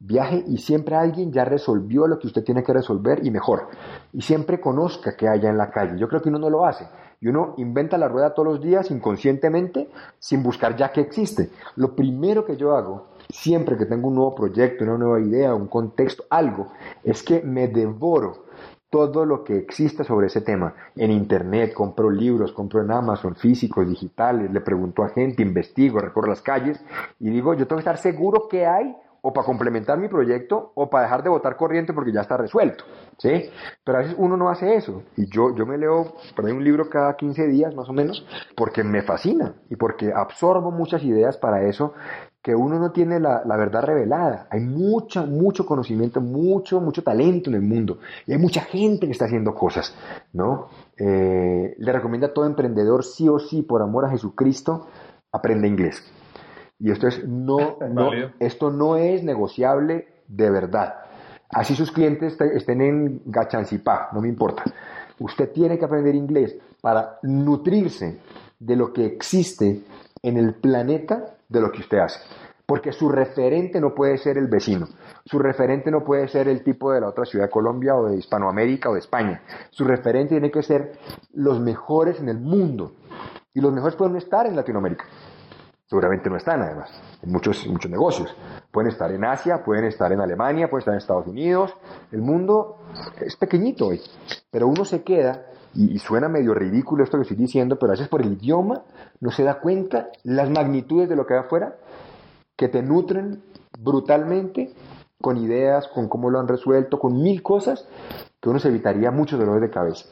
Viaje 0.00 0.44
y 0.46 0.58
siempre 0.58 0.94
alguien 0.94 1.32
ya 1.32 1.44
resolvió 1.44 2.06
lo 2.06 2.18
que 2.18 2.28
usted 2.28 2.44
tiene 2.44 2.62
que 2.62 2.72
resolver 2.72 3.24
y 3.24 3.30
mejor. 3.30 3.68
Y 4.12 4.22
siempre 4.22 4.60
conozca 4.60 5.16
que 5.16 5.28
haya 5.28 5.50
en 5.50 5.58
la 5.58 5.70
calle. 5.70 5.98
Yo 5.98 6.08
creo 6.08 6.22
que 6.22 6.28
uno 6.28 6.38
no 6.38 6.50
lo 6.50 6.64
hace. 6.64 6.86
Y 7.20 7.26
uno 7.26 7.54
inventa 7.56 7.98
la 7.98 8.06
rueda 8.06 8.32
todos 8.32 8.48
los 8.48 8.62
días 8.62 8.90
inconscientemente 8.92 9.90
sin 10.18 10.42
buscar 10.42 10.76
ya 10.76 10.92
que 10.92 11.00
existe. 11.00 11.50
Lo 11.74 11.96
primero 11.96 12.44
que 12.44 12.56
yo 12.56 12.76
hago 12.76 13.07
siempre 13.28 13.76
que 13.76 13.86
tengo 13.86 14.08
un 14.08 14.14
nuevo 14.14 14.34
proyecto, 14.34 14.84
una 14.84 14.98
nueva 14.98 15.20
idea, 15.20 15.54
un 15.54 15.68
contexto, 15.68 16.24
algo, 16.30 16.72
es 17.04 17.22
que 17.22 17.42
me 17.42 17.68
devoro 17.68 18.46
todo 18.90 19.26
lo 19.26 19.44
que 19.44 19.58
existe 19.58 20.04
sobre 20.04 20.28
ese 20.28 20.40
tema. 20.40 20.74
En 20.96 21.10
internet, 21.10 21.74
compro 21.74 22.10
libros, 22.10 22.52
compro 22.52 22.82
en 22.82 22.90
Amazon, 22.90 23.36
físicos, 23.36 23.86
digitales, 23.86 24.50
le 24.50 24.60
pregunto 24.60 25.02
a 25.02 25.10
gente, 25.10 25.42
investigo, 25.42 25.98
recorro 25.98 26.28
las 26.28 26.42
calles 26.42 26.82
y 27.20 27.30
digo, 27.30 27.54
yo 27.54 27.66
tengo 27.66 27.76
que 27.76 27.90
estar 27.90 27.98
seguro 27.98 28.48
que 28.48 28.66
hay 28.66 28.96
o 29.20 29.32
para 29.32 29.46
complementar 29.46 29.98
mi 29.98 30.08
proyecto 30.08 30.72
o 30.74 30.88
para 30.88 31.04
dejar 31.04 31.22
de 31.22 31.28
votar 31.28 31.56
corriente 31.56 31.92
porque 31.92 32.12
ya 32.12 32.20
está 32.20 32.36
resuelto, 32.36 32.84
¿sí? 33.18 33.50
Pero 33.84 33.98
a 33.98 34.00
veces 34.02 34.16
uno 34.16 34.36
no 34.36 34.48
hace 34.48 34.76
eso 34.76 35.02
y 35.16 35.28
yo, 35.28 35.54
yo 35.54 35.66
me 35.66 35.76
leo 35.76 36.14
por 36.36 36.44
un 36.44 36.62
libro 36.62 36.88
cada 36.88 37.16
15 37.16 37.48
días 37.48 37.74
más 37.74 37.88
o 37.88 37.92
menos 37.92 38.26
porque 38.56 38.84
me 38.84 39.02
fascina 39.02 39.54
y 39.68 39.76
porque 39.76 40.12
absorbo 40.14 40.70
muchas 40.70 41.02
ideas 41.02 41.36
para 41.36 41.64
eso 41.64 41.94
que 42.48 42.54
uno 42.54 42.78
no 42.78 42.92
tiene 42.92 43.20
la, 43.20 43.42
la, 43.44 43.58
verdad 43.58 43.82
revelada. 43.82 44.46
Hay 44.48 44.60
mucho, 44.60 45.26
mucho 45.26 45.66
conocimiento, 45.66 46.22
mucho, 46.22 46.80
mucho 46.80 47.02
talento 47.02 47.50
en 47.50 47.56
el 47.56 47.60
mundo. 47.60 47.98
Y 48.26 48.32
hay 48.32 48.38
mucha 48.38 48.62
gente 48.62 49.04
que 49.04 49.12
está 49.12 49.26
haciendo 49.26 49.54
cosas, 49.54 49.94
¿no? 50.32 50.68
Eh, 50.96 51.74
le 51.76 51.92
recomiendo 51.92 52.28
a 52.28 52.32
todo 52.32 52.46
emprendedor, 52.46 53.04
sí 53.04 53.28
o 53.28 53.38
sí, 53.38 53.60
por 53.60 53.82
amor 53.82 54.06
a 54.06 54.08
Jesucristo, 54.08 54.86
aprende 55.30 55.68
inglés. 55.68 56.02
Y 56.78 56.90
esto, 56.90 57.08
es 57.08 57.22
no, 57.28 57.76
no 57.90 58.12
esto 58.40 58.70
no 58.70 58.96
es 58.96 59.22
negociable 59.22 60.08
de 60.26 60.48
verdad. 60.48 60.94
Así 61.50 61.74
sus 61.74 61.92
clientes 61.92 62.40
estén 62.40 62.80
en 62.80 63.20
Gachancipá, 63.26 64.08
no 64.14 64.22
me 64.22 64.28
importa. 64.28 64.64
Usted 65.18 65.52
tiene 65.52 65.78
que 65.78 65.84
aprender 65.84 66.14
inglés 66.14 66.56
para 66.80 67.18
nutrirse 67.24 68.20
de 68.58 68.74
lo 68.74 68.90
que 68.94 69.04
existe 69.04 69.82
en 70.22 70.38
el 70.38 70.54
planeta 70.54 71.34
de 71.48 71.60
lo 71.60 71.70
que 71.72 71.80
usted 71.80 71.98
hace. 71.98 72.20
Porque 72.66 72.92
su 72.92 73.08
referente 73.08 73.80
no 73.80 73.94
puede 73.94 74.18
ser 74.18 74.36
el 74.36 74.46
vecino. 74.46 74.86
Su 75.24 75.38
referente 75.38 75.90
no 75.90 76.04
puede 76.04 76.28
ser 76.28 76.48
el 76.48 76.62
tipo 76.62 76.92
de 76.92 77.00
la 77.00 77.08
otra 77.08 77.24
ciudad 77.24 77.46
de 77.46 77.50
Colombia 77.50 77.94
o 77.96 78.08
de 78.08 78.16
Hispanoamérica 78.16 78.90
o 78.90 78.92
de 78.92 78.98
España. 78.98 79.42
Su 79.70 79.84
referente 79.84 80.34
tiene 80.34 80.50
que 80.50 80.62
ser 80.62 80.92
los 81.32 81.60
mejores 81.60 82.20
en 82.20 82.28
el 82.28 82.38
mundo. 82.38 82.92
Y 83.54 83.60
los 83.60 83.72
mejores 83.72 83.96
pueden 83.96 84.16
estar 84.16 84.46
en 84.46 84.54
Latinoamérica. 84.54 85.06
Seguramente 85.86 86.28
no 86.28 86.36
están, 86.36 86.60
además, 86.60 86.90
en 87.22 87.32
muchos, 87.32 87.66
muchos 87.66 87.90
negocios. 87.90 88.36
Pueden 88.70 88.90
estar 88.90 89.10
en 89.10 89.24
Asia, 89.24 89.64
pueden 89.64 89.86
estar 89.86 90.12
en 90.12 90.20
Alemania, 90.20 90.68
pueden 90.68 90.80
estar 90.80 90.92
en 90.92 90.98
Estados 90.98 91.26
Unidos. 91.26 91.74
El 92.12 92.20
mundo 92.20 92.76
es 93.18 93.36
pequeñito 93.36 93.86
hoy. 93.86 94.02
Pero 94.50 94.68
uno 94.68 94.84
se 94.84 95.02
queda 95.02 95.46
y, 95.74 95.98
suena 95.98 96.28
medio 96.28 96.54
ridículo 96.54 97.04
esto 97.04 97.18
que 97.18 97.22
estoy 97.22 97.36
diciendo, 97.36 97.78
pero 97.78 97.92
a 97.92 97.94
veces 97.94 98.08
por 98.08 98.22
el 98.22 98.32
idioma 98.32 98.82
no 99.20 99.30
se 99.30 99.44
da 99.44 99.60
cuenta 99.60 100.08
las 100.24 100.50
magnitudes 100.50 101.08
de 101.08 101.16
lo 101.16 101.26
que 101.26 101.34
hay 101.34 101.40
afuera, 101.40 101.76
que 102.56 102.68
te 102.68 102.82
nutren 102.82 103.42
brutalmente 103.78 104.72
con 105.20 105.36
ideas, 105.36 105.88
con 105.88 106.08
cómo 106.08 106.30
lo 106.30 106.40
han 106.40 106.48
resuelto, 106.48 106.98
con 106.98 107.22
mil 107.22 107.42
cosas, 107.42 107.86
que 108.40 108.48
uno 108.48 108.58
se 108.58 108.68
evitaría 108.68 109.10
mucho 109.10 109.36
dolor 109.36 109.60
de 109.60 109.70
cabeza. 109.70 110.06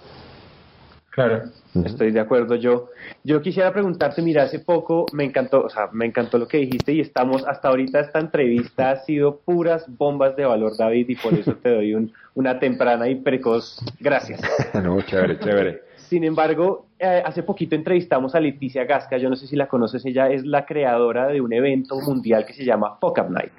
Claro, 1.16 1.44
estoy 1.83 2.11
de 2.11 2.20
acuerdo. 2.20 2.57
Yo, 2.57 2.90
yo 3.24 3.40
quisiera 3.40 3.72
preguntarte, 3.72 4.20
mira, 4.20 4.42
hace 4.42 4.59
poco 4.59 5.07
me 5.14 5.24
encantó, 5.24 5.64
o 5.64 5.70
sea, 5.70 5.88
me 5.90 6.05
encantó 6.05 6.37
lo 6.37 6.46
que 6.46 6.59
dijiste 6.59 6.92
y 6.92 7.00
estamos, 7.00 7.42
hasta 7.46 7.68
ahorita 7.68 8.00
esta 8.00 8.18
entrevista 8.20 8.90
ha 8.90 8.96
sido 8.96 9.38
puras 9.38 9.87
bombas 9.96 10.37
de 10.37 10.44
valor, 10.44 10.76
David, 10.76 11.09
y 11.09 11.16
por 11.16 11.33
eso 11.33 11.55
te 11.55 11.70
doy 11.70 11.94
un, 11.94 12.12
una 12.35 12.59
temprana 12.59 13.09
y 13.09 13.14
precoz 13.14 13.83
gracias. 13.98 14.42
no, 14.74 15.00
chévere, 15.00 15.38
chévere. 15.38 15.83
Sin 15.96 16.22
embargo, 16.22 16.85
eh, 16.98 17.22
hace 17.24 17.42
poquito 17.42 17.74
entrevistamos 17.74 18.35
a 18.35 18.40
Leticia 18.40 18.85
Gasca, 18.85 19.16
yo 19.16 19.31
no 19.31 19.37
sé 19.37 19.46
si 19.46 19.57
la 19.57 19.68
conoces, 19.68 20.05
ella 20.05 20.29
es 20.29 20.44
la 20.44 20.66
creadora 20.66 21.29
de 21.29 21.40
un 21.40 21.55
evento 21.55 21.98
mundial 21.98 22.44
que 22.44 22.52
se 22.52 22.66
llama 22.66 22.98
Fuck 23.00 23.20
Up 23.20 23.31
Night. 23.31 23.52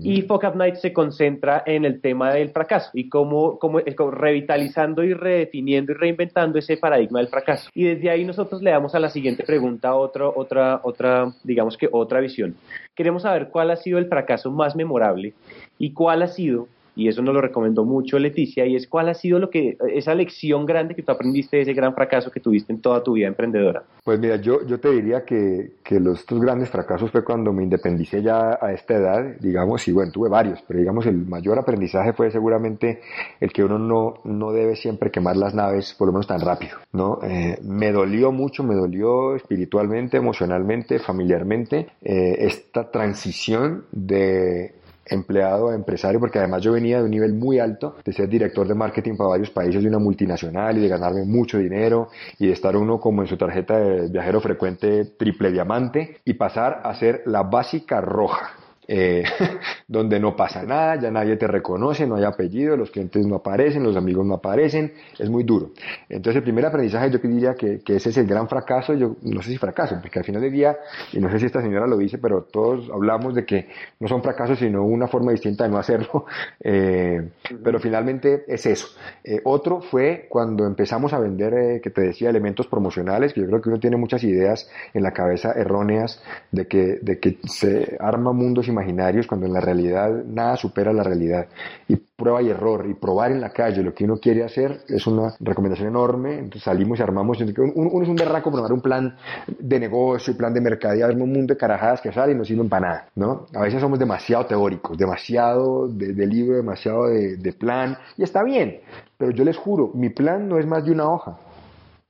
Y 0.00 0.22
Up 0.30 0.56
Night 0.56 0.76
se 0.76 0.92
concentra 0.92 1.62
en 1.66 1.84
el 1.84 2.00
tema 2.00 2.32
del 2.32 2.50
fracaso 2.50 2.90
y 2.92 3.08
cómo, 3.08 3.58
cómo, 3.58 3.80
revitalizando 4.10 5.02
y 5.02 5.14
redefiniendo 5.14 5.92
y 5.92 5.94
reinventando 5.94 6.58
ese 6.58 6.76
paradigma 6.76 7.18
del 7.18 7.28
fracaso. 7.28 7.70
Y 7.74 7.84
desde 7.84 8.10
ahí 8.10 8.24
nosotros 8.24 8.62
le 8.62 8.70
damos 8.70 8.94
a 8.94 9.00
la 9.00 9.10
siguiente 9.10 9.44
pregunta 9.44 9.94
otra, 9.94 10.28
otra, 10.28 10.80
otra, 10.82 11.32
digamos 11.42 11.76
que 11.76 11.88
otra 11.90 12.20
visión. 12.20 12.56
Queremos 12.94 13.22
saber 13.22 13.48
cuál 13.48 13.70
ha 13.70 13.76
sido 13.76 13.98
el 13.98 14.06
fracaso 14.06 14.50
más 14.50 14.76
memorable 14.76 15.34
y 15.78 15.92
cuál 15.92 16.22
ha 16.22 16.28
sido 16.28 16.68
y 16.96 17.08
eso 17.08 17.22
nos 17.22 17.34
lo 17.34 17.40
recomendó 17.40 17.84
mucho 17.84 18.18
Leticia, 18.18 18.66
y 18.66 18.76
es 18.76 18.88
cuál 18.88 19.08
ha 19.08 19.14
sido 19.14 19.38
lo 19.38 19.50
que, 19.50 19.76
esa 19.92 20.14
lección 20.14 20.66
grande 20.66 20.94
que 20.94 21.02
tú 21.02 21.12
aprendiste 21.12 21.56
de 21.56 21.62
ese 21.62 21.74
gran 21.74 21.94
fracaso 21.94 22.30
que 22.30 22.40
tuviste 22.40 22.72
en 22.72 22.80
toda 22.80 23.02
tu 23.02 23.12
vida 23.12 23.28
emprendedora. 23.28 23.84
Pues 24.02 24.18
mira, 24.18 24.36
yo, 24.36 24.66
yo 24.66 24.80
te 24.80 24.90
diría 24.90 25.24
que, 25.24 25.72
que 25.82 26.00
los 26.00 26.24
estos 26.24 26.40
grandes 26.40 26.70
fracasos 26.70 27.10
fue 27.10 27.22
cuando 27.22 27.52
me 27.52 27.62
independicé 27.62 28.22
ya 28.22 28.58
a 28.58 28.72
esta 28.72 28.94
edad, 28.94 29.36
digamos, 29.40 29.86
y 29.86 29.92
bueno, 29.92 30.10
tuve 30.10 30.30
varios, 30.30 30.62
pero 30.66 30.80
digamos 30.80 31.04
el 31.04 31.26
mayor 31.26 31.58
aprendizaje 31.58 32.14
fue 32.14 32.30
seguramente 32.30 33.00
el 33.40 33.52
que 33.52 33.62
uno 33.62 33.78
no, 33.78 34.14
no 34.24 34.52
debe 34.52 34.74
siempre 34.74 35.10
quemar 35.10 35.36
las 35.36 35.54
naves 35.54 35.94
por 35.98 36.06
lo 36.06 36.12
menos 36.12 36.26
tan 36.26 36.40
rápido, 36.40 36.78
¿no? 36.92 37.18
Eh, 37.22 37.58
me 37.62 37.92
dolió 37.92 38.32
mucho, 38.32 38.62
me 38.62 38.74
dolió 38.74 39.36
espiritualmente, 39.36 40.16
emocionalmente, 40.16 40.98
familiarmente, 40.98 41.88
eh, 42.02 42.36
esta 42.38 42.90
transición 42.90 43.84
de 43.92 44.74
empleado 45.06 45.72
empresario, 45.72 46.20
porque 46.20 46.38
además 46.38 46.62
yo 46.62 46.72
venía 46.72 46.98
de 46.98 47.04
un 47.04 47.10
nivel 47.10 47.34
muy 47.34 47.58
alto, 47.58 47.96
de 48.04 48.12
ser 48.12 48.28
director 48.28 48.66
de 48.66 48.74
marketing 48.74 49.16
para 49.16 49.30
varios 49.30 49.50
países 49.50 49.82
de 49.82 49.88
una 49.88 49.98
multinacional 49.98 50.76
y 50.78 50.80
de 50.80 50.88
ganarme 50.88 51.24
mucho 51.24 51.58
dinero 51.58 52.08
y 52.38 52.46
de 52.46 52.52
estar 52.52 52.76
uno 52.76 52.98
como 53.00 53.22
en 53.22 53.28
su 53.28 53.36
tarjeta 53.36 53.78
de 53.78 54.08
viajero 54.08 54.40
frecuente 54.40 55.04
triple 55.16 55.50
diamante 55.50 56.18
y 56.24 56.34
pasar 56.34 56.80
a 56.84 56.94
ser 56.94 57.22
la 57.26 57.42
básica 57.42 58.00
roja 58.00 58.63
eh, 58.88 59.24
donde 59.88 60.20
no 60.20 60.36
pasa 60.36 60.62
nada, 60.62 60.96
ya 61.00 61.10
nadie 61.10 61.36
te 61.36 61.46
reconoce, 61.46 62.06
no 62.06 62.16
hay 62.16 62.24
apellido, 62.24 62.76
los 62.76 62.90
clientes 62.90 63.26
no 63.26 63.36
aparecen, 63.36 63.82
los 63.82 63.96
amigos 63.96 64.26
no 64.26 64.34
aparecen, 64.34 64.92
es 65.18 65.28
muy 65.28 65.44
duro. 65.44 65.70
Entonces 66.08 66.36
el 66.36 66.42
primer 66.42 66.66
aprendizaje 66.66 67.10
yo 67.10 67.18
diría 67.18 67.54
que, 67.54 67.80
que, 67.80 67.96
ese 67.96 68.10
es 68.10 68.16
el 68.18 68.26
gran 68.26 68.48
fracaso, 68.48 68.94
yo 68.94 69.16
no 69.22 69.42
sé 69.42 69.50
si 69.50 69.58
fracaso, 69.58 69.96
porque 70.00 70.18
al 70.18 70.24
final 70.24 70.42
del 70.42 70.52
día, 70.52 70.76
y 71.12 71.18
no 71.18 71.30
sé 71.30 71.38
si 71.38 71.46
esta 71.46 71.62
señora 71.62 71.86
lo 71.86 71.96
dice, 71.96 72.18
pero 72.18 72.42
todos 72.42 72.90
hablamos 72.90 73.34
de 73.34 73.44
que 73.44 73.68
no 74.00 74.08
son 74.08 74.22
fracasos, 74.22 74.58
sino 74.58 74.84
una 74.84 75.08
forma 75.08 75.32
distinta 75.32 75.64
de 75.64 75.70
no 75.70 75.78
hacerlo, 75.78 76.26
eh, 76.60 77.30
pero 77.62 77.78
finalmente 77.78 78.44
es 78.46 78.66
eso. 78.66 78.88
Eh, 79.22 79.40
otro 79.44 79.80
fue 79.80 80.26
cuando 80.28 80.66
empezamos 80.66 81.12
a 81.12 81.18
vender, 81.18 81.80
que 81.80 81.90
te 81.90 82.02
decía, 82.02 82.30
elementos 82.30 82.66
promocionales, 82.66 83.32
que 83.32 83.40
yo 83.40 83.46
creo 83.46 83.60
que 83.60 83.68
uno 83.68 83.78
tiene 83.78 83.96
muchas 83.96 84.24
ideas 84.24 84.68
en 84.92 85.02
la 85.02 85.12
cabeza 85.12 85.52
erróneas 85.52 86.22
de 86.50 86.66
que, 86.66 86.98
de 87.00 87.18
que 87.18 87.38
se 87.44 87.96
arma 88.00 88.32
mundos 88.32 88.68
imaginarios 88.74 89.26
cuando 89.26 89.46
en 89.46 89.52
la 89.52 89.60
realidad 89.60 90.10
nada 90.26 90.56
supera 90.56 90.92
la 90.92 91.02
realidad. 91.02 91.46
Y 91.88 91.96
prueba 91.96 92.42
y 92.42 92.50
error 92.50 92.86
y 92.88 92.94
probar 92.94 93.32
en 93.32 93.40
la 93.40 93.50
calle 93.50 93.82
lo 93.82 93.94
que 93.94 94.04
uno 94.04 94.16
quiere 94.18 94.44
hacer 94.44 94.82
es 94.88 95.06
una 95.06 95.34
recomendación 95.40 95.88
enorme. 95.88 96.34
Entonces 96.34 96.62
salimos 96.62 96.98
y 96.98 97.02
armamos. 97.02 97.38
Uno, 97.40 98.02
es 98.02 98.08
un 98.08 98.16
berraco 98.16 98.50
probar 98.50 98.72
un 98.72 98.80
plan 98.80 99.16
de 99.46 99.80
negocio, 99.80 100.32
un 100.32 100.38
plan 100.38 100.54
de 100.54 100.60
mercadería, 100.60 101.06
un 101.08 101.32
mundo 101.32 101.54
de 101.54 101.56
carajadas 101.56 102.00
que 102.00 102.12
salen 102.12 102.36
y 102.36 102.38
no 102.38 102.44
sirven 102.44 102.68
para 102.68 102.88
nada. 102.88 103.08
¿no? 103.16 103.46
A 103.54 103.62
veces 103.62 103.80
somos 103.80 103.98
demasiado 103.98 104.46
teóricos, 104.46 104.96
demasiado 104.98 105.88
de, 105.88 106.26
libro, 106.26 106.56
demasiado 106.56 107.06
de, 107.06 107.36
de 107.36 107.52
plan 107.52 107.96
y 108.16 108.22
está 108.22 108.42
bien. 108.42 108.80
Pero 109.16 109.30
yo 109.30 109.44
les 109.44 109.56
juro, 109.56 109.90
mi 109.94 110.10
plan 110.10 110.48
no 110.48 110.58
es 110.58 110.66
más 110.66 110.84
de 110.84 110.92
una 110.92 111.08
hoja. 111.08 111.38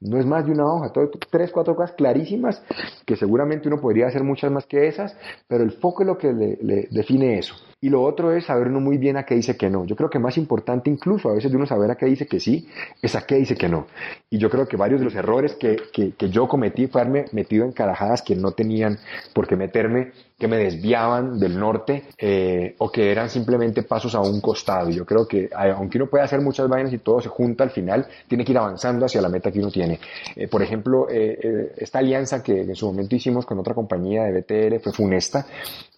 No 0.05 0.19
es 0.19 0.27
más 0.27 0.45
de 0.45 0.53
una 0.53 0.67
hoja, 0.67 0.93
todo, 0.93 1.11
tres, 1.31 1.51
cuatro 1.51 1.75
cosas 1.75 1.97
clarísimas 1.97 2.63
que 3.07 3.17
seguramente 3.17 3.69
uno 3.69 3.81
podría 3.81 4.07
hacer 4.07 4.23
muchas 4.23 4.53
más 4.53 4.67
que 4.67 4.87
esas, 4.87 5.17
pero 5.49 5.65
el 5.65 5.73
foco 5.73 6.03
es 6.03 6.07
lo 6.07 6.19
que 6.19 6.31
le, 6.33 6.89
define 6.91 7.39
eso. 7.39 7.55
Y 7.85 7.91
lo 7.91 8.03
otro 8.03 8.33
es 8.33 8.47
saber 8.47 8.69
uno 8.69 8.81
muy 8.81 8.97
bien 8.97 9.19
a 9.19 9.27
qué 9.27 9.35
dice 9.35 9.59
que 9.59 9.69
no. 9.69 9.85
Yo 9.85 9.95
creo 9.95 10.09
que 10.09 10.19
más 10.19 10.39
importante 10.39 10.89
incluso 10.89 11.29
a 11.29 11.35
veces 11.35 11.51
de 11.51 11.59
uno 11.59 11.67
saber 11.67 11.91
a 11.91 11.97
qué 11.97 12.07
dice 12.07 12.27
que 12.27 12.41
sí, 12.41 12.67
es 13.03 13.15
a 13.15 13.27
qué 13.27 13.35
dice 13.35 13.57
que 13.57 13.69
no. 13.69 13.89
Y 14.31 14.39
yo 14.39 14.49
creo 14.49 14.67
que 14.67 14.79
varios 14.79 15.01
de 15.01 15.05
los 15.05 15.15
errores 15.15 15.55
que, 15.57 15.77
que, 15.93 16.13
que 16.13 16.31
yo 16.31 16.49
cometí 16.49 16.87
fue 16.87 17.03
haberme 17.03 17.27
metido 17.33 17.67
en 17.67 17.73
carajadas 17.73 18.23
que 18.23 18.37
no 18.37 18.53
tenían 18.53 18.97
por 19.35 19.47
qué 19.47 19.57
meterme 19.57 20.13
que 20.39 20.49
me 20.49 20.57
desviaban 20.59 21.39
del 21.39 21.59
norte 21.59 22.05
eh, 22.19 22.75
o 22.79 22.91
que 22.91 23.11
eran 23.13 23.31
simplemente 23.31 23.83
pasos 23.85 24.15
a 24.15 24.21
un 24.21 24.41
costado. 24.41 24.91
Yo 24.91 25.07
creo 25.07 25.29
que 25.29 25.49
aunque 25.55 25.99
uno 25.99 26.09
puede 26.09 26.25
hacer 26.25 26.41
muchas 26.41 26.69
vainas 26.69 26.93
y 26.93 26.99
todo 26.99 27.21
se 27.21 27.29
junta 27.29 27.65
al 27.65 27.71
final, 27.71 28.07
tiene 28.27 28.45
que 28.45 28.53
ir 28.53 28.59
avanzando 28.59 29.07
hacia 29.07 29.21
la 29.21 29.29
meta 29.29 29.53
que 29.53 29.61
uno 29.61 29.71
tiene. 29.71 30.01
Eh, 30.35 30.49
por 30.49 30.63
ejemplo, 30.63 31.07
eh, 31.09 31.73
esta 31.77 32.01
alianza 32.01 32.43
que 32.43 32.63
en 32.63 32.75
su 32.75 32.87
momento 32.87 33.15
hicimos 33.15 33.47
con 33.47 33.59
otra 33.59 33.75
compañía 33.75 34.25
de 34.25 34.41
BTL 34.41 34.81
fue 34.81 34.93
funesta. 34.93 35.47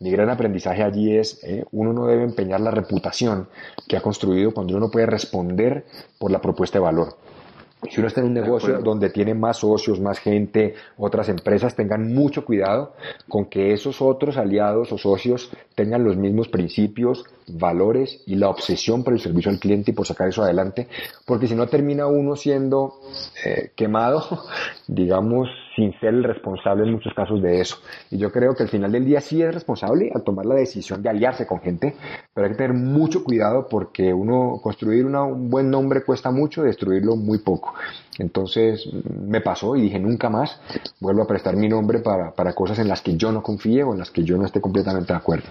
Mi 0.01 0.11
gran 0.11 0.29
aprendizaje 0.29 0.83
allí 0.83 1.17
es, 1.17 1.41
uno 1.77 1.93
no 1.93 2.07
debe 2.07 2.25
empeñar 2.25 2.61
la 2.61 2.71
reputación 2.71 3.49
que 3.87 3.97
ha 3.97 4.01
construido 4.01 4.53
cuando 4.53 4.77
uno 4.77 4.91
puede 4.91 5.07
responder 5.07 5.85
por 6.19 6.31
la 6.31 6.41
propuesta 6.41 6.79
de 6.79 6.85
valor. 6.85 7.17
Si 7.91 8.01
uno 8.01 8.09
está 8.09 8.21
en 8.21 8.29
un 8.29 8.35
negocio 8.35 8.81
donde 8.81 9.11
tiene 9.11 9.35
más 9.35 9.59
socios, 9.59 10.01
más 10.01 10.19
gente, 10.19 10.75
otras 10.97 11.29
empresas, 11.29 11.77
tengan 11.77 12.13
mucho 12.15 12.45
cuidado 12.45 12.95
con 13.29 13.45
que 13.45 13.75
esos 13.75 14.01
otros 14.01 14.39
aliados 14.39 14.91
o 14.93 14.99
socios 14.99 15.51
tengan 15.75 16.03
los 16.03 16.17
mismos 16.17 16.49
principios, 16.49 17.25
valores 17.47 18.23
y 18.27 18.37
la 18.37 18.49
obsesión 18.49 19.05
por 19.05 19.13
el 19.13 19.21
servicio 19.21 19.51
al 19.51 19.61
cliente 19.61 19.91
y 19.91 19.95
por 19.95 20.07
sacar 20.07 20.29
eso 20.29 20.43
adelante, 20.43 20.89
porque 21.27 21.47
si 21.47 21.55
no 21.55 21.69
termina 21.69 22.07
uno 22.07 22.35
siendo 22.35 23.01
eh, 23.45 23.71
quemado, 23.77 24.25
digamos, 24.89 25.49
sin 25.77 25.93
ser 26.01 26.15
el 26.15 26.25
responsable 26.25 26.85
en 26.85 26.93
muchos 26.93 27.13
casos 27.15 27.41
de 27.43 27.61
eso. 27.61 27.77
Y 28.11 28.17
yo 28.17 28.33
creo 28.33 28.55
que 28.55 28.63
al 28.63 28.69
final 28.71 28.91
del 28.91 29.05
día 29.05 29.21
sí 29.21 29.43
es 29.43 29.55
responsable 29.55 30.11
al 30.13 30.25
tomar 30.25 30.47
la 30.47 30.55
decisión 30.55 31.03
de 31.03 31.11
aliarse 31.11 31.47
con 31.47 31.61
gente, 31.61 31.95
pero 32.35 32.47
hay 32.47 32.53
que 32.53 32.59
tener 32.59 32.73
mucho 32.73 33.23
cuidado 33.23 33.69
porque 33.69 34.13
uno 34.13 34.59
construir 34.63 35.05
un 35.05 35.51
buen 35.51 35.71
nombre 35.71 36.03
cuesta 36.03 36.31
mucho, 36.31 36.63
destruirlo 36.63 37.15
muy 37.15 37.39
poco. 37.39 37.75
Entonces 38.19 38.89
me 39.21 39.43
pasó 39.43 39.77
y 39.77 39.83
dije 39.83 39.99
nunca 39.99 40.31
más 40.31 40.61
vuelvo 40.99 41.23
a 41.23 41.27
prestar 41.27 41.57
mi 41.57 41.69
nombre 41.69 41.99
para, 41.99 42.33
para 42.33 42.55
cosas 42.55 42.79
en 42.79 42.89
las 42.89 43.03
que 43.03 43.17
yo 43.17 43.31
no 43.31 43.43
confíe 43.43 43.85
o 43.85 43.93
en 43.93 43.99
las 43.99 44.11
que 44.11 44.25
yo 44.25 44.39
no 44.39 44.47
esté 44.47 44.61
completamente 44.61 45.13
de 45.13 45.19
acuerdo. 45.19 45.47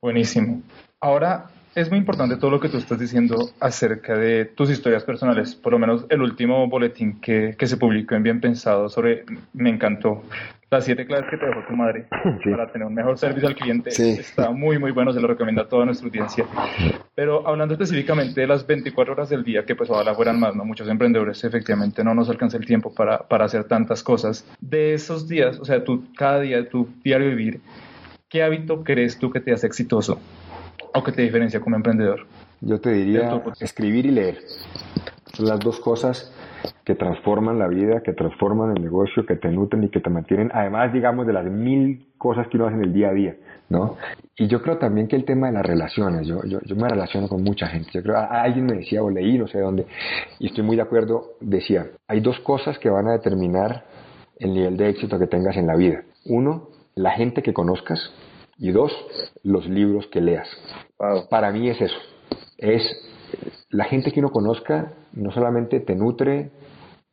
Buenísimo. 0.00 0.62
Ahora 1.00 1.50
es 1.74 1.90
muy 1.90 1.98
importante 1.98 2.36
todo 2.36 2.50
lo 2.50 2.60
que 2.60 2.68
tú 2.68 2.78
estás 2.78 2.98
diciendo 2.98 3.50
acerca 3.60 4.16
de 4.16 4.44
tus 4.44 4.70
historias 4.70 5.04
personales. 5.04 5.54
Por 5.54 5.72
lo 5.72 5.78
menos 5.78 6.06
el 6.08 6.22
último 6.22 6.68
boletín 6.68 7.20
que, 7.20 7.56
que 7.58 7.66
se 7.66 7.76
publicó 7.76 8.14
en 8.14 8.22
Bien 8.22 8.40
Pensado 8.40 8.88
sobre, 8.88 9.24
me 9.52 9.70
encantó, 9.70 10.22
las 10.70 10.84
siete 10.84 11.06
claves 11.06 11.26
que 11.30 11.36
te 11.36 11.46
dejó 11.46 11.60
tu 11.68 11.74
madre 11.74 12.06
para 12.50 12.70
tener 12.70 12.86
un 12.86 12.94
mejor 12.94 13.18
servicio 13.18 13.48
al 13.48 13.54
cliente. 13.54 13.90
Está 13.90 14.50
muy, 14.50 14.78
muy 14.78 14.92
bueno, 14.92 15.12
se 15.12 15.20
lo 15.20 15.28
recomiendo 15.28 15.62
a 15.62 15.68
toda 15.68 15.84
nuestra 15.84 16.06
audiencia. 16.06 16.44
Pero 17.14 17.46
hablando 17.46 17.74
específicamente 17.74 18.40
de 18.40 18.46
las 18.46 18.66
24 18.66 19.12
horas 19.12 19.28
del 19.28 19.44
día, 19.44 19.64
que 19.64 19.74
pues 19.74 19.90
ojalá 19.90 20.14
fueran 20.14 20.38
más, 20.40 20.54
¿no? 20.54 20.64
Muchos 20.64 20.88
emprendedores 20.88 21.42
efectivamente 21.44 22.02
no 22.02 22.14
nos 22.14 22.28
alcanza 22.28 22.56
el 22.56 22.66
tiempo 22.66 22.92
para, 22.92 23.18
para 23.18 23.44
hacer 23.44 23.64
tantas 23.64 24.02
cosas. 24.02 24.46
De 24.60 24.94
esos 24.94 25.28
días, 25.28 25.58
o 25.60 25.64
sea, 25.64 25.84
tú 25.84 26.04
cada 26.16 26.40
día, 26.40 26.68
tu 26.68 26.88
diario 27.02 27.28
vivir, 27.28 27.60
¿qué 28.28 28.42
hábito 28.42 28.82
crees 28.82 29.18
tú 29.18 29.30
que 29.30 29.40
te 29.40 29.52
hace 29.52 29.66
exitoso? 29.66 30.20
¿O 30.94 31.02
qué 31.02 31.12
te 31.12 31.22
diferencia 31.22 31.60
como 31.60 31.76
emprendedor? 31.76 32.26
Yo 32.60 32.80
te 32.80 32.92
diría 32.92 33.42
escribir 33.60 34.06
y 34.06 34.10
leer. 34.12 34.38
Son 35.32 35.46
las 35.46 35.58
dos 35.58 35.80
cosas 35.80 36.32
que 36.84 36.94
transforman 36.94 37.58
la 37.58 37.66
vida, 37.66 38.00
que 38.00 38.12
transforman 38.12 38.76
el 38.76 38.82
negocio, 38.82 39.26
que 39.26 39.34
te 39.34 39.48
nutren 39.48 39.82
y 39.84 39.88
que 39.88 40.00
te 40.00 40.08
mantienen, 40.08 40.50
además, 40.54 40.92
digamos, 40.92 41.26
de 41.26 41.32
las 41.32 41.46
mil 41.46 42.06
cosas 42.16 42.46
que 42.48 42.56
uno 42.56 42.66
hace 42.66 42.76
en 42.76 42.84
el 42.84 42.92
día 42.92 43.08
a 43.08 43.12
día, 43.12 43.34
¿no? 43.68 43.96
Y 44.36 44.46
yo 44.46 44.62
creo 44.62 44.78
también 44.78 45.08
que 45.08 45.16
el 45.16 45.24
tema 45.24 45.48
de 45.48 45.54
las 45.54 45.66
relaciones, 45.66 46.28
yo, 46.28 46.44
yo, 46.44 46.60
yo 46.64 46.76
me 46.76 46.88
relaciono 46.88 47.28
con 47.28 47.42
mucha 47.42 47.66
gente, 47.66 47.90
yo 47.92 48.02
creo, 48.02 48.16
alguien 48.16 48.66
me 48.66 48.76
decía 48.76 49.02
o 49.02 49.10
leí, 49.10 49.36
no 49.36 49.48
sé 49.48 49.58
dónde, 49.58 49.86
y 50.38 50.46
estoy 50.46 50.62
muy 50.62 50.76
de 50.76 50.82
acuerdo, 50.82 51.32
decía, 51.40 51.86
hay 52.06 52.20
dos 52.20 52.38
cosas 52.40 52.78
que 52.78 52.88
van 52.88 53.08
a 53.08 53.12
determinar 53.12 53.84
el 54.38 54.54
nivel 54.54 54.76
de 54.76 54.90
éxito 54.90 55.18
que 55.18 55.26
tengas 55.26 55.56
en 55.56 55.66
la 55.66 55.76
vida. 55.76 56.02
Uno, 56.26 56.68
la 56.94 57.12
gente 57.12 57.42
que 57.42 57.52
conozcas, 57.52 58.12
y 58.58 58.70
dos, 58.70 58.92
los 59.42 59.66
libros 59.66 60.06
que 60.08 60.20
leas. 60.20 60.48
Para 61.30 61.50
mí 61.50 61.68
es 61.68 61.80
eso. 61.80 61.96
Es 62.58 62.82
la 63.70 63.84
gente 63.84 64.12
que 64.12 64.20
uno 64.20 64.30
conozca, 64.30 64.92
no 65.12 65.32
solamente 65.32 65.80
te 65.80 65.94
nutre, 65.94 66.50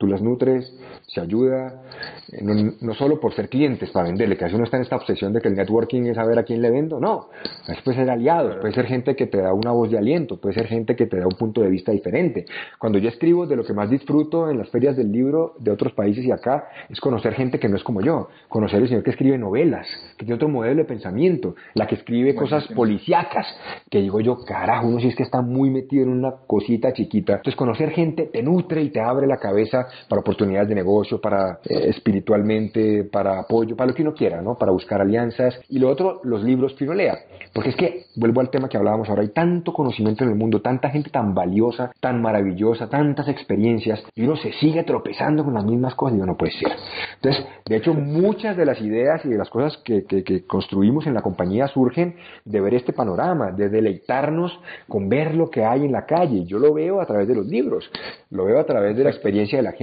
tú 0.02 0.08
las 0.08 0.22
nutres, 0.24 0.76
se 1.06 1.22
ayuda, 1.22 1.84
eh, 2.32 2.40
no, 2.42 2.74
no, 2.82 2.94
solo 2.96 3.20
por 3.20 3.36
ser 3.36 3.50
clientes 3.50 3.92
para 3.92 4.08
venderle, 4.08 4.36
que 4.36 4.46
a 4.46 4.48
veces 4.48 4.56
uno 4.56 4.64
está 4.64 4.78
en 4.78 4.84
esta 4.84 4.96
obsesión 4.96 5.32
de 5.32 5.42
que 5.42 5.48
el 5.48 5.54
networking 5.54 6.08
es 6.08 6.16
saber 6.16 6.40
a 6.40 6.44
quién 6.44 6.60
le 6.60 6.72
vendo, 6.72 7.00
no, 7.00 7.30
a 7.66 7.68
veces 7.68 7.84
puede 7.84 7.98
ser 7.98 8.10
aliados, 8.10 8.56
puede 8.56 8.74
ser 8.74 8.88
gente 8.88 9.16
que 9.16 9.28
te 9.28 9.38
da 9.38 9.54
una 9.54 9.72
voz 9.72 9.92
de 9.92 10.00
aliento, 10.00 10.42
puede 10.42 10.56
ser 10.56 10.66
gente 10.66 10.96
que 10.96 11.06
te 11.06 11.20
da 11.20 11.28
un 11.28 11.38
punto 11.38 11.62
de 11.62 11.70
vista 11.70 11.92
diferente. 11.92 12.46
Cuando 12.80 12.98
yo 12.98 13.10
escribo, 13.10 13.46
de 13.46 13.56
lo 13.56 13.64
que 13.64 13.74
más 13.74 13.92
disfruto 13.92 14.50
en 14.50 14.58
las 14.58 14.70
ferias 14.70 14.98
del 14.98 15.12
libro 15.12 15.54
de 15.60 15.70
otros 15.70 15.94
países 15.94 16.26
y 16.26 16.32
acá, 16.32 16.68
es 16.90 17.00
conocer 17.00 17.36
gente 17.36 17.60
que 17.60 17.70
no 17.70 17.76
es 17.76 17.84
como 17.84 18.02
yo, 18.02 18.30
conocer 18.50 18.82
el 18.82 18.88
señor 18.88 19.04
que 19.04 19.12
escribe 19.12 19.38
novelas, 19.38 19.88
que 20.18 20.26
tiene 20.26 20.34
otro 20.34 20.50
modelo 20.50 20.78
de 20.78 20.86
pensamiento, 20.86 21.54
la 21.76 21.86
que 21.86 21.94
escribe 21.94 22.34
cosas 22.34 22.66
policíacas, 22.70 23.46
que 23.88 24.00
digo 24.00 24.20
yo, 24.20 24.38
carajo, 24.44 24.88
uno 24.88 25.00
si 25.00 25.10
es 25.10 25.16
que 25.16 25.24
está 25.24 25.44
muy 25.44 25.70
metido 25.70 26.04
en 26.04 26.10
una 26.10 26.32
cosita 26.48 26.92
chiquita. 26.92 27.34
Entonces 27.34 27.56
conocer 27.56 27.92
gente 27.92 28.26
te 28.26 28.42
nutre 28.42 28.82
y 28.82 28.90
te 28.90 29.00
abre 29.00 29.28
la 29.28 29.38
cabeza 29.38 29.88
para 30.08 30.22
oportunidades 30.22 30.70
de 30.70 30.76
negocio, 30.76 31.20
para 31.20 31.60
eh, 31.64 31.90
espiritualmente, 31.90 33.04
para 33.06 33.40
apoyo, 33.40 33.76
para 33.76 33.90
lo 33.90 33.96
que 33.96 34.02
uno 34.02 34.14
quiera, 34.14 34.42
¿no? 34.42 34.58
Para 34.58 34.72
buscar 34.72 35.02
alianzas. 35.02 35.60
Y 35.70 35.80
lo 35.80 35.90
otro, 35.90 36.22
los 36.24 36.44
libros 36.44 36.74
que 36.74 36.84
uno 36.84 36.94
lea. 36.94 37.18
Porque 37.54 37.70
es 37.70 37.76
que, 37.76 38.06
vuelvo 38.16 38.42
al 38.42 38.50
tema 38.50 38.70
que 38.70 38.78
hablábamos 38.78 39.10
ahora, 39.10 39.24
hay 39.24 39.30
tanto 39.30 39.74
conocimiento 39.74 40.24
en 40.24 40.30
el 40.30 40.36
mundo, 40.36 40.62
tanta 40.62 40.90
gente 40.90 41.10
tan 41.10 41.34
valiosa, 41.34 41.92
tan 42.00 42.22
maravillosa, 42.22 42.90
tantas 42.90 43.28
experiencias, 43.28 44.02
y 44.16 44.24
uno 44.24 44.36
se 44.38 44.54
sigue 44.54 44.84
tropezando 44.84 45.44
con 45.44 45.54
las 45.54 45.66
mismas 45.66 45.96
cosas 45.96 46.18
y 46.18 46.22
uno 46.22 46.28
no 46.28 46.38
puede 46.38 46.54
ser. 46.54 46.72
Entonces, 47.16 47.46
de 47.66 47.76
hecho, 47.76 47.94
muchas 47.94 48.56
de 48.56 48.66
las 48.66 48.80
ideas 48.82 49.24
y 49.26 49.30
de 49.30 49.38
las 49.38 49.50
cosas 49.50 49.78
que, 49.84 50.04
que, 50.06 50.46
construimos 50.46 51.08
en 51.08 51.14
la 51.14 51.22
compañía 51.22 51.68
surgen 51.68 52.16
de 52.46 52.62
ver 52.62 52.74
este 52.74 52.94
panorama, 52.94 53.52
de 53.52 53.70
deleitarnos 53.70 54.58
con 54.88 55.10
ver 55.10 55.36
lo 55.36 55.50
que 55.50 55.64
hay 55.64 55.86
en 55.86 55.92
la 55.92 56.06
calle. 56.06 56.46
Yo 56.46 56.58
lo 56.58 56.74
veo 56.74 57.02
a 57.02 57.06
través 57.06 57.28
de 57.28 57.36
los 57.36 57.46
libros, 57.48 57.90
lo 58.30 58.46
veo 58.46 58.60
a 58.60 58.66
través 58.66 58.96
de 58.96 59.04
la 59.04 59.10
experiencia 59.10 59.58
de 59.58 59.64
la 59.64 59.74
gente. 59.74 59.81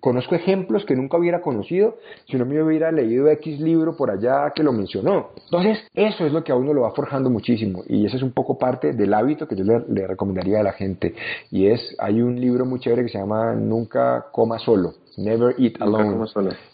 Conozco 0.00 0.34
ejemplos 0.34 0.84
que 0.84 0.94
nunca 0.94 1.18
hubiera 1.18 1.40
conocido 1.40 1.96
si 2.30 2.36
no 2.36 2.46
me 2.46 2.62
hubiera 2.62 2.92
leído 2.92 3.28
X 3.28 3.60
libro 3.60 3.96
por 3.96 4.10
allá 4.10 4.52
que 4.54 4.62
lo 4.62 4.72
mencionó. 4.72 5.30
Entonces, 5.44 5.78
eso 5.94 6.26
es 6.26 6.32
lo 6.32 6.44
que 6.44 6.52
a 6.52 6.56
uno 6.56 6.72
lo 6.72 6.82
va 6.82 6.92
forjando 6.92 7.30
muchísimo 7.30 7.82
y 7.88 8.06
ese 8.06 8.16
es 8.16 8.22
un 8.22 8.32
poco 8.32 8.58
parte 8.58 8.92
del 8.92 9.14
hábito 9.14 9.46
que 9.46 9.56
yo 9.56 9.64
le, 9.64 9.84
le 9.88 10.06
recomendaría 10.06 10.60
a 10.60 10.62
la 10.62 10.72
gente. 10.72 11.14
Y 11.50 11.66
es, 11.66 11.96
hay 11.98 12.20
un 12.22 12.40
libro 12.40 12.64
muy 12.64 12.80
chévere 12.80 13.02
que 13.02 13.08
se 13.08 13.18
llama 13.18 13.54
Nunca 13.54 14.26
coma 14.32 14.58
solo. 14.58 14.94
Never 15.16 15.54
eat 15.58 15.80
alone. 15.80 16.26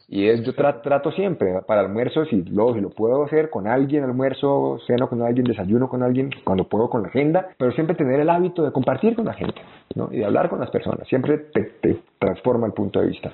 Y 0.08 0.28
es, 0.28 0.42
yo 0.42 0.52
trato 0.54 1.10
siempre, 1.12 1.62
para 1.66 1.80
almuerzos, 1.80 2.28
y 2.32 2.42
lo, 2.42 2.74
si 2.74 2.80
lo 2.80 2.90
puedo 2.90 3.24
hacer 3.24 3.48
con 3.48 3.66
alguien, 3.66 4.04
almuerzo, 4.04 4.78
ceno 4.86 5.08
con 5.08 5.22
alguien, 5.22 5.46
desayuno 5.46 5.88
con 5.88 6.02
alguien, 6.02 6.28
cuando 6.44 6.68
puedo 6.68 6.90
con 6.90 7.02
la 7.02 7.08
agenda, 7.08 7.48
pero 7.56 7.72
siempre 7.72 7.96
tener 7.96 8.20
el 8.20 8.28
hábito 8.28 8.62
de 8.62 8.72
compartir 8.72 9.14
con 9.14 9.24
la 9.24 9.32
gente, 9.32 9.62
¿no? 9.94 10.08
Y 10.12 10.18
de 10.18 10.24
hablar 10.24 10.48
con 10.48 10.60
las 10.60 10.70
personas. 10.70 11.06
Siempre 11.08 11.38
te, 11.38 11.62
te 11.80 12.02
transforma 12.18 12.66
el 12.66 12.72
punto 12.72 13.00
de 13.00 13.08
vista. 13.08 13.32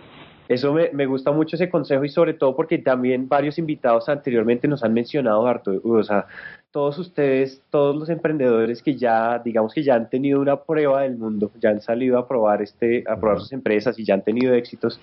Eso 0.49 0.73
me, 0.73 0.91
me, 0.93 1.05
gusta 1.05 1.31
mucho 1.31 1.57
ese 1.57 1.69
consejo 1.69 2.05
y 2.05 2.09
sobre 2.09 2.33
todo 2.33 2.57
porque 2.57 2.79
también 2.79 3.29
varios 3.29 3.59
invitados 3.59 4.09
anteriormente 4.09 4.67
nos 4.67 4.83
han 4.83 4.95
mencionado 4.95 5.47
harto, 5.47 5.79
o 5.85 6.03
sea, 6.03 6.27
todos 6.71 6.99
ustedes, 6.99 7.63
todos 7.69 7.95
los 7.95 8.09
emprendedores 8.09 8.83
que 8.83 8.97
ya, 8.97 9.39
digamos 9.41 9.75
que 9.75 9.83
ya 9.83 9.95
han 9.95 10.09
tenido 10.09 10.41
una 10.41 10.57
prueba 10.63 11.03
del 11.03 11.19
mundo, 11.19 11.51
ya 11.61 11.69
han 11.69 11.83
salido 11.83 12.19
a 12.19 12.27
probar 12.27 12.63
este, 12.63 13.05
a 13.07 13.21
probar 13.21 13.41
sus 13.41 13.53
empresas 13.53 13.99
y 13.99 14.05
ya 14.05 14.15
han 14.15 14.23
tenido 14.23 14.55
éxitos, 14.55 14.99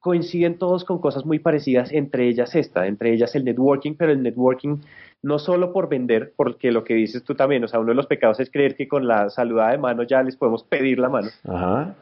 coinciden 0.00 0.58
todos 0.58 0.84
con 0.84 0.98
cosas 0.98 1.24
muy 1.24 1.38
parecidas, 1.38 1.90
entre 1.90 2.28
ellas 2.28 2.54
esta, 2.54 2.86
entre 2.86 3.12
ellas 3.14 3.34
el 3.34 3.44
networking, 3.44 3.94
pero 3.94 4.12
el 4.12 4.22
networking 4.22 4.78
no 5.22 5.38
solo 5.38 5.72
por 5.72 5.88
vender, 5.88 6.32
porque 6.36 6.72
lo 6.72 6.84
que 6.84 6.94
dices 6.94 7.22
tú 7.22 7.34
también, 7.34 7.62
o 7.62 7.68
sea, 7.68 7.78
uno 7.78 7.90
de 7.90 7.94
los 7.94 8.06
pecados 8.06 8.40
es 8.40 8.50
creer 8.50 8.74
que 8.74 8.88
con 8.88 9.06
la 9.06 9.30
saludada 9.30 9.70
de 9.70 9.78
mano 9.78 10.02
ya 10.02 10.22
les 10.22 10.36
podemos 10.36 10.64
pedir 10.64 10.98
la 10.98 11.08
mano. 11.08 11.28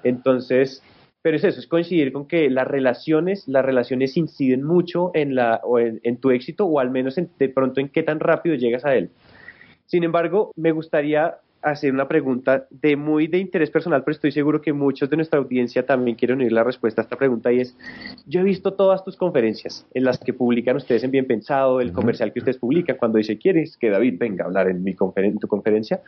Entonces, 0.02 0.82
pero 1.22 1.36
es 1.36 1.44
eso, 1.44 1.60
es 1.60 1.66
coincidir 1.66 2.12
con 2.12 2.26
que 2.26 2.48
las 2.48 2.66
relaciones, 2.66 3.46
las 3.46 3.64
relaciones 3.64 4.16
inciden 4.16 4.62
mucho 4.62 5.10
en, 5.12 5.34
la, 5.34 5.60
o 5.64 5.78
en, 5.78 6.16
tu 6.16 6.30
éxito 6.30 6.64
o 6.64 6.80
al 6.80 6.90
menos 6.90 7.16
de 7.16 7.48
pronto 7.50 7.80
en 7.80 7.90
qué 7.90 8.02
tan 8.02 8.20
rápido 8.20 8.54
llegas 8.54 8.86
a 8.86 8.94
él. 8.94 9.10
Sin 9.84 10.02
embargo, 10.02 10.52
me 10.56 10.72
gustaría 10.72 11.36
hacer 11.62 11.92
una 11.92 12.08
pregunta 12.08 12.66
de 12.70 12.96
muy 12.96 13.26
de 13.26 13.38
interés 13.38 13.70
personal, 13.70 14.02
pero 14.04 14.14
estoy 14.14 14.32
seguro 14.32 14.61
que 14.62 14.72
muchos 14.72 15.11
de 15.11 15.16
nuestra 15.16 15.38
audiencia 15.38 15.84
también 15.84 16.16
quieren 16.16 16.40
oír 16.40 16.52
la 16.52 16.64
respuesta 16.64 17.02
a 17.02 17.04
esta 17.04 17.16
pregunta 17.16 17.52
y 17.52 17.61
es, 17.61 17.76
yo 18.26 18.40
he 18.40 18.44
visto 18.44 18.72
todas 18.72 19.04
tus 19.04 19.16
conferencias 19.16 19.86
en 19.94 20.04
las 20.04 20.18
que 20.18 20.32
publican 20.32 20.76
ustedes 20.76 21.04
en 21.04 21.11
Bien 21.11 21.26
Pensado, 21.26 21.80
el 21.80 21.92
comercial 21.92 22.32
que 22.32 22.40
ustedes 22.40 22.58
publican 22.58 22.96
cuando 22.96 23.18
dice, 23.18 23.38
¿quieres 23.38 23.76
que 23.76 23.90
David 23.90 24.16
venga 24.18 24.44
a 24.44 24.46
hablar 24.46 24.68
en, 24.68 24.82
mi 24.82 24.94
tu 24.94 25.48
conferencia? 25.48 26.00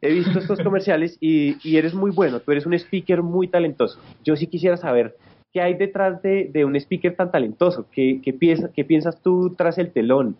He 0.00 0.12
visto 0.12 0.38
estos 0.38 0.60
comerciales 0.60 1.16
y, 1.20 1.56
y, 1.62 1.76
eres 1.76 1.94
muy 1.94 2.10
bueno, 2.10 2.40
tú 2.40 2.52
eres 2.52 2.66
un 2.66 2.74
speaker 2.74 3.22
muy 3.22 3.48
talentoso. 3.48 4.00
Yo 4.24 4.36
sí 4.36 4.46
quisiera 4.46 4.76
saber 4.76 5.16
qué 5.52 5.60
hay 5.60 5.74
detrás 5.74 6.22
de, 6.22 6.50
de 6.52 6.64
un 6.64 6.76
speaker 6.76 7.14
tan 7.14 7.30
talentoso, 7.30 7.86
qué, 7.92 8.20
qué, 8.22 8.32
piensas, 8.32 8.70
qué 8.74 8.84
piensas 8.84 9.20
tú 9.22 9.54
tras 9.56 9.78
el 9.78 9.90
telón 9.90 10.36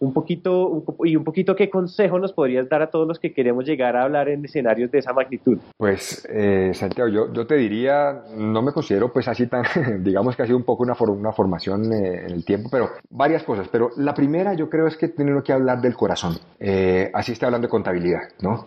un 0.00 0.12
poquito 0.12 0.84
y 1.04 1.16
un 1.16 1.24
poquito 1.24 1.56
qué 1.56 1.68
consejo 1.68 2.18
nos 2.18 2.32
podrías 2.32 2.68
dar 2.68 2.82
a 2.82 2.90
todos 2.90 3.06
los 3.06 3.18
que 3.18 3.32
queremos 3.32 3.64
llegar 3.64 3.96
a 3.96 4.04
hablar 4.04 4.28
en 4.28 4.44
escenarios 4.44 4.90
de 4.90 4.98
esa 4.98 5.12
magnitud. 5.12 5.58
Pues 5.76 6.26
eh, 6.30 6.72
Santiago, 6.74 7.08
yo, 7.10 7.32
yo, 7.32 7.46
te 7.46 7.56
diría, 7.56 8.22
no 8.36 8.62
me 8.62 8.72
considero 8.72 9.12
pues 9.12 9.28
así 9.28 9.46
tan, 9.46 9.64
digamos 10.04 10.36
que 10.36 10.42
ha 10.42 10.46
sido 10.46 10.58
un 10.58 10.64
poco 10.64 10.82
una, 10.82 10.94
una 11.00 11.32
formación 11.32 11.92
eh, 11.92 12.26
en 12.26 12.30
el 12.32 12.44
tiempo, 12.44 12.68
pero 12.70 12.90
varias 13.10 13.42
cosas. 13.42 13.68
Pero 13.68 13.90
la 13.96 14.14
primera 14.14 14.54
yo 14.54 14.68
creo 14.70 14.86
es 14.86 14.96
que 14.96 15.08
tenemos 15.08 15.42
que 15.42 15.52
hablar 15.52 15.80
del 15.80 15.94
corazón. 15.94 16.34
Eh, 16.60 17.10
así 17.12 17.32
está 17.32 17.46
hablando 17.46 17.66
de 17.66 17.70
contabilidad, 17.70 18.22
¿no? 18.40 18.66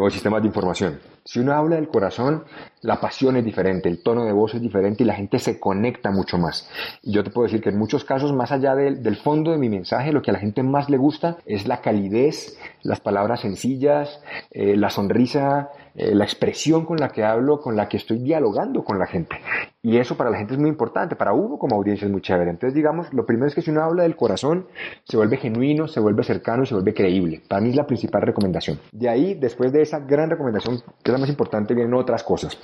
o 0.00 0.10
sistemas 0.10 0.40
de 0.42 0.48
información. 0.48 0.98
Si 1.26 1.40
uno 1.40 1.54
habla 1.54 1.76
del 1.76 1.88
corazón, 1.88 2.44
la 2.82 3.00
pasión 3.00 3.36
es 3.36 3.44
diferente, 3.44 3.88
el 3.88 4.02
tono 4.02 4.26
de 4.26 4.32
voz 4.32 4.54
es 4.54 4.60
diferente 4.60 5.04
y 5.04 5.06
la 5.06 5.14
gente 5.14 5.38
se 5.38 5.58
conecta 5.58 6.10
mucho 6.10 6.36
más. 6.36 6.68
Y 7.02 7.12
yo 7.12 7.24
te 7.24 7.30
puedo 7.30 7.46
decir 7.46 7.62
que 7.62 7.70
en 7.70 7.78
muchos 7.78 8.04
casos, 8.04 8.34
más 8.34 8.52
allá 8.52 8.74
del, 8.74 9.02
del 9.02 9.16
fondo 9.16 9.50
de 9.50 9.56
mi 9.56 9.70
mensaje, 9.70 10.12
lo 10.12 10.20
que 10.20 10.30
a 10.30 10.34
la 10.34 10.40
gente 10.40 10.62
más 10.62 10.90
le 10.90 10.98
gusta 10.98 11.38
es 11.46 11.66
la 11.66 11.80
calidez, 11.80 12.58
las 12.82 13.00
palabras 13.00 13.40
sencillas, 13.40 14.20
eh, 14.50 14.76
la 14.76 14.90
sonrisa, 14.90 15.70
eh, 15.94 16.14
la 16.14 16.24
expresión 16.24 16.84
con 16.84 16.96
la 16.96 17.08
que 17.08 17.24
hablo, 17.24 17.60
con 17.60 17.76
la 17.76 17.88
que 17.88 17.96
estoy 17.96 18.18
dialogando 18.18 18.82
con 18.82 18.98
la 18.98 19.06
gente. 19.06 19.36
Y 19.82 19.98
eso 19.98 20.16
para 20.16 20.30
la 20.30 20.38
gente 20.38 20.54
es 20.54 20.60
muy 20.60 20.68
importante, 20.68 21.14
para 21.14 21.32
uno 21.32 21.56
como 21.56 21.76
audiencia 21.76 22.06
es 22.06 22.10
muy 22.10 22.20
chévere. 22.20 22.50
Entonces, 22.50 22.74
digamos, 22.74 23.12
lo 23.12 23.24
primero 23.24 23.46
es 23.46 23.54
que 23.54 23.62
si 23.62 23.70
uno 23.70 23.82
habla 23.82 24.02
del 24.02 24.16
corazón, 24.16 24.66
se 25.04 25.16
vuelve 25.16 25.36
genuino, 25.36 25.86
se 25.86 26.00
vuelve 26.00 26.24
cercano 26.24 26.64
y 26.64 26.66
se 26.66 26.74
vuelve 26.74 26.94
creíble. 26.94 27.42
Para 27.48 27.60
mí 27.60 27.70
es 27.70 27.76
la 27.76 27.86
principal 27.86 28.22
recomendación. 28.22 28.80
De 28.92 29.08
ahí, 29.08 29.34
después 29.34 29.72
de 29.72 29.82
esa 29.82 30.00
gran 30.00 30.30
recomendación, 30.30 30.80
que 30.80 31.10
es 31.10 31.12
la 31.12 31.18
más 31.18 31.28
importante, 31.28 31.74
vienen 31.74 31.94
otras 31.94 32.24
cosas. 32.24 32.58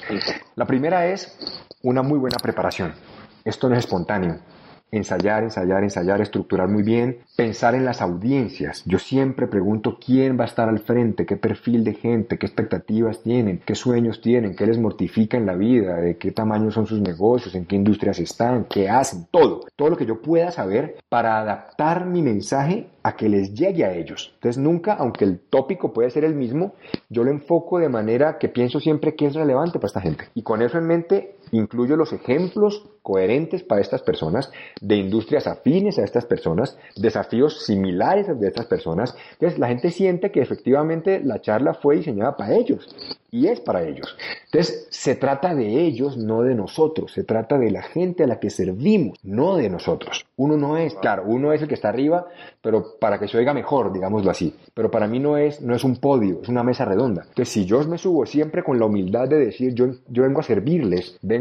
La 0.57 0.65
primera 0.65 1.07
es 1.07 1.39
una 1.83 2.03
muy 2.03 2.19
buena 2.19 2.39
preparación. 2.43 2.95
Esto 3.45 3.69
no 3.69 3.75
es 3.75 3.85
espontáneo 3.85 4.39
ensayar, 4.93 5.43
ensayar, 5.43 5.83
ensayar, 5.83 6.21
estructurar 6.21 6.69
muy 6.69 6.83
bien, 6.83 7.19
pensar 7.37 7.75
en 7.75 7.85
las 7.85 8.01
audiencias. 8.03 8.83
Yo 8.87 8.99
siempre 8.99 9.47
pregunto 9.47 9.99
quién 10.05 10.39
va 10.39 10.45
a 10.45 10.49
estar 10.49 10.69
al 10.69 10.81
frente, 10.81 11.27
qué 11.27 11.37
perfil 11.37 11.85
de 11.85 11.95
gente, 11.95 12.39
qué 12.39 12.47
expectativas 12.47 13.23
tienen, 13.23 13.61
qué 13.65 13.75
sueños 13.75 14.21
tienen, 14.21 14.57
qué 14.57 14.67
les 14.67 14.79
mortifica 14.79 15.37
en 15.37 15.47
la 15.47 15.55
vida, 15.55 15.97
de 15.97 16.17
qué 16.17 16.33
tamaño 16.33 16.71
son 16.71 16.87
sus 16.87 17.01
negocios, 17.01 17.55
en 17.55 17.67
qué 17.67 17.77
industrias 17.77 18.19
están, 18.19 18.65
qué 18.65 18.89
hacen, 18.89 19.27
todo. 19.31 19.61
Todo 19.77 19.91
lo 19.91 19.97
que 19.97 20.07
yo 20.07 20.21
pueda 20.21 20.51
saber 20.51 20.97
para 21.09 21.41
adaptar 21.41 22.07
mi 22.07 22.23
mensaje 22.23 22.89
a 23.03 23.17
que 23.17 23.29
les 23.29 23.55
llegue 23.55 23.85
a 23.85 23.95
ellos. 23.95 24.33
Entonces 24.35 24.61
nunca, 24.63 24.95
aunque 24.95 25.25
el 25.25 25.41
tópico 25.41 25.93
puede 25.93 26.11
ser 26.11 26.25
el 26.25 26.35
mismo, 26.35 26.75
yo 27.09 27.25
lo 27.25 27.31
enfoco 27.31 27.79
de 27.79 27.89
manera 27.89 28.39
que 28.39 28.49
pienso 28.49 28.81
siempre 28.81 29.15
que 29.15 29.27
es 29.27 29.35
relevante 29.35 29.79
para 29.79 29.87
esta 29.87 30.01
gente. 30.01 30.25
Y 30.35 30.43
con 30.43 30.63
eso 30.63 30.79
en 30.79 30.87
mente, 30.87 31.37
incluyo 31.53 31.97
los 31.97 32.13
ejemplos 32.13 32.87
coherentes 33.03 33.63
para 33.63 33.81
estas 33.81 34.03
personas, 34.03 34.53
de 34.81 34.97
industrias 34.97 35.47
afines 35.47 35.99
a 35.99 36.05
estas 36.05 36.27
personas, 36.27 36.79
desafíos 36.97 37.65
similares 37.65 38.29
a 38.29 38.35
de 38.35 38.49
estas 38.49 38.67
personas. 38.67 39.17
Entonces 39.33 39.59
la 39.59 39.69
gente 39.69 39.91
siente 39.91 40.31
que 40.31 40.43
efectivamente 40.43 41.21
la 41.25 41.41
charla 41.41 41.75
fue 41.75 41.97
diseñada 41.97 42.37
para 42.37 42.55
ellos 42.55 42.89
y 43.31 43.47
es 43.47 43.61
para 43.61 43.83
ellos. 43.85 44.17
Entonces 44.47 44.89
se 44.91 45.15
trata 45.15 45.55
de 45.55 45.81
ellos, 45.87 46.17
no 46.17 46.43
de 46.43 46.55
nosotros, 46.55 47.13
se 47.13 47.25
trata 47.25 47.59
de 47.59 47.71
la 47.71 47.83
gente 47.83 48.25
a 48.25 48.27
la 48.27 48.41
que 48.41 48.51
servimos, 48.51 49.19
no 49.23 49.57
de 49.57 49.71
nosotros. 49.71 50.27
Uno 50.37 50.57
no 50.57 50.77
es, 50.77 50.95
claro, 50.95 51.25
uno 51.27 51.53
es 51.53 51.63
el 51.63 51.69
que 51.69 51.75
está 51.75 51.89
arriba, 51.89 52.27
pero 52.61 52.99
para 52.99 53.19
que 53.19 53.29
se 53.29 53.39
oiga 53.39 53.55
mejor, 53.55 53.93
digámoslo 53.93 54.31
así. 54.31 54.55
Pero 54.75 54.91
para 54.91 55.07
mí 55.07 55.21
no 55.21 55.37
es, 55.37 55.61
no 55.61 55.75
es 55.75 55.85
un 55.85 55.97
podio, 55.97 56.41
es 56.43 56.49
una 56.49 56.65
mesa 56.65 56.85
redonda. 56.85 57.23
Entonces 57.23 57.49
si 57.49 57.65
yo 57.65 57.83
me 57.85 57.99
subo 57.99 58.27
siempre 58.27 58.63
con 58.65 58.79
la 58.79 58.87
humildad 58.87 59.29
de 59.29 59.39
decir, 59.39 59.75
yo, 59.75 59.87
yo 60.09 60.25
vengo 60.25 60.41
a 60.41 60.45
servirles, 60.45 61.19
vengo 61.23 61.40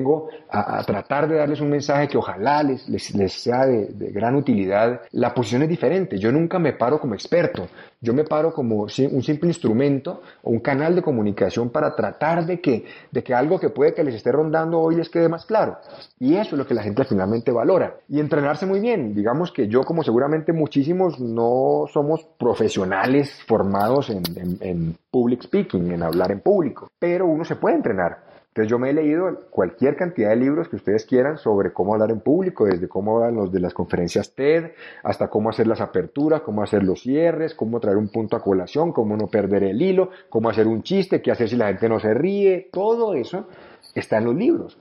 a, 0.50 0.84
tratar 0.84 1.28
de 1.28 1.36
darles 1.36 1.62
un 1.62 1.70
mensaje 1.70 2.08
que 2.08 2.18
ojalá 2.18 2.64
les, 2.64 2.88
les, 2.90 3.34
sea 3.34 3.66
de, 3.66 4.12
gran 4.12 4.36
utilidad, 4.36 5.02
la 5.12 5.34
posición 5.34 5.64
es 5.64 5.70
diferente. 5.70 6.18
Yo 6.18 6.32
nunca 6.32 6.60
me 6.60 6.74
paro 6.74 7.00
como 7.00 7.14
experto, 7.14 7.68
yo 8.02 8.14
me 8.14 8.24
paro 8.24 8.54
como 8.54 8.84
un 8.84 8.90
simple 8.90 9.48
instrumento 9.48 10.22
o 10.44 10.52
un 10.52 10.60
canal 10.60 10.96
de 10.96 11.02
comunicación 11.02 11.70
para 11.70 11.96
tratar 11.96 12.46
de 12.46 12.60
que, 12.60 12.86
de 13.12 13.24
que 13.24 13.34
algo 13.34 13.60
que 13.60 13.70
puede 13.70 13.94
que 13.94 14.04
les 14.04 14.16
esté 14.16 14.32
rondando 14.32 14.80
hoy 14.80 14.96
les 14.96 15.10
quede 15.10 15.30
más 15.30 15.46
claro. 15.46 15.78
Y 16.20 16.36
eso 16.36 16.56
es 16.56 16.60
lo 16.60 16.68
que 16.68 16.74
la 16.74 16.84
gente 16.84 17.04
finalmente 17.06 17.52
valora. 17.52 17.98
Y 18.08 18.20
entrenarse 18.20 18.66
muy 18.66 18.80
bien. 18.80 19.14
Digamos 19.14 19.52
que 19.52 19.68
yo, 19.68 19.84
como 19.84 20.04
seguramente 20.04 20.54
muchísimos, 20.54 21.20
no 21.20 21.86
somos 21.92 22.26
profesionales 22.38 23.42
formados 23.48 24.10
en 24.10 24.98
public 25.12 25.44
speaking, 25.44 25.92
en 25.92 26.04
hablar 26.04 26.32
en 26.32 26.42
público, 26.42 26.92
pero 27.00 27.26
uno 27.26 27.44
se 27.44 27.56
puede 27.56 27.76
entrenar. 27.76 28.29
Yo 28.64 28.80
me 28.80 28.90
he 28.90 28.94
leído 28.94 29.40
cualquier 29.50 29.96
cantidad 29.96 30.30
de 30.30 30.36
libros 30.36 30.70
que 30.70 30.76
ustedes 30.76 31.06
quieran 31.06 31.38
sobre 31.38 31.72
cómo 31.74 31.94
hablar 31.94 32.12
en 32.12 32.20
público, 32.20 32.66
desde 32.66 32.88
cómo 32.88 33.18
hablan 33.18 33.36
los 33.36 33.52
de 33.52 33.60
las 33.60 33.74
conferencias 33.74 34.34
TED, 34.34 34.72
hasta 35.04 35.28
cómo 35.30 35.50
hacer 35.50 35.68
las 35.68 35.82
aperturas, 35.82 36.42
cómo 36.42 36.64
hacer 36.64 36.84
los 36.84 37.02
cierres, 37.02 37.54
cómo 37.54 37.80
traer 37.80 37.98
un 37.98 38.10
punto 38.10 38.36
a 38.36 38.42
colación, 38.42 38.92
cómo 38.92 39.16
no 39.16 39.28
perder 39.28 39.64
el 39.64 39.82
hilo, 39.82 40.10
cómo 40.30 40.50
hacer 40.50 40.68
un 40.68 40.84
chiste, 40.84 41.22
qué 41.22 41.32
hacer 41.32 41.50
si 41.50 41.56
la 41.56 41.68
gente 41.68 41.90
no 41.90 42.00
se 42.00 42.14
ríe, 42.14 42.70
todo 42.72 43.14
eso 43.14 43.48
está 43.96 44.18
en 44.18 44.26
los 44.26 44.36
libros. 44.36 44.78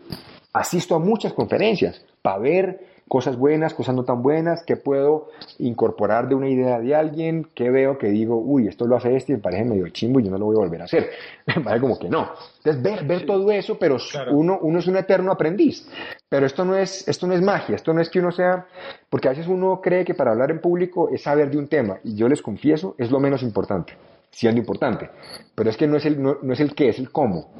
Asisto 0.52 0.94
a 0.94 0.98
muchas 0.98 1.32
conferencias 1.32 2.04
para 2.22 2.38
ver 2.38 2.80
cosas 3.08 3.36
buenas, 3.36 3.74
cosas 3.74 3.94
no 3.94 4.04
tan 4.04 4.22
buenas, 4.22 4.62
qué 4.64 4.76
puedo 4.76 5.30
incorporar 5.58 6.28
de 6.28 6.34
una 6.34 6.48
idea 6.48 6.78
de 6.78 6.94
alguien, 6.94 7.48
qué 7.54 7.70
veo 7.70 7.98
que 7.98 8.08
digo, 8.08 8.36
uy, 8.36 8.68
esto 8.68 8.86
lo 8.86 8.96
hace 8.96 9.16
este 9.16 9.32
y 9.32 9.36
me 9.36 9.42
parece 9.42 9.64
medio 9.64 9.88
chimbo 9.88 10.20
y 10.20 10.24
yo 10.24 10.30
no 10.30 10.38
lo 10.38 10.46
voy 10.46 10.56
a 10.56 10.60
volver 10.60 10.82
a 10.82 10.84
hacer. 10.84 11.10
Me 11.46 11.62
parece 11.62 11.80
como 11.80 11.98
que 11.98 12.08
no. 12.08 12.28
Entonces, 12.58 12.82
ver, 12.82 13.04
ver 13.04 13.24
todo 13.24 13.50
eso, 13.50 13.78
pero 13.78 13.96
uno, 14.30 14.58
uno 14.60 14.78
es 14.78 14.86
un 14.86 14.96
eterno 14.96 15.32
aprendiz. 15.32 15.88
Pero 16.28 16.44
esto 16.44 16.64
no, 16.64 16.76
es, 16.76 17.08
esto 17.08 17.26
no 17.26 17.34
es 17.34 17.40
magia, 17.40 17.74
esto 17.74 17.94
no 17.94 18.02
es 18.02 18.10
que 18.10 18.18
uno 18.18 18.30
sea, 18.30 18.66
porque 19.08 19.28
a 19.28 19.30
veces 19.30 19.46
uno 19.46 19.80
cree 19.80 20.04
que 20.04 20.14
para 20.14 20.32
hablar 20.32 20.50
en 20.50 20.60
público 20.60 21.08
es 21.08 21.22
saber 21.22 21.50
de 21.50 21.56
un 21.56 21.68
tema, 21.68 21.98
y 22.04 22.14
yo 22.14 22.28
les 22.28 22.42
confieso, 22.42 22.94
es 22.98 23.10
lo 23.10 23.18
menos 23.18 23.42
importante, 23.42 23.94
siendo 24.30 24.60
importante. 24.60 25.08
Pero 25.54 25.70
es 25.70 25.76
que 25.78 25.86
no 25.86 25.96
es 25.96 26.04
el, 26.04 26.22
no, 26.22 26.36
no 26.42 26.52
es 26.52 26.60
el 26.60 26.74
qué, 26.74 26.90
es 26.90 26.98
el 26.98 27.10
cómo. 27.10 27.50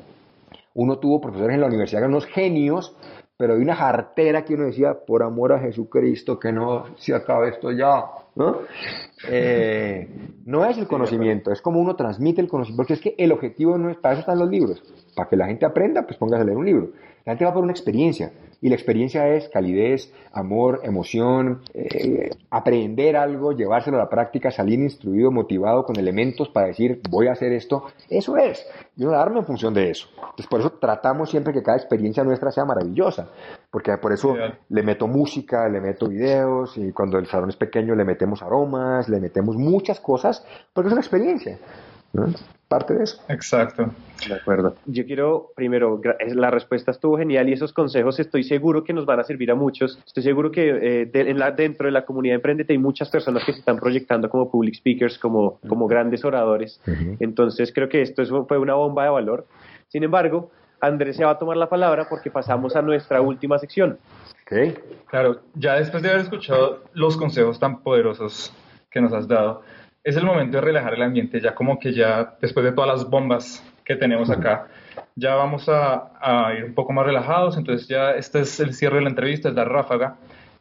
Uno 0.74 0.98
tuvo 0.98 1.20
profesores 1.20 1.54
en 1.54 1.62
la 1.62 1.66
universidad, 1.66 2.04
unos 2.04 2.26
genios, 2.26 2.94
pero 3.38 3.54
hay 3.54 3.60
una 3.60 3.76
jartera 3.76 4.44
que 4.44 4.54
uno 4.54 4.64
decía, 4.64 4.94
por 5.06 5.22
amor 5.22 5.52
a 5.52 5.60
Jesucristo, 5.60 6.40
que 6.40 6.52
no 6.52 6.86
se 6.96 7.14
acabe 7.14 7.50
esto 7.50 7.70
ya, 7.70 8.04
¿no? 8.38 8.58
Eh, 9.28 10.08
no 10.46 10.64
es 10.64 10.78
el 10.78 10.86
conocimiento, 10.86 11.50
es 11.50 11.60
como 11.60 11.80
uno 11.80 11.96
transmite 11.96 12.40
el 12.40 12.46
conocimiento, 12.46 12.76
porque 12.76 12.92
es 12.92 13.00
que 13.00 13.16
el 13.18 13.32
objetivo 13.32 13.76
no 13.76 13.90
es, 13.90 13.96
para 13.96 14.12
eso 14.12 14.20
están 14.20 14.38
los 14.38 14.48
libros, 14.48 14.80
para 15.16 15.28
que 15.28 15.36
la 15.36 15.48
gente 15.48 15.66
aprenda, 15.66 16.02
pues 16.02 16.16
póngase 16.16 16.42
a 16.42 16.44
leer 16.44 16.56
un 16.56 16.64
libro. 16.64 16.90
La 17.24 17.32
gente 17.32 17.44
va 17.44 17.52
por 17.52 17.64
una 17.64 17.72
experiencia, 17.72 18.30
y 18.60 18.68
la 18.68 18.74
experiencia 18.74 19.28
es 19.28 19.48
calidez, 19.48 20.12
amor, 20.32 20.80
emoción, 20.82 21.60
eh, 21.74 22.30
aprender 22.50 23.16
algo, 23.16 23.52
llevárselo 23.52 23.98
a 23.98 24.00
la 24.00 24.08
práctica, 24.08 24.50
salir 24.50 24.80
instruido, 24.80 25.30
motivado, 25.30 25.84
con 25.84 25.96
elementos 25.96 26.48
para 26.48 26.66
decir, 26.66 27.00
voy 27.08 27.28
a 27.28 27.32
hacer 27.32 27.52
esto. 27.52 27.84
Eso 28.10 28.36
es. 28.36 28.66
Y 28.96 29.04
uno 29.04 29.12
darme 29.12 29.38
en 29.38 29.46
función 29.46 29.74
de 29.74 29.90
eso. 29.90 30.08
Entonces, 30.16 30.46
por 30.48 30.60
eso 30.60 30.70
tratamos 30.80 31.30
siempre 31.30 31.52
que 31.52 31.62
cada 31.62 31.76
experiencia 31.76 32.24
nuestra 32.24 32.50
sea 32.50 32.64
maravillosa. 32.64 33.30
Porque 33.70 33.96
por 33.98 34.12
eso 34.12 34.34
le 34.68 34.82
meto 34.82 35.06
música, 35.06 35.68
le 35.68 35.80
meto 35.80 36.08
videos, 36.08 36.76
y 36.76 36.90
cuando 36.92 37.18
el 37.18 37.26
salón 37.26 37.50
es 37.50 37.56
pequeño 37.56 37.94
le 37.94 38.04
metemos 38.04 38.27
aromas, 38.42 39.08
le 39.08 39.20
metemos 39.20 39.56
muchas 39.56 40.00
cosas, 40.00 40.44
porque 40.72 40.88
es 40.88 40.92
una 40.92 41.00
experiencia. 41.00 41.58
Parte 42.68 42.94
de 42.94 43.04
eso. 43.04 43.22
Exacto. 43.28 43.90
De 44.26 44.34
acuerdo. 44.34 44.74
Yo 44.84 45.06
quiero, 45.06 45.52
primero, 45.56 46.00
la 46.34 46.50
respuesta 46.50 46.90
estuvo 46.90 47.16
genial 47.16 47.48
y 47.48 47.54
esos 47.54 47.72
consejos 47.72 48.20
estoy 48.20 48.44
seguro 48.44 48.84
que 48.84 48.92
nos 48.92 49.06
van 49.06 49.20
a 49.20 49.24
servir 49.24 49.50
a 49.50 49.54
muchos. 49.54 49.98
Estoy 50.06 50.22
seguro 50.22 50.50
que 50.50 51.02
eh, 51.02 51.10
en 51.14 51.38
la, 51.38 51.50
dentro 51.50 51.86
de 51.86 51.92
la 51.92 52.04
comunidad 52.04 52.36
Emprendete 52.36 52.74
hay 52.74 52.78
muchas 52.78 53.08
personas 53.08 53.44
que 53.44 53.52
se 53.52 53.60
están 53.60 53.78
proyectando 53.78 54.28
como 54.28 54.50
public 54.50 54.74
speakers, 54.74 55.18
como, 55.18 55.58
como 55.66 55.86
grandes 55.86 56.24
oradores. 56.24 56.80
Entonces 57.20 57.72
creo 57.72 57.88
que 57.88 58.02
esto 58.02 58.22
fue 58.46 58.58
una 58.58 58.74
bomba 58.74 59.04
de 59.04 59.10
valor. 59.10 59.46
Sin 59.88 60.02
embargo, 60.02 60.50
Andrés 60.80 61.16
se 61.16 61.24
va 61.24 61.32
a 61.32 61.38
tomar 61.38 61.56
la 61.56 61.68
palabra 61.68 62.08
porque 62.08 62.30
pasamos 62.30 62.76
a 62.76 62.82
nuestra 62.82 63.20
última 63.20 63.58
sección. 63.58 63.98
Okay. 64.42 64.74
Claro, 65.06 65.40
ya 65.54 65.74
después 65.74 66.02
de 66.02 66.10
haber 66.10 66.22
escuchado 66.22 66.84
los 66.94 67.16
consejos 67.16 67.58
tan 67.58 67.80
poderosos 67.80 68.52
que 68.90 69.00
nos 69.00 69.12
has 69.12 69.28
dado, 69.28 69.62
es 70.02 70.16
el 70.16 70.24
momento 70.24 70.56
de 70.56 70.62
relajar 70.62 70.94
el 70.94 71.02
ambiente, 71.02 71.40
ya 71.40 71.54
como 71.54 71.78
que 71.78 71.92
ya 71.92 72.36
después 72.40 72.64
de 72.64 72.72
todas 72.72 72.88
las 72.88 73.10
bombas 73.10 73.62
que 73.84 73.96
tenemos 73.96 74.30
acá, 74.30 74.68
ya 75.16 75.34
vamos 75.34 75.68
a, 75.68 76.54
ir 76.56 76.64
un 76.64 76.74
poco 76.74 76.92
más 76.92 77.04
relajados, 77.04 77.56
entonces 77.56 77.88
ya 77.88 78.12
este 78.12 78.40
es 78.40 78.60
el 78.60 78.72
cierre 78.72 78.96
de 78.96 79.02
la 79.02 79.10
entrevista, 79.10 79.48
es 79.48 79.54
la 79.54 79.64
ráfaga, 79.64 80.16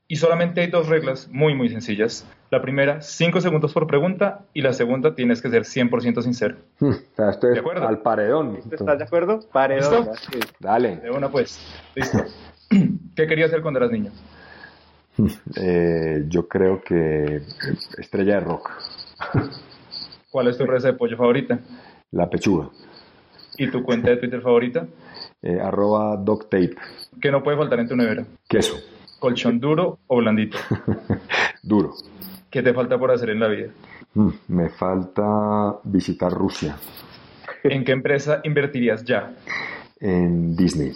y 0.08 0.16
solamente 0.18 0.62
hay 0.62 0.68
dos 0.68 0.88
reglas 0.88 1.30
muy, 1.32 1.54
muy 1.54 1.70
sencillas. 1.70 2.28
La 2.50 2.62
primera, 2.62 3.02
cinco 3.02 3.42
segundos 3.42 3.74
por 3.74 3.88
pregunta, 3.88 4.46
y 4.54 4.62
la 4.62 4.72
segunda, 4.72 5.16
tienes 5.16 5.42
que 5.42 5.50
ser 5.50 5.64
100% 5.64 6.22
sincero. 6.22 6.56
Hmm, 6.80 6.92
esto 7.30 7.48
¿De 7.48 7.60
acuerdo? 7.60 7.88
al 7.88 8.00
paredón. 8.00 8.60
¿Estás 8.72 8.98
de 8.98 9.04
acuerdo? 9.04 9.40
Paredón. 9.52 10.10
Dale. 10.60 10.98
De 10.98 11.12
una 11.12 11.30
pues, 11.30 11.60
listo. 11.94 12.24
¿Qué 13.16 13.28
querías 13.28 13.50
hacer 13.50 13.62
cuando 13.62 13.80
eras 13.80 13.92
niño? 13.92 14.12
Eh, 15.56 16.26
yo 16.28 16.48
creo 16.48 16.82
que 16.82 17.42
estrella 17.98 18.36
de 18.36 18.40
rock. 18.42 18.72
¿Cuál 20.32 20.48
es 20.48 20.58
tu 20.58 20.66
receta 20.66 20.94
de 20.94 20.98
pollo 20.98 21.18
favorita? 21.18 21.60
La 22.12 22.30
pechuga. 22.30 22.70
¿Y 23.58 23.70
tu 23.72 23.84
cuenta 23.84 24.12
de 24.12 24.18
Twitter 24.18 24.42
favorita? 24.42 24.88
Eh, 25.44 25.60
arroba 25.62 26.18
doctape. 26.18 26.76
¿Qué 27.22 27.32
no 27.32 27.44
puede 27.44 27.58
faltar 27.58 27.80
en 27.80 27.88
tu 27.88 27.96
nevera? 27.96 28.26
Queso. 28.50 28.76
¿Colchón 29.20 29.60
duro 29.60 30.00
o 30.08 30.18
blandito? 30.18 30.58
duro. 31.62 31.94
¿Qué 32.50 32.62
te 32.62 32.74
falta 32.74 32.98
por 32.98 33.12
hacer 33.12 33.30
en 33.32 33.40
la 33.40 33.48
vida? 33.48 33.70
Mm, 34.14 34.30
me 34.48 34.70
falta 34.70 35.80
visitar 35.84 36.32
Rusia. 36.32 36.78
¿En 37.64 37.84
qué 37.84 37.92
empresa 37.92 38.40
invertirías 38.44 39.04
ya? 39.04 39.34
En 40.00 40.56
Disney. 40.56 40.94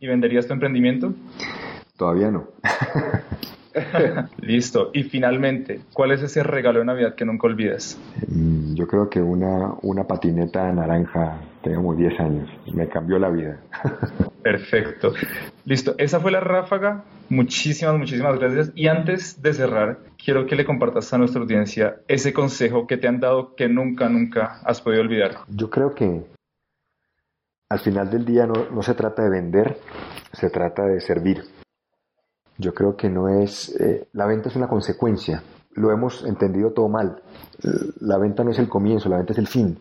¿Y 0.00 0.06
venderías 0.06 0.46
tu 0.46 0.54
emprendimiento? 0.54 1.12
Todavía 1.96 2.30
no. 2.30 2.48
Listo. 4.40 4.90
Y 4.92 5.04
finalmente, 5.04 5.80
¿cuál 5.92 6.12
es 6.12 6.22
ese 6.22 6.42
regalo 6.42 6.80
de 6.80 6.84
Navidad 6.84 7.14
que 7.14 7.24
nunca 7.24 7.46
olvidas? 7.46 7.98
Mm, 8.28 8.74
yo 8.74 8.86
creo 8.86 9.08
que 9.08 9.20
una, 9.20 9.74
una 9.82 10.04
patineta 10.04 10.70
naranja, 10.72 11.40
tengo 11.62 11.94
10 11.94 12.20
años, 12.20 12.50
me 12.72 12.88
cambió 12.88 13.18
la 13.18 13.30
vida. 13.30 13.60
Perfecto. 14.42 15.12
Listo. 15.64 15.94
Esa 15.98 16.20
fue 16.20 16.30
la 16.30 16.40
ráfaga. 16.40 17.04
Muchísimas, 17.28 17.96
muchísimas 17.96 18.38
gracias. 18.38 18.72
Y 18.74 18.88
antes 18.88 19.40
de 19.42 19.54
cerrar, 19.54 19.98
quiero 20.22 20.46
que 20.46 20.56
le 20.56 20.64
compartas 20.64 21.12
a 21.12 21.18
nuestra 21.18 21.40
audiencia 21.40 21.96
ese 22.08 22.32
consejo 22.32 22.86
que 22.86 22.96
te 22.96 23.08
han 23.08 23.20
dado 23.20 23.54
que 23.54 23.68
nunca, 23.68 24.08
nunca 24.08 24.60
has 24.64 24.80
podido 24.80 25.02
olvidar. 25.02 25.38
Yo 25.48 25.70
creo 25.70 25.94
que 25.94 26.22
al 27.70 27.78
final 27.80 28.10
del 28.10 28.24
día 28.24 28.46
no, 28.46 28.70
no 28.70 28.82
se 28.82 28.94
trata 28.94 29.22
de 29.22 29.30
vender, 29.30 29.78
se 30.32 30.50
trata 30.50 30.84
de 30.84 31.00
servir. 31.00 31.42
Yo 32.58 32.72
creo 32.72 32.96
que 32.96 33.10
no 33.10 33.28
es, 33.28 33.74
eh, 33.80 34.08
la 34.12 34.26
venta 34.26 34.48
es 34.48 34.56
una 34.56 34.68
consecuencia, 34.68 35.42
lo 35.72 35.90
hemos 35.90 36.24
entendido 36.24 36.72
todo 36.72 36.88
mal. 36.88 37.22
La 38.00 38.18
venta 38.18 38.44
no 38.44 38.50
es 38.50 38.58
el 38.58 38.68
comienzo, 38.68 39.08
la 39.08 39.16
venta 39.16 39.32
es 39.32 39.38
el 39.38 39.46
fin. 39.46 39.78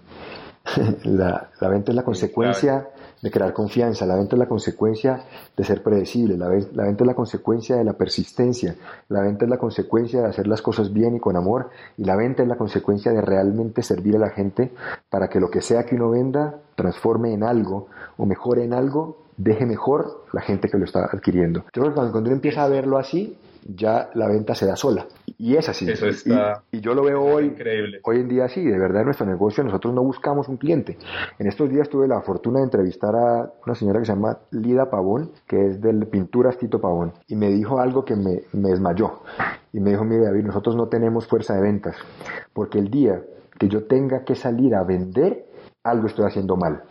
la, 1.03 1.49
la, 1.59 1.67
venta 1.67 1.91
es 1.91 1.95
la 1.95 2.03
consecuencia 2.03 2.88
de 3.21 3.30
crear 3.30 3.53
confianza, 3.53 4.05
la 4.05 4.15
venta 4.15 4.36
es 4.36 4.39
la 4.39 4.47
consecuencia 4.47 5.24
de 5.55 5.63
ser 5.63 5.84
predecible, 5.84 6.38
la, 6.38 6.47
la, 6.47 6.84
venta 6.84 7.03
es 7.03 7.07
la 7.07 7.15
consecuencia 7.15 7.76
de 7.76 7.84
la 7.84 7.93
persistencia, 7.93 8.76
la 9.09 9.21
venta 9.21 9.43
es 9.43 9.51
la 9.51 9.57
consecuencia 9.57 10.21
de 10.21 10.28
hacer 10.28 10.47
las 10.47 10.61
cosas 10.61 10.93
bien 10.93 11.15
y 11.15 11.19
con 11.19 11.36
amor, 11.36 11.69
y 11.97 12.05
la 12.05 12.15
venta 12.15 12.43
es 12.43 12.49
la 12.49 12.55
consecuencia 12.55 13.11
de 13.11 13.21
realmente 13.21 13.82
servir 13.82 14.15
a 14.15 14.19
la 14.19 14.30
gente 14.30 14.71
para 15.09 15.28
que 15.28 15.39
lo 15.39 15.49
que 15.49 15.61
sea 15.61 15.86
que 15.86 15.95
uno 15.95 16.09
venda 16.09 16.59
transforme 16.76 17.34
en 17.34 17.43
algo 17.43 17.88
o 18.17 18.26
mejore 18.26 18.63
en 18.63 18.74
algo 18.74 19.22
deje 19.38 19.65
mejor 19.65 20.25
la 20.31 20.41
gente 20.41 20.69
que 20.69 20.77
lo 20.77 20.86
está 20.86 21.05
adquiriendo. 21.05 21.61
Yo 21.73 21.81
creo 21.81 21.89
que 21.89 21.93
cuando, 21.95 22.19
uno 22.19 22.31
empieza 22.31 22.63
a 22.63 22.67
verlo 22.67 22.97
así, 22.97 23.38
ya 23.65 24.09
la 24.13 24.27
venta 24.27 24.55
se 24.55 24.65
da 24.65 24.75
sola. 24.75 25.07
Y 25.38 25.55
es 25.55 25.69
así. 25.69 25.89
Eso 25.89 26.07
está 26.07 26.63
y, 26.71 26.81
yo 26.81 26.93
lo 26.93 27.03
veo 27.03 27.21
hoy, 27.21 27.45
increíble. 27.45 27.99
hoy 28.03 28.19
en 28.19 28.27
día 28.27 28.45
así. 28.45 28.63
De 28.63 28.77
verdad, 28.77 29.01
en 29.01 29.05
nuestro 29.05 29.25
negocio 29.25 29.63
nosotros 29.63 29.93
no 29.93 30.03
buscamos 30.03 30.47
un 30.47 30.57
cliente. 30.57 30.97
En 31.39 31.47
estos 31.47 31.69
días 31.69 31.89
tuve 31.89 32.07
la 32.07 32.21
fortuna 32.21 32.59
de 32.59 32.65
entrevistar 32.65 33.15
a 33.15 33.51
una 33.65 33.75
señora 33.75 33.99
que 33.99 34.05
se 34.05 34.13
llama 34.13 34.38
Lida 34.51 34.89
Pavón, 34.89 35.31
que 35.47 35.67
es 35.67 35.81
del 35.81 36.07
Pinturas 36.07 36.57
Tito 36.57 36.79
Pavón. 36.79 37.13
Y 37.27 37.36
me 37.36 37.49
dijo 37.49 37.79
algo 37.79 38.03
que 38.03 38.15
me, 38.15 38.41
me 38.53 38.69
desmayó. 38.69 39.21
Y 39.71 39.79
me 39.79 39.91
dijo, 39.91 40.03
mire 40.03 40.25
David, 40.25 40.43
nosotros 40.43 40.75
no 40.75 40.88
tenemos 40.88 41.27
fuerza 41.27 41.55
de 41.55 41.61
ventas. 41.61 41.95
Porque 42.53 42.79
el 42.79 42.89
día 42.89 43.21
que 43.57 43.67
yo 43.67 43.86
tenga 43.86 44.23
que 44.23 44.36
salir 44.36 44.75
a 44.75 44.84
vender, 44.84 45.45
algo 45.84 46.07
estoy 46.07 46.25
haciendo 46.25 46.55
mal. 46.55 46.84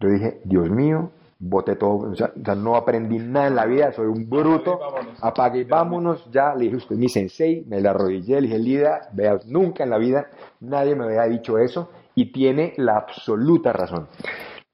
Yo 0.00 0.08
dije, 0.08 0.40
Dios 0.44 0.68
mío, 0.70 1.10
boté 1.44 1.74
todo, 1.74 2.12
o 2.12 2.14
sea, 2.14 2.32
no 2.54 2.76
aprendí 2.76 3.18
nada 3.18 3.48
en 3.48 3.56
la 3.56 3.66
vida, 3.66 3.90
soy 3.90 4.06
un 4.06 4.30
bruto, 4.30 4.78
apague 5.20 5.60
y 5.60 5.64
vámonos, 5.64 6.30
ya, 6.30 6.54
le 6.54 6.66
dije, 6.66 6.76
usted 6.76 6.94
mi 6.94 7.08
sensei, 7.08 7.64
me 7.66 7.80
la 7.80 7.90
arrodillé, 7.90 8.40
le 8.40 8.46
dije, 8.46 8.58
Lida, 8.60 9.08
vea, 9.12 9.40
nunca 9.46 9.82
en 9.82 9.90
la 9.90 9.98
vida 9.98 10.28
nadie 10.60 10.94
me 10.94 11.04
había 11.04 11.24
dicho 11.24 11.58
eso 11.58 11.90
y 12.14 12.30
tiene 12.30 12.74
la 12.76 12.96
absoluta 12.96 13.72
razón. 13.72 14.06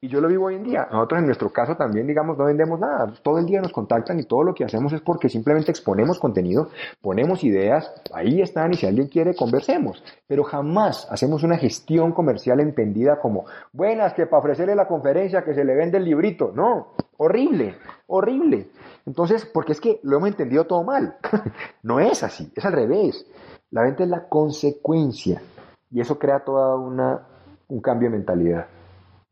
Y 0.00 0.06
yo 0.06 0.20
lo 0.20 0.28
vivo 0.28 0.46
hoy 0.46 0.54
en 0.54 0.62
día. 0.62 0.86
Nosotros 0.92 1.18
en 1.18 1.26
nuestro 1.26 1.50
caso 1.50 1.74
también, 1.74 2.06
digamos, 2.06 2.38
no 2.38 2.44
vendemos 2.44 2.78
nada. 2.78 3.12
Todo 3.20 3.38
el 3.38 3.46
día 3.46 3.60
nos 3.60 3.72
contactan 3.72 4.20
y 4.20 4.22
todo 4.22 4.44
lo 4.44 4.54
que 4.54 4.64
hacemos 4.64 4.92
es 4.92 5.00
porque 5.00 5.28
simplemente 5.28 5.72
exponemos 5.72 6.20
contenido, 6.20 6.68
ponemos 7.00 7.42
ideas, 7.42 7.92
ahí 8.14 8.40
están 8.40 8.72
y 8.72 8.76
si 8.76 8.86
alguien 8.86 9.08
quiere, 9.08 9.34
conversemos. 9.34 10.04
Pero 10.28 10.44
jamás 10.44 11.08
hacemos 11.10 11.42
una 11.42 11.58
gestión 11.58 12.12
comercial 12.12 12.60
entendida 12.60 13.18
como, 13.18 13.46
buenas, 13.72 14.14
que 14.14 14.26
para 14.26 14.38
ofrecerle 14.38 14.76
la 14.76 14.86
conferencia 14.86 15.42
que 15.42 15.52
se 15.52 15.64
le 15.64 15.74
vende 15.74 15.98
el 15.98 16.04
librito. 16.04 16.52
No, 16.54 16.94
horrible, 17.16 17.74
horrible. 18.06 18.68
Entonces, 19.04 19.46
porque 19.46 19.72
es 19.72 19.80
que 19.80 19.98
lo 20.04 20.18
hemos 20.18 20.28
entendido 20.28 20.64
todo 20.64 20.84
mal. 20.84 21.16
no 21.82 21.98
es 21.98 22.22
así, 22.22 22.52
es 22.54 22.64
al 22.64 22.72
revés. 22.72 23.26
La 23.72 23.82
venta 23.82 24.04
es 24.04 24.08
la 24.08 24.28
consecuencia 24.28 25.42
y 25.90 26.00
eso 26.00 26.20
crea 26.20 26.44
toda 26.44 26.76
una, 26.76 27.26
un 27.66 27.80
cambio 27.80 28.10
de 28.10 28.16
mentalidad. 28.16 28.77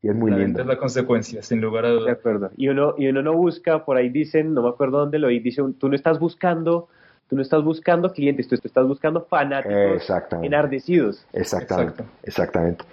Y 0.01 0.09
es 0.09 0.15
muy 0.15 0.31
la 0.31 0.37
lindo. 0.37 0.61
es 0.61 0.67
la 0.67 0.77
consecuencia, 0.77 1.41
sin 1.41 1.59
lugar 1.59 1.85
a 1.85 1.89
dudas. 1.89 2.05
De 2.05 2.11
acuerdo. 2.11 2.49
Y 2.55 2.67
uno, 2.69 2.93
y 2.97 3.07
uno 3.07 3.21
no 3.21 3.33
busca, 3.33 3.83
por 3.83 3.97
ahí 3.97 4.09
dicen, 4.09 4.53
no 4.53 4.61
me 4.61 4.69
acuerdo 4.69 4.99
dónde 4.99 5.19
lo 5.19 5.27
dice, 5.27 5.63
tú 5.79 5.89
no 5.89 5.95
estás 5.95 6.19
buscando, 6.19 6.87
tú 7.27 7.35
no 7.35 7.41
estás 7.41 7.63
buscando 7.63 8.11
clientes, 8.11 8.47
tú 8.47 8.55
estás 8.55 8.87
buscando 8.87 9.21
fanáticos 9.21 10.07
enardecidos. 10.43 11.25
Exactamente, 11.33 12.03
exactamente. 12.23 12.85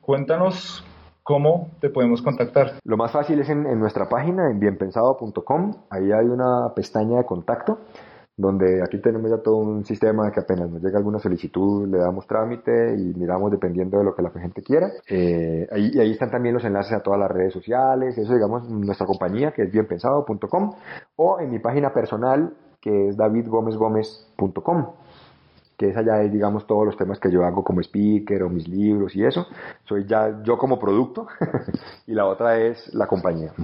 Cuéntanos 0.00 0.84
¿Cómo 1.22 1.70
te 1.80 1.90
podemos 1.90 2.22
contactar? 2.22 2.80
Lo 2.82 2.96
más 2.96 3.12
fácil 3.12 3.38
es 3.38 3.48
en, 3.50 3.64
en 3.64 3.78
nuestra 3.78 4.08
página, 4.08 4.50
en 4.50 4.58
bienpensado.com. 4.58 5.74
Ahí 5.88 6.10
hay 6.10 6.26
una 6.26 6.74
pestaña 6.74 7.18
de 7.18 7.24
contacto 7.24 7.78
donde 8.40 8.82
aquí 8.82 8.98
tenemos 8.98 9.30
ya 9.30 9.38
todo 9.38 9.56
un 9.56 9.84
sistema 9.84 10.30
que 10.32 10.40
apenas 10.40 10.70
nos 10.70 10.82
llega 10.82 10.98
alguna 10.98 11.18
solicitud 11.18 11.86
le 11.86 11.98
damos 11.98 12.26
trámite 12.26 12.94
y 12.96 13.12
miramos 13.14 13.50
dependiendo 13.50 13.98
de 13.98 14.04
lo 14.04 14.14
que 14.14 14.22
la 14.22 14.30
gente 14.30 14.62
quiera. 14.62 14.90
Eh, 15.08 15.68
ahí, 15.70 15.90
y 15.92 15.98
ahí 15.98 16.12
están 16.12 16.30
también 16.30 16.54
los 16.54 16.64
enlaces 16.64 16.92
a 16.92 17.00
todas 17.00 17.20
las 17.20 17.30
redes 17.30 17.52
sociales, 17.52 18.16
eso 18.16 18.32
digamos 18.32 18.68
nuestra 18.68 19.06
compañía 19.06 19.52
que 19.52 19.62
es 19.62 19.72
bienpensado.com 19.72 20.72
o 21.16 21.40
en 21.40 21.50
mi 21.50 21.58
página 21.58 21.92
personal 21.92 22.54
que 22.80 23.08
es 23.08 23.16
davidgomezgomez.com 23.16 24.86
que 25.76 25.88
esa 25.88 26.02
ya 26.02 26.20
es, 26.20 26.30
digamos, 26.30 26.66
todos 26.66 26.84
los 26.84 26.94
temas 26.94 27.18
que 27.18 27.32
yo 27.32 27.42
hago 27.42 27.64
como 27.64 27.80
speaker 27.80 28.42
o 28.42 28.50
mis 28.50 28.68
libros 28.68 29.16
y 29.16 29.24
eso. 29.24 29.46
Soy 29.84 30.04
ya 30.06 30.42
yo 30.42 30.58
como 30.58 30.78
producto 30.78 31.26
y 32.06 32.12
la 32.12 32.26
otra 32.26 32.58
es 32.58 32.92
la 32.92 33.06
compañía. 33.06 33.54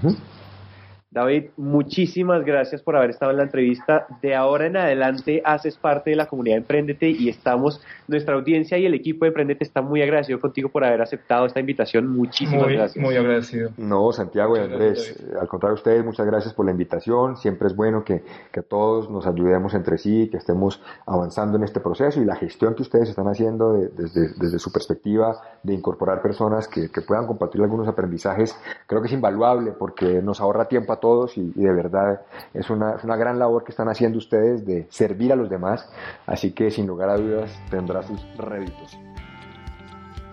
David, 1.16 1.44
muchísimas 1.56 2.44
gracias 2.44 2.82
por 2.82 2.94
haber 2.94 3.08
estado 3.08 3.30
en 3.30 3.38
la 3.38 3.44
entrevista. 3.44 4.06
De 4.20 4.34
ahora 4.34 4.66
en 4.66 4.76
adelante 4.76 5.40
haces 5.46 5.78
parte 5.78 6.10
de 6.10 6.16
la 6.16 6.26
comunidad 6.26 6.58
Emprendete 6.58 7.08
y 7.08 7.30
estamos, 7.30 7.80
nuestra 8.06 8.34
audiencia 8.34 8.76
y 8.76 8.84
el 8.84 8.92
equipo 8.92 9.24
de 9.24 9.28
Emprendete 9.28 9.64
está 9.64 9.80
muy 9.80 10.02
agradecido 10.02 10.38
contigo 10.38 10.68
por 10.68 10.84
haber 10.84 11.00
aceptado 11.00 11.46
esta 11.46 11.58
invitación. 11.58 12.06
Muchísimas 12.06 12.68
gracias. 12.68 13.02
Muy 13.02 13.16
agradecido. 13.16 13.70
No, 13.78 14.12
Santiago 14.12 14.58
y 14.58 14.60
Andrés, 14.60 15.26
al 15.40 15.48
contrario 15.48 15.76
ustedes, 15.76 16.04
muchas 16.04 16.26
gracias 16.26 16.52
por 16.52 16.66
la 16.66 16.72
invitación. 16.72 17.38
Siempre 17.38 17.68
es 17.68 17.74
bueno 17.74 18.04
que, 18.04 18.22
que 18.52 18.60
todos 18.60 19.08
nos 19.08 19.26
ayudemos 19.26 19.72
entre 19.72 19.96
sí, 19.96 20.28
que 20.30 20.36
estemos 20.36 20.82
avanzando 21.06 21.56
en 21.56 21.64
este 21.64 21.80
proceso 21.80 22.20
y 22.20 22.26
la 22.26 22.36
gestión 22.36 22.74
que 22.74 22.82
ustedes 22.82 23.08
están 23.08 23.26
haciendo 23.26 23.72
desde, 23.72 24.34
desde, 24.34 24.58
su 24.58 24.70
perspectiva 24.70 25.40
de 25.62 25.72
incorporar 25.72 26.20
personas 26.20 26.68
que, 26.68 26.90
que 26.90 27.00
puedan 27.00 27.26
compartir 27.26 27.62
algunos 27.62 27.88
aprendizajes, 27.88 28.54
creo 28.86 29.00
que 29.00 29.06
es 29.06 29.14
invaluable 29.14 29.72
porque 29.72 30.20
nos 30.20 30.42
ahorra 30.42 30.66
tiempo 30.66 30.92
a 30.92 31.00
todos 31.00 31.05
y, 31.36 31.52
de 31.54 31.72
verdad 31.72 32.22
es 32.54 32.70
una, 32.70 32.96
una, 33.02 33.16
gran 33.16 33.38
labor 33.38 33.64
que 33.64 33.72
están 33.72 33.88
haciendo 33.88 34.18
ustedes 34.18 34.64
de 34.66 34.86
servir 34.90 35.32
a 35.32 35.36
los 35.36 35.48
demás, 35.48 35.88
así 36.26 36.52
que 36.52 36.70
sin 36.70 36.86
lugar 36.86 37.10
a 37.10 37.16
dudas 37.16 37.50
tendrá 37.70 38.02
sus 38.02 38.20
réditos. 38.36 38.98